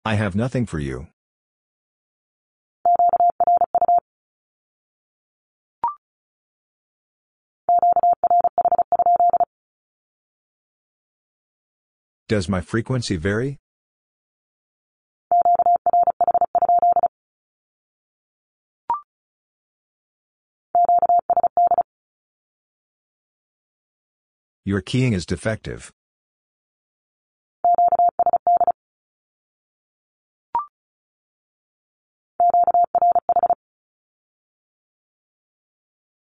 [0.05, 1.07] I have nothing for you.
[12.29, 13.59] Does my frequency vary?
[24.65, 25.91] Your keying is defective.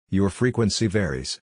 [0.09, 1.41] Your frequency varies.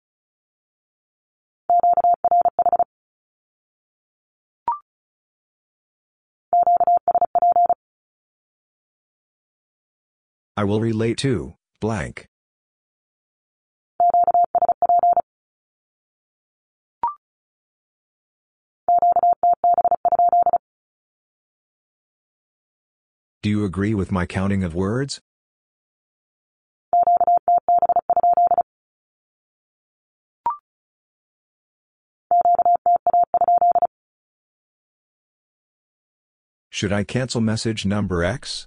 [10.57, 12.30] I will relate to, blank.
[23.43, 25.21] Do you agree with my counting of words?
[36.69, 38.67] Should I cancel message number X?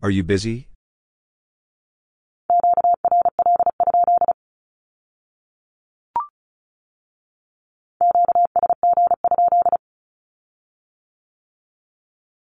[0.00, 0.68] Are you busy?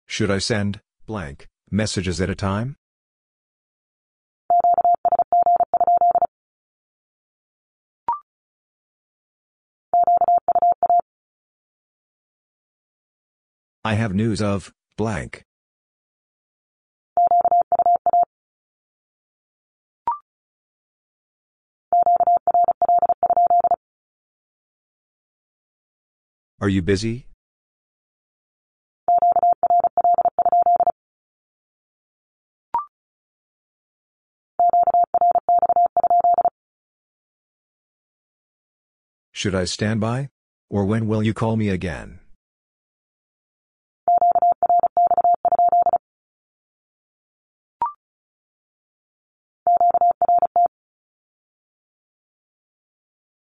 [0.08, 2.74] Should I send, blank, messages at a time?
[13.84, 15.44] I have news of, blank.
[26.58, 27.26] Are you busy?
[39.32, 40.30] Should I stand by?
[40.70, 42.20] Or when will you call me again?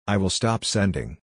[0.07, 1.17] I will stop sending.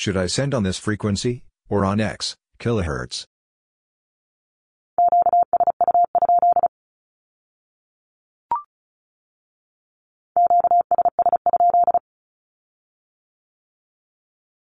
[0.00, 3.26] Should I send on this frequency, or on X, kilohertz?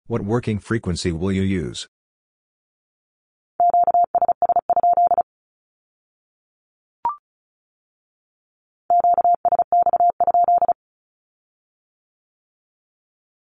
[0.08, 1.88] What working frequency will you use?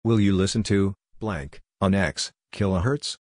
[0.04, 3.16] Will you listen to, blank, on X, kilohertz?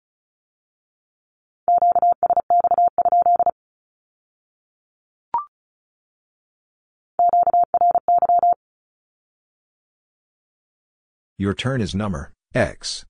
[11.38, 13.05] Your turn is number, X.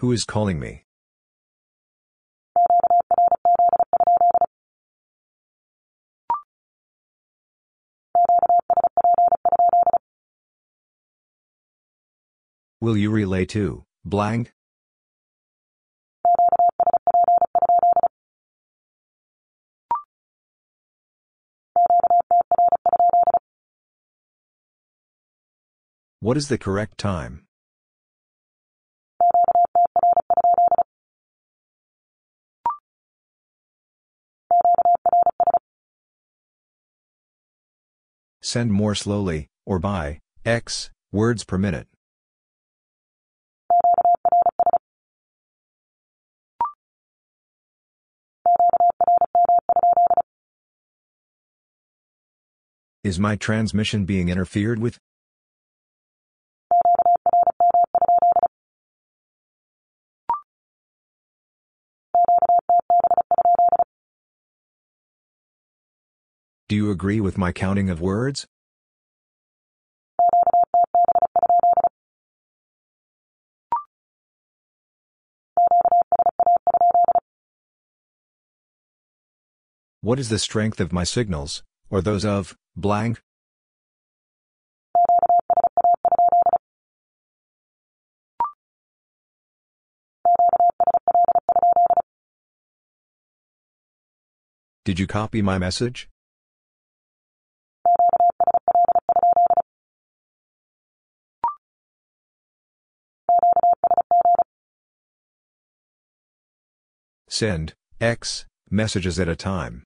[0.00, 0.85] Who is calling me?
[12.86, 14.52] Will you relay to, blank?
[26.20, 27.48] What is the correct time?
[38.40, 41.88] Send more slowly, or by, x, words per minute.
[53.06, 54.98] Is my transmission being interfered with?
[66.68, 68.44] Do you agree with my counting of words?
[80.00, 83.20] What is the strength of my signals, or those of, blank?
[94.84, 96.08] Did you copy my message?
[107.28, 109.82] Send, X, messages at a time.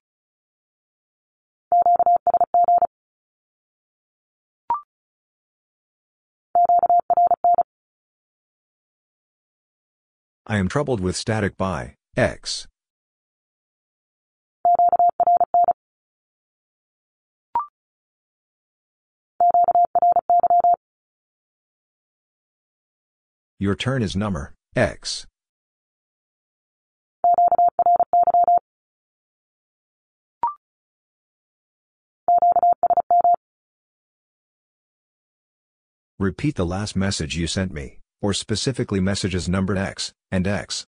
[10.51, 12.67] I am troubled with static by X.
[23.59, 25.25] Your turn is number X.
[36.19, 40.85] Repeat the last message you sent me or specifically messages numbered X and X.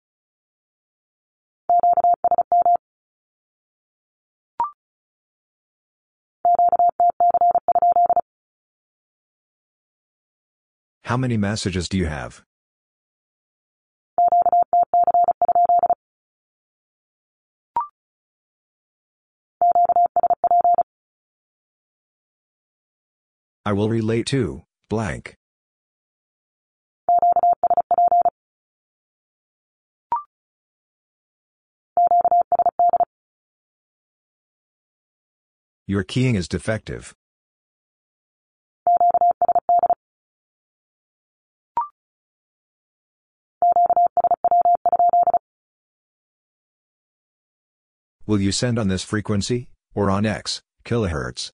[11.05, 12.43] How many messages do you have?
[23.65, 25.37] I will relate to blank.
[35.85, 37.13] Your keying is defective.
[48.25, 51.51] Will you send on this frequency, or on X, kilohertz?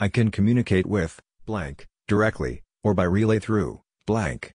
[0.00, 4.52] I can communicate with blank directly, or by relay through blank.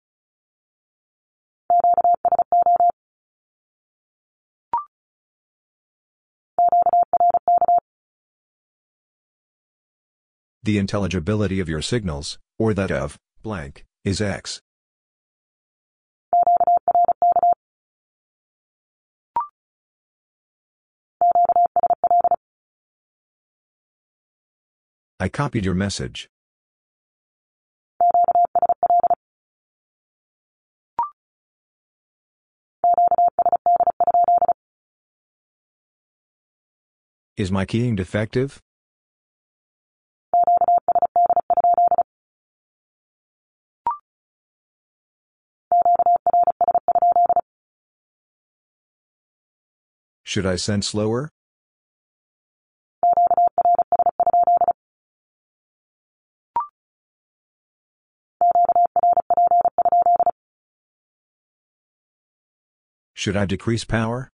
[10.64, 14.62] The intelligibility of your signals, or that of blank, is X.
[25.20, 26.30] I copied your message.
[37.38, 38.60] Is my keying defective?
[50.24, 51.30] Should I send slower?
[63.14, 64.32] Should I decrease power?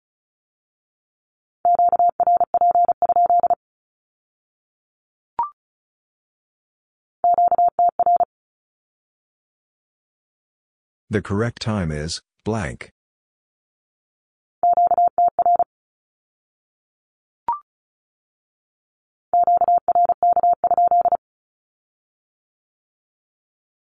[11.10, 12.90] The correct time is blank.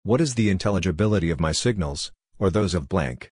[0.02, 3.30] What is the intelligibility of my signals, or those of blank?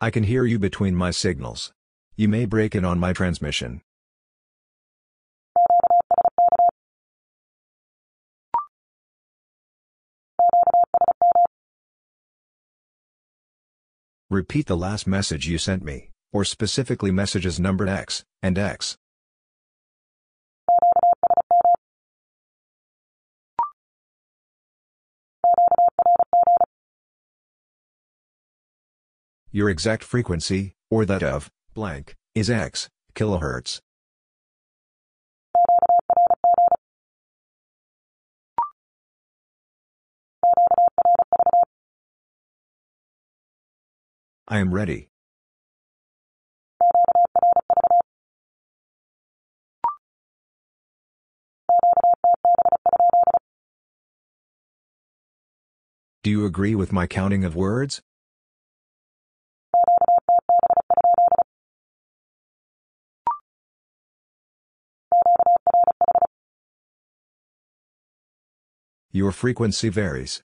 [0.00, 1.72] I can hear you between my signals.
[2.14, 3.80] You may break in on my transmission.
[14.28, 18.98] Repeat the last message you sent me, or specifically messages numbered X and X.
[29.50, 33.80] Your exact frequency, or that of, blank, is X, kilohertz.
[44.48, 45.08] I am ready.
[56.22, 58.00] Do you agree with my counting of words?
[69.14, 70.42] Your frequency varies.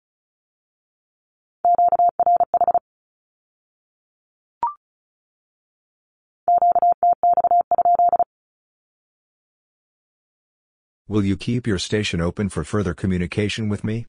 [11.08, 14.06] Will you keep your station open for further communication with me?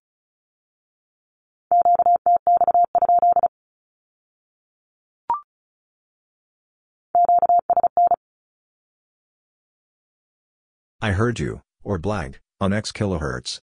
[11.01, 13.59] I heard you, or blank, on X kilohertz.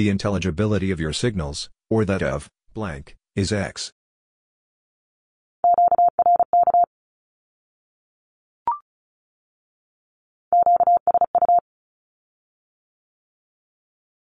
[0.00, 3.92] The intelligibility of your signals, or that of blank, is X.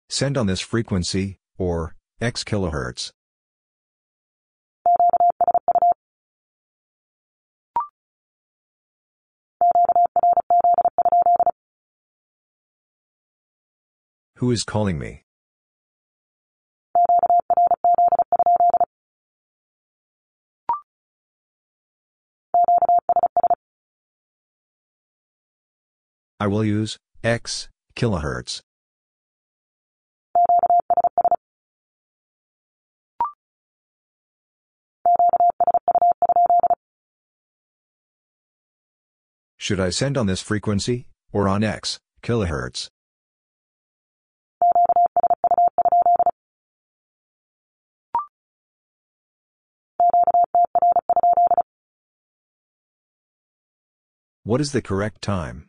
[0.08, 3.10] Send on this frequency, or X kilohertz.
[14.36, 15.25] Who is calling me?
[26.38, 28.60] I will use X kilohertz.
[39.56, 42.88] Should I send on this frequency, or on X kilohertz?
[54.44, 55.66] What is the correct time?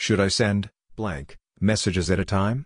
[0.00, 2.64] Should I send blank messages at a time?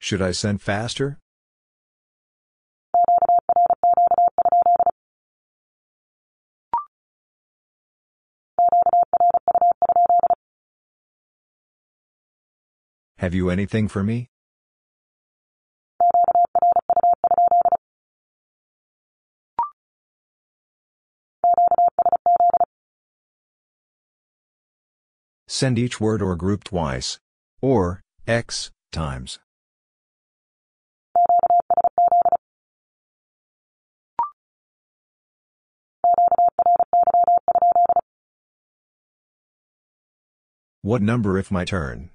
[0.00, 1.20] Should I send faster?
[13.18, 14.30] Have you anything for me?
[25.50, 27.18] Send each word or group twice.
[27.62, 29.38] Or, x, times.
[40.82, 42.10] What number if my turn?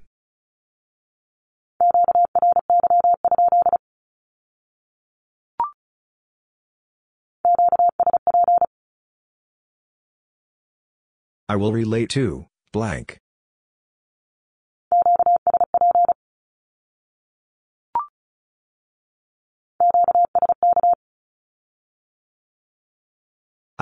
[11.50, 13.23] I will relate to, blank.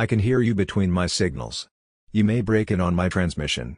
[0.02, 1.70] I can hear you between my signals.
[2.12, 3.78] You may break in on my transmission.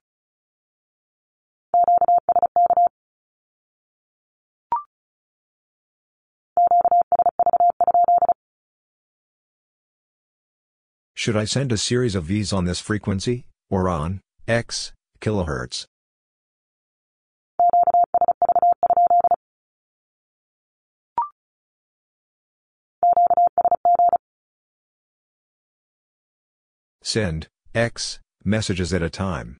[11.14, 15.88] Should I send a series of Vs on this frequency, or on X kilohertz?
[27.06, 29.58] Send X messages at a time.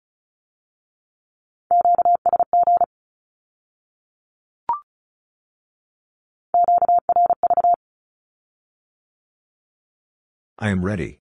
[10.58, 11.20] I am ready.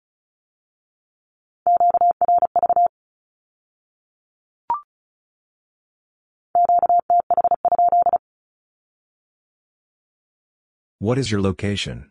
[10.98, 12.10] What is your location?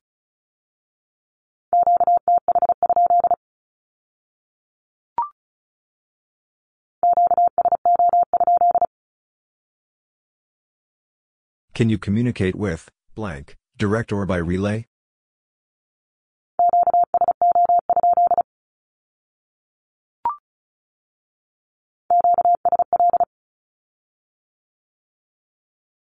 [11.78, 14.88] Can you communicate with blank direct or by relay?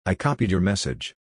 [0.07, 1.17] I copied your message.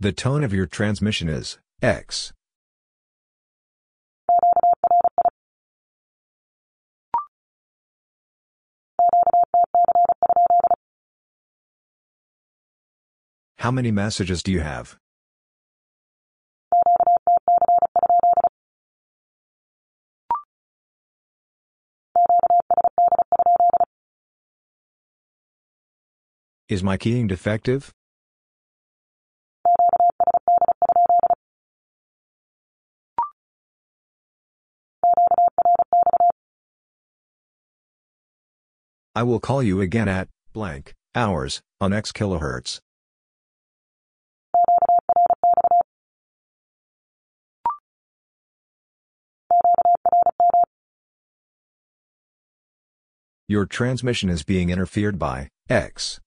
[0.00, 2.32] The tone of your transmission is X.
[13.58, 14.96] How many messages do you have?
[26.68, 27.92] Is my keying defective?
[39.16, 42.78] I will call you again at blank hours on X kilohertz.
[53.50, 56.20] Your transmission is being interfered by X.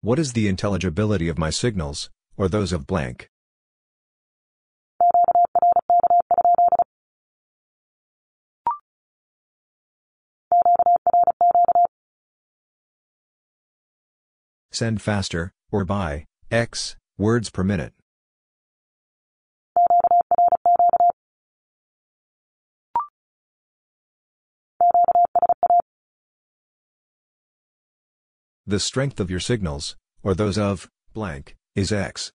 [0.00, 3.30] What is the intelligibility of my signals, or those of blank?
[14.78, 17.94] Send faster, or by x words per minute.
[28.66, 32.30] The strength of your signals, or those of blank, is x.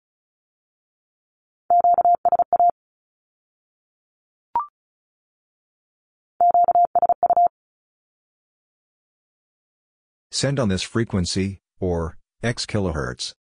[10.31, 13.33] Send on this frequency, or x kilohertz.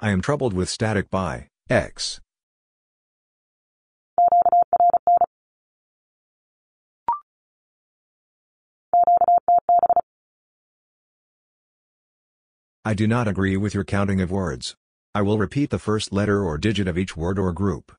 [0.00, 2.20] I am troubled with static by x.
[12.84, 14.74] I do not agree with your counting of words.
[15.14, 17.92] I will repeat the first letter or digit of each word or group.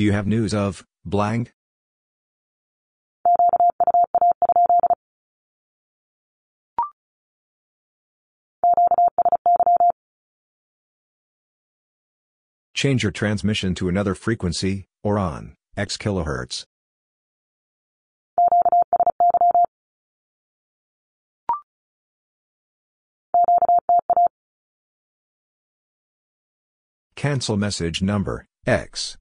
[0.00, 1.52] Do you have news of blank?
[12.72, 16.64] Change your transmission to another frequency, or on, x kilohertz.
[27.16, 29.18] Cancel message number, X.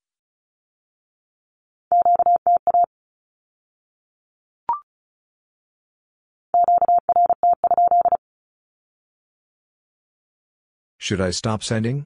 [11.10, 12.06] Should I stop sending?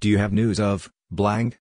[0.00, 1.60] Do you have news of blank?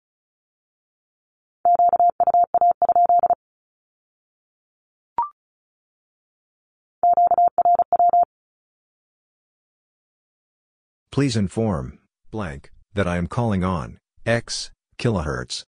[11.10, 12.00] Please inform
[12.30, 15.64] blank that I am calling on X kilohertz.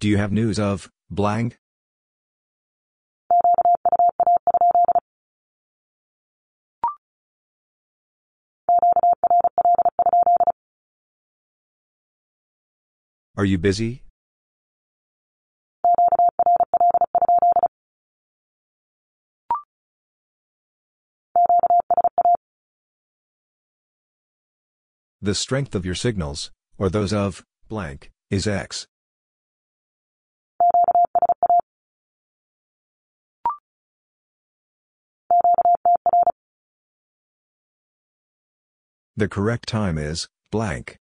[0.00, 1.58] Do you have news of blank?
[13.36, 14.04] Are you busy?
[25.20, 28.86] The strength of your signals, or those of blank, is X.
[39.18, 40.96] The correct time is blank.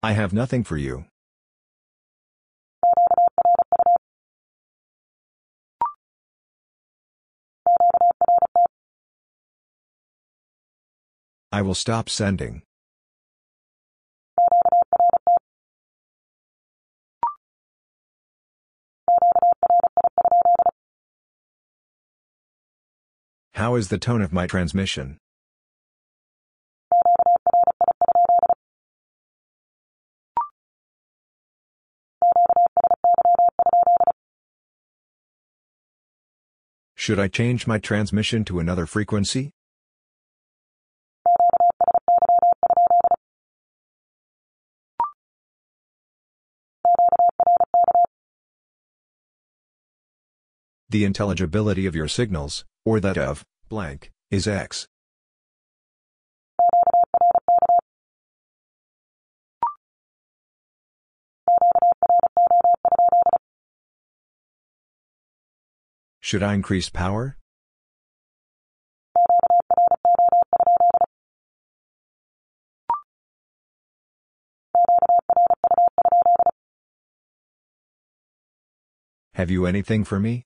[0.00, 1.06] I have nothing for you.
[11.50, 12.62] I will stop sending.
[23.54, 25.18] How is the tone of my transmission?
[36.94, 39.50] Should I change my transmission to another frequency?
[50.92, 54.86] the intelligibility of your signals, or that of, blank, is X.
[66.20, 67.38] Should I increase power?
[79.34, 80.44] Have you anything for me?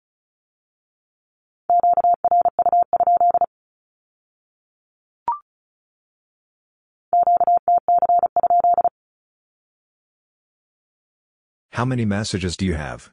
[11.75, 13.11] How many messages do you have?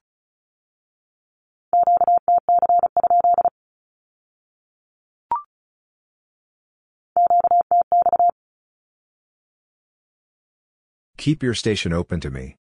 [11.18, 12.54] Keep your station open to me.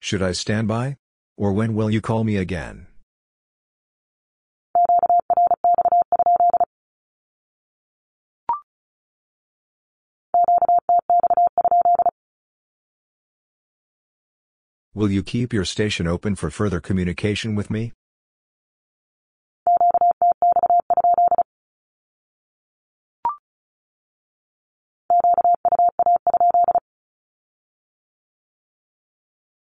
[0.00, 0.98] Should I stand by?
[1.38, 2.88] Or when will you call me again?
[14.96, 17.92] Will you keep your station open for further communication with me?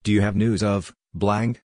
[0.04, 1.62] Do you have news of blank?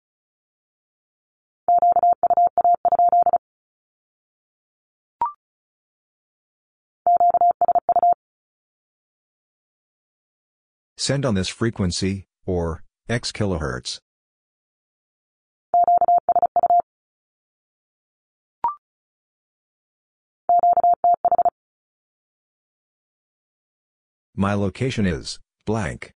[10.96, 14.00] Send on this frequency, or X kilohertz.
[24.36, 26.12] My location is blank.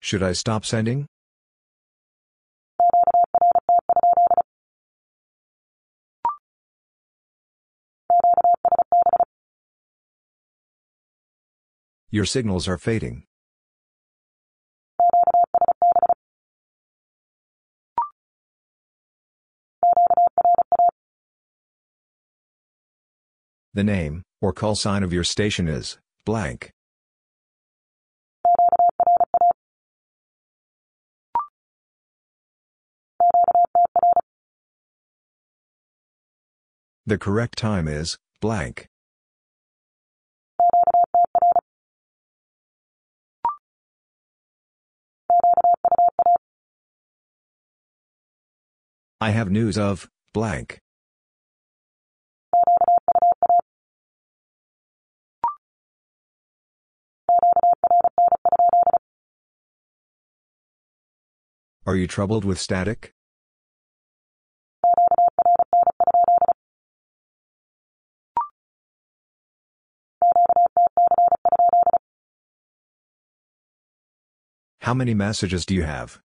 [0.00, 1.06] Should I stop sending?
[12.10, 13.24] Your signals are fading.
[23.74, 26.72] The name, or call sign of your station is blank.
[37.04, 38.88] The correct time is blank.
[49.20, 50.78] I have news of blank.
[61.84, 63.12] Are you troubled with static?
[74.82, 76.20] How many messages do you have?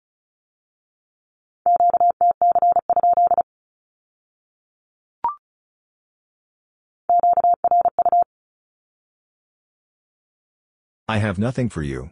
[11.10, 12.12] I have nothing for you.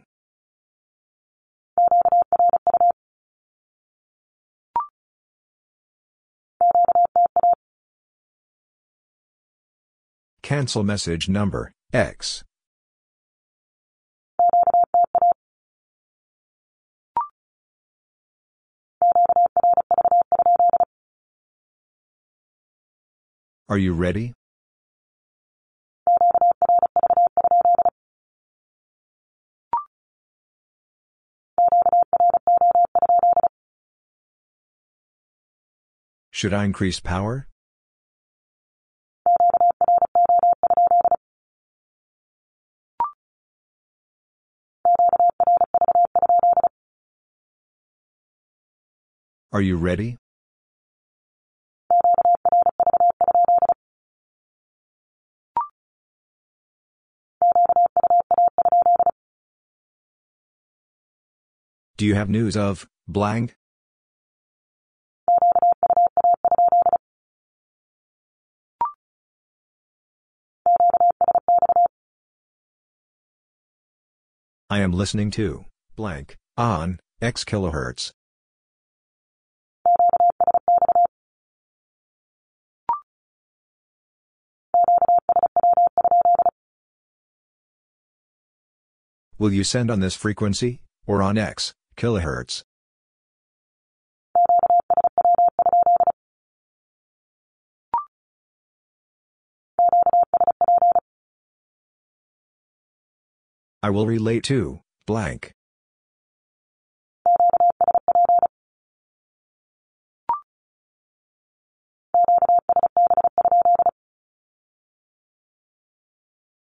[10.42, 12.42] Cancel message number X.
[23.68, 24.32] Are you ready?
[36.38, 37.48] Should I increase power?
[49.50, 50.16] Are you ready?
[61.96, 63.56] Do you have news of blank?
[74.70, 75.64] I am listening to
[75.96, 78.12] blank on X kilohertz.
[89.38, 92.62] Will you send on this frequency, or on X kilohertz?
[103.80, 105.52] I will relate to blank.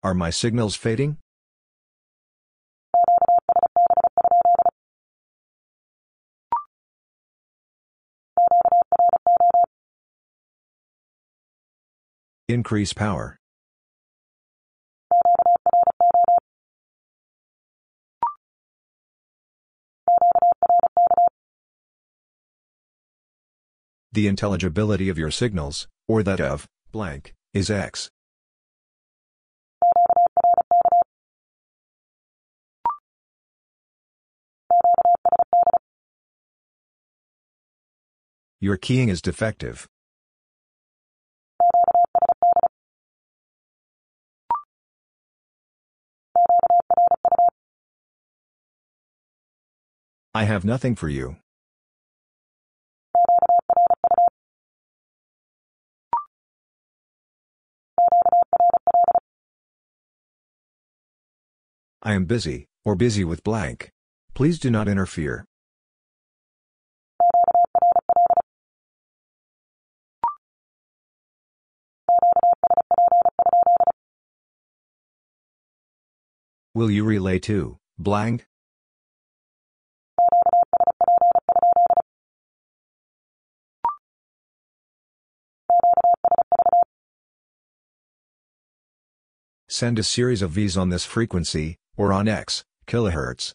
[0.02, 1.16] Are my signals fading?
[12.48, 13.38] Increase power.
[24.10, 28.10] The intelligibility of your signals, or that of, blank, is X.
[38.60, 39.86] Your keying is defective.
[50.34, 51.36] I have nothing for you.
[62.00, 63.90] I am busy, or busy with blank.
[64.32, 65.44] Please do not interfere.
[76.72, 78.46] Will you relay to, blank?
[89.68, 93.52] Send a series of Vs on this frequency, or on X, kilohertz.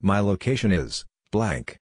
[0.00, 1.78] My location is, blank.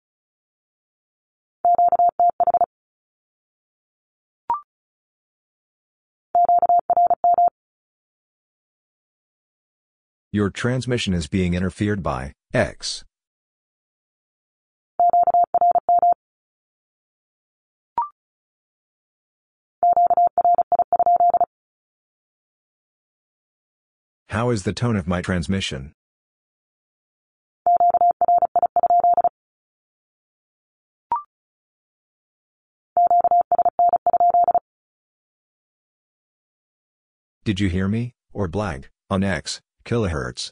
[10.32, 13.06] Your transmission is being interfered by, X.
[24.30, 25.94] How is the tone of my transmission?
[37.46, 40.52] Did you hear me, or blank, on X, kilohertz?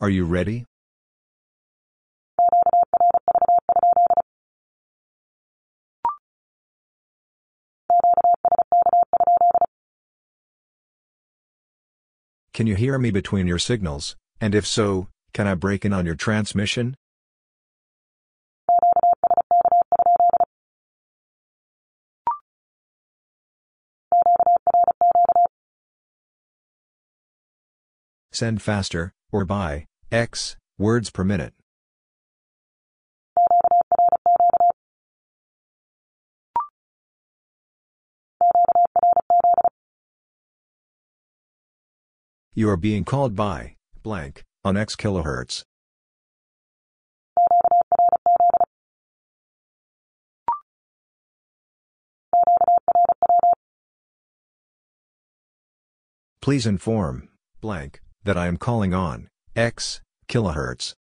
[0.00, 0.66] Are you ready?
[12.56, 16.06] Can you hear me between your signals, and if so, can I break in on
[16.06, 16.96] your transmission?
[28.32, 31.52] Send faster, or by, x, words per minute.
[42.58, 45.62] You are being called by, blank, on X kilohertz.
[56.40, 57.28] Please inform,
[57.60, 60.94] blank, that I am calling on, X, kilohertz.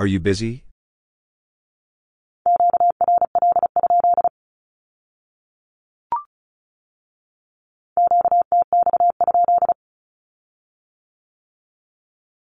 [0.00, 0.64] Are you busy?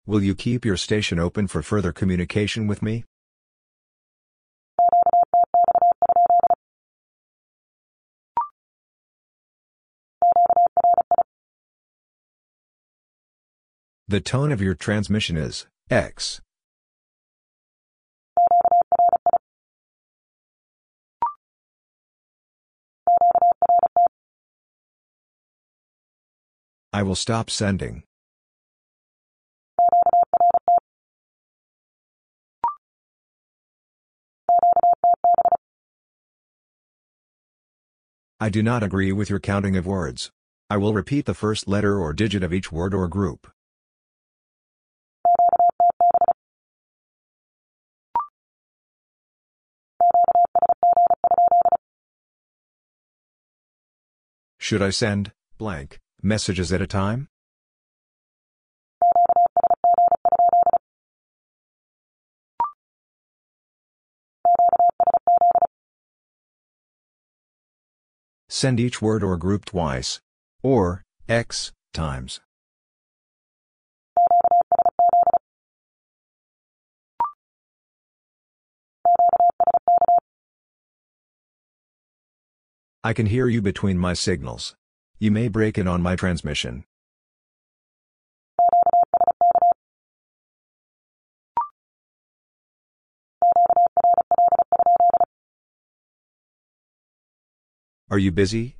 [0.05, 3.03] Will you keep your station open for further communication with me?
[14.07, 16.41] The tone of your transmission is X.
[26.91, 28.03] I will stop sending.
[38.39, 40.31] I do not agree with your counting of words.
[40.67, 43.51] I will repeat the first letter or digit of each word or group.
[54.57, 57.27] Should I send, blank, messages at a time?
[68.47, 70.21] Send each word or group twice.
[70.63, 72.41] Or, x, times.
[83.01, 84.75] I can hear you between my signals.
[85.21, 86.85] You may break in on my transmission.
[98.09, 98.77] Are you busy?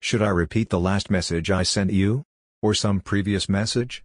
[0.00, 2.24] Should I repeat the last message I sent you?
[2.60, 4.02] Or some previous message?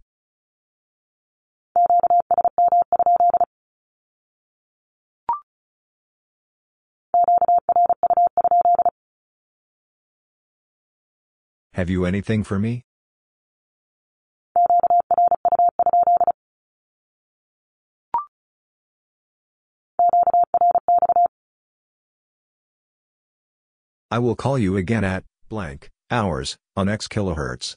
[11.74, 12.84] Have you anything for me?
[24.08, 27.74] I will call you again at blank hours on X kilohertz.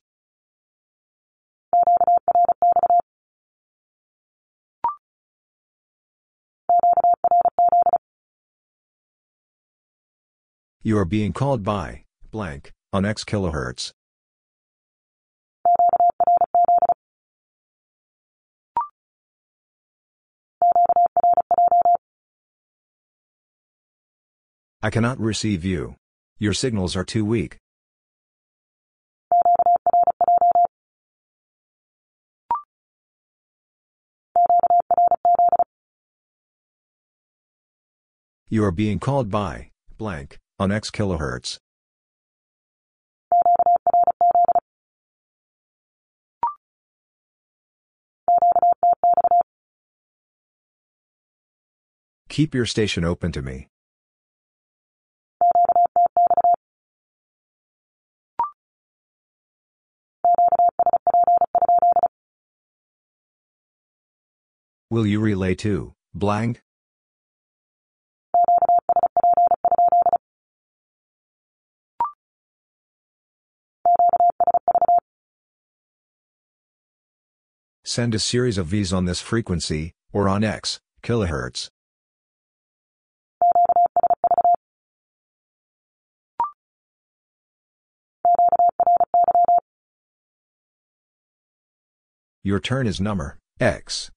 [10.83, 13.91] You are being called by blank on X kilohertz.
[24.81, 25.95] I cannot receive you.
[26.39, 27.57] Your signals are too weak.
[38.49, 41.57] You are being called by blank on X kilohertz.
[52.37, 53.67] Keep your station open to me.
[64.91, 66.61] Will you relay to blank?
[77.83, 81.71] Send a series of Vs on this frequency, or on X, kilohertz.
[92.47, 94.09] Your turn is number X.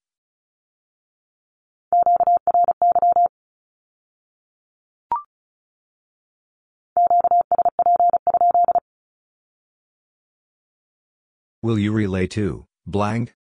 [11.61, 13.35] Will you relay to blank?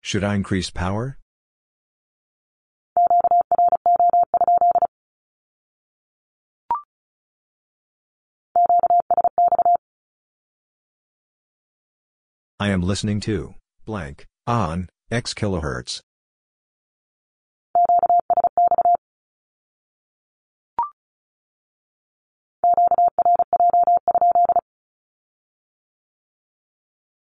[0.00, 1.18] Should I increase power?
[12.62, 13.54] I am listening to
[13.86, 16.00] blank on X kilohertz.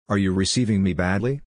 [0.08, 1.42] Are you receiving me badly?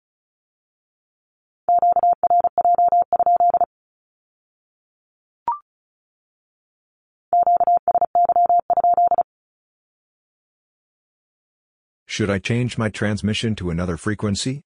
[12.19, 14.65] Should I change my transmission to another frequency?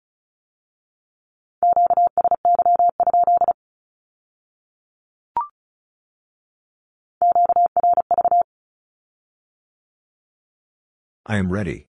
[11.27, 11.89] I am ready.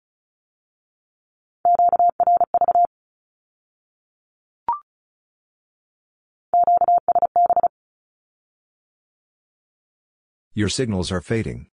[10.54, 11.70] Your signals are fading.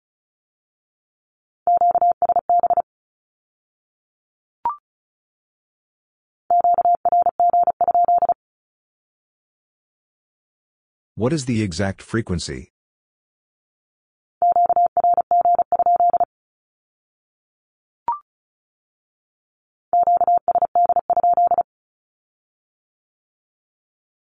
[11.17, 12.73] What is the exact frequency?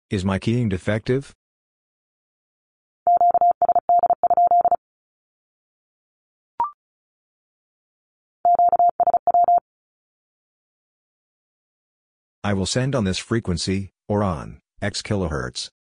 [0.09, 1.35] Is my keying defective?
[12.45, 15.71] I will send on this frequency, or on, x kilohertz.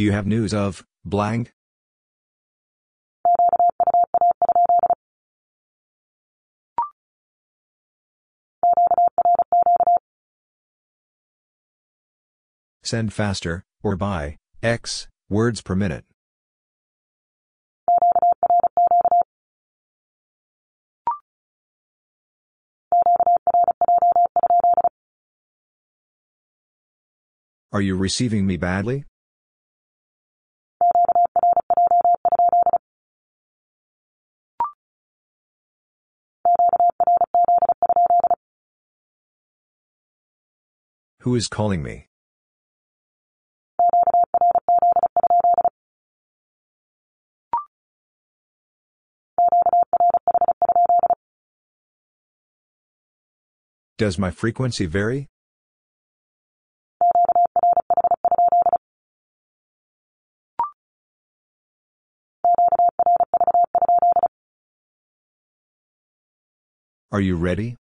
[0.00, 1.52] Do you have news of, blank?
[12.82, 16.06] Send faster, or by, x, words per minute.
[27.70, 29.04] Are you receiving me badly?
[41.24, 42.06] Who is calling me?
[53.98, 55.28] Does my frequency vary?
[67.12, 67.76] Are you ready?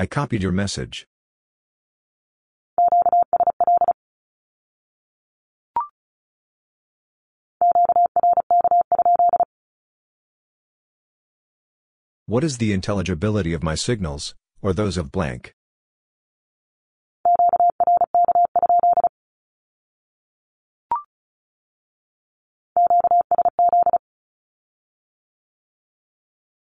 [0.00, 1.08] I copied your message.
[12.26, 15.52] What is the intelligibility of my signals, or those of blank?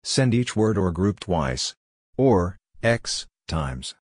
[0.04, 1.76] Send each word or group twice.
[2.18, 3.94] Or, x, times.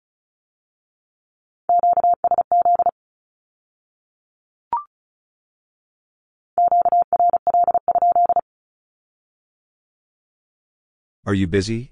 [11.26, 11.92] Are you busy?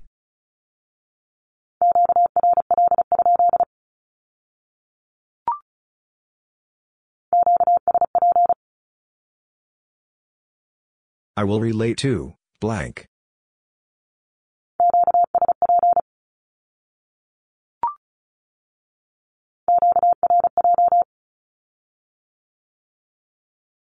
[11.36, 13.06] I will relate to, blank.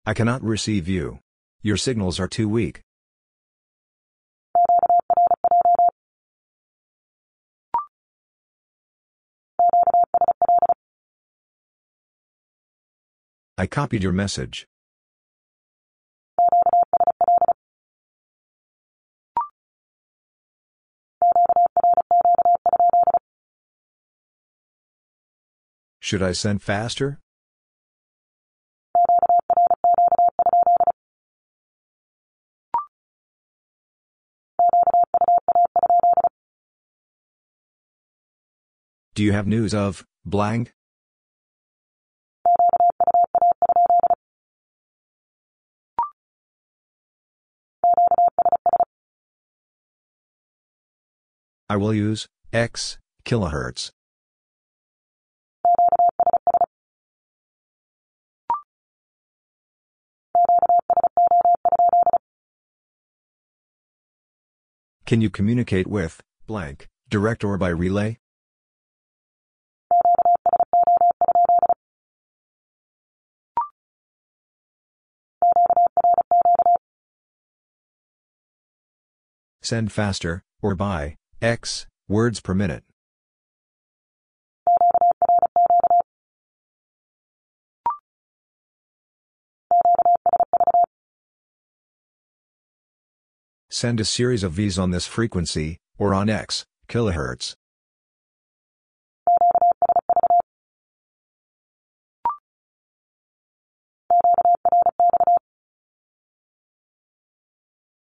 [0.06, 1.20] I cannot receive you.
[1.62, 2.82] Your signals are too weak.
[13.56, 14.66] I copied your message.
[26.00, 27.20] Should I send faster?
[39.14, 40.72] Do you have news of, blank?
[51.68, 53.92] I will use, x, kilohertz.
[65.06, 68.18] Can you communicate with, blank, direct or by relay?
[79.64, 82.84] Send faster, or by, x, words per minute.
[93.70, 97.54] Send a series of Vs on this frequency, or on x, kilohertz.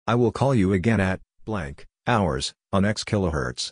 [0.05, 1.19] I will call you again at,
[1.49, 3.71] blank, hours, on x kilohertz.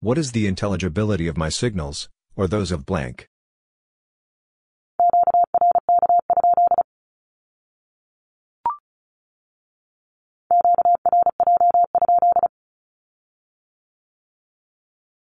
[0.00, 3.28] What is the intelligibility of my signals, or those of blank?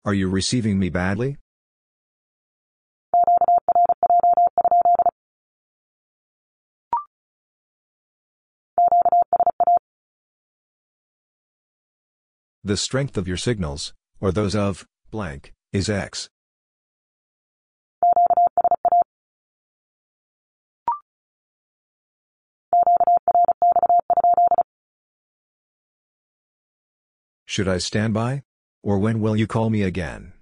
[0.07, 1.37] Are you receiving me badly?
[12.63, 16.29] The strength of your signals, or those of blank, is X.
[27.45, 28.45] Should I stand by?
[28.87, 30.33] Or when will you call me again?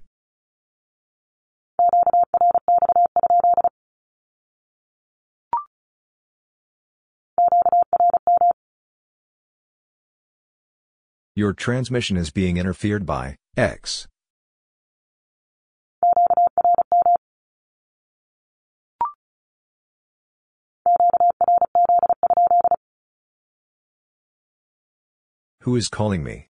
[11.34, 14.08] Your transmission is being interfered by X.
[25.62, 26.50] Who is calling me?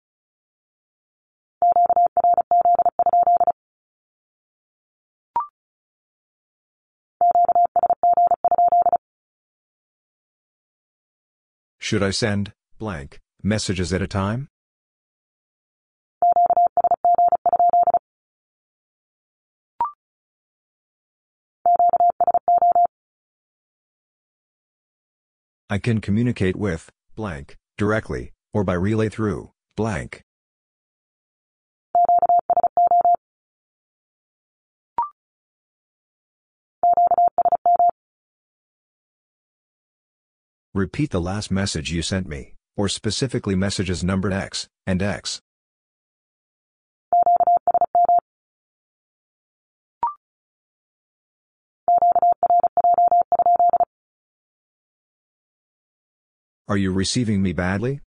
[11.88, 14.48] Should I send blank messages at a time?
[25.70, 30.25] I can communicate with blank directly or by relay through blank.
[40.76, 45.40] Repeat the last message you sent me, or specifically messages numbered X and X.
[56.68, 58.02] Are you receiving me badly?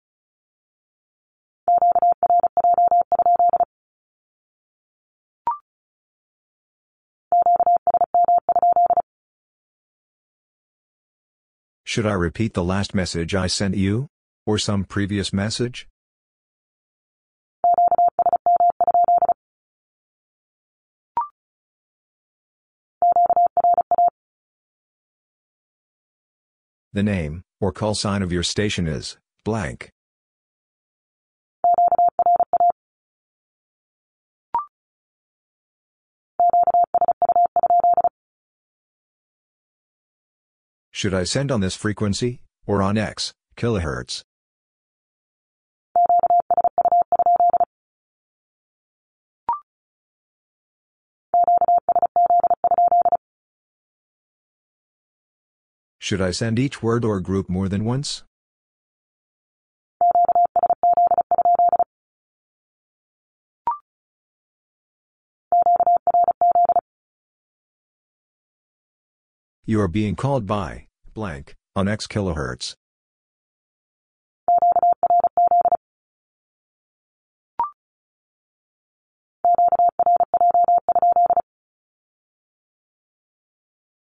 [11.97, 14.07] Should I repeat the last message I sent you?
[14.45, 15.87] Or some previous message?
[26.93, 29.89] The name, or call sign of your station is blank.
[40.97, 44.23] Should I send on this frequency, or on X, kilohertz?
[55.99, 58.23] Should I send each word or group more than once?
[69.63, 70.86] You are being called by
[71.17, 72.75] blank on X kilohertz.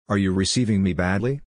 [0.07, 1.41] Are you receiving me badly?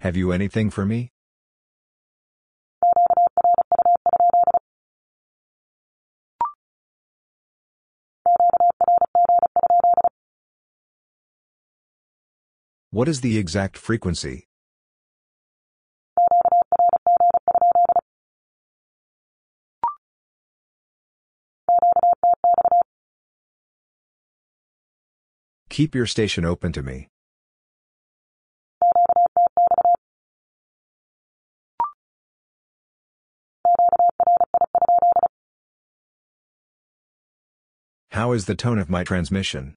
[0.00, 1.10] Have you anything for me?
[12.92, 14.48] What is the exact frequency?
[25.68, 27.06] Keep your station open to me.
[38.10, 39.76] How is the tone of my transmission?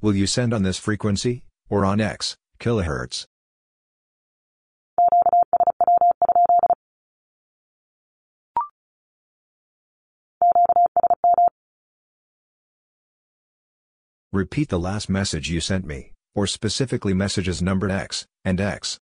[0.00, 3.26] Will you send on this frequency, or on X, kilohertz?
[14.32, 19.00] Repeat the last message you sent me, or specifically messages numbered X and X.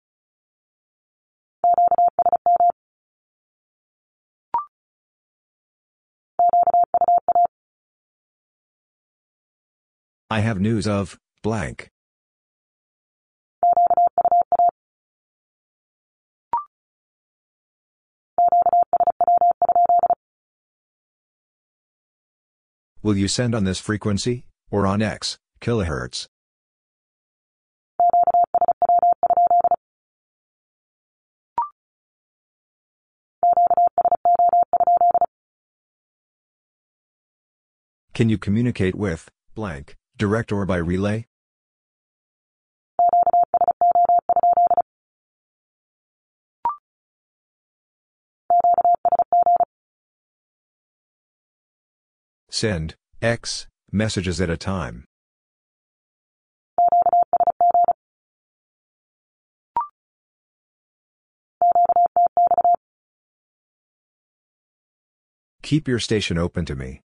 [10.31, 11.89] I have news of, blank.
[23.03, 26.27] Will you send on this frequency, or on X, kilohertz?
[38.13, 39.97] Can you communicate with, blank?
[40.21, 41.25] Direct or by relay?
[52.51, 55.05] Send, X, messages at a time.
[65.63, 67.01] Keep your station open to me.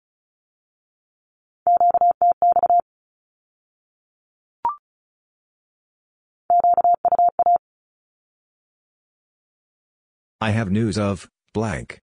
[10.43, 12.01] I have news of, blank.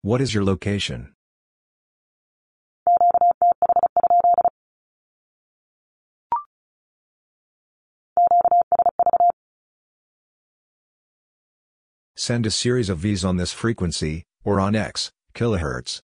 [0.00, 1.12] What is your location?
[12.16, 16.00] Send a series of Vs on this frequency, or on X, kilohertz.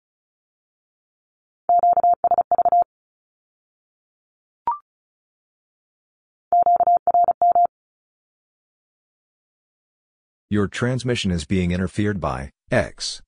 [10.51, 13.21] Your transmission is being interfered by X.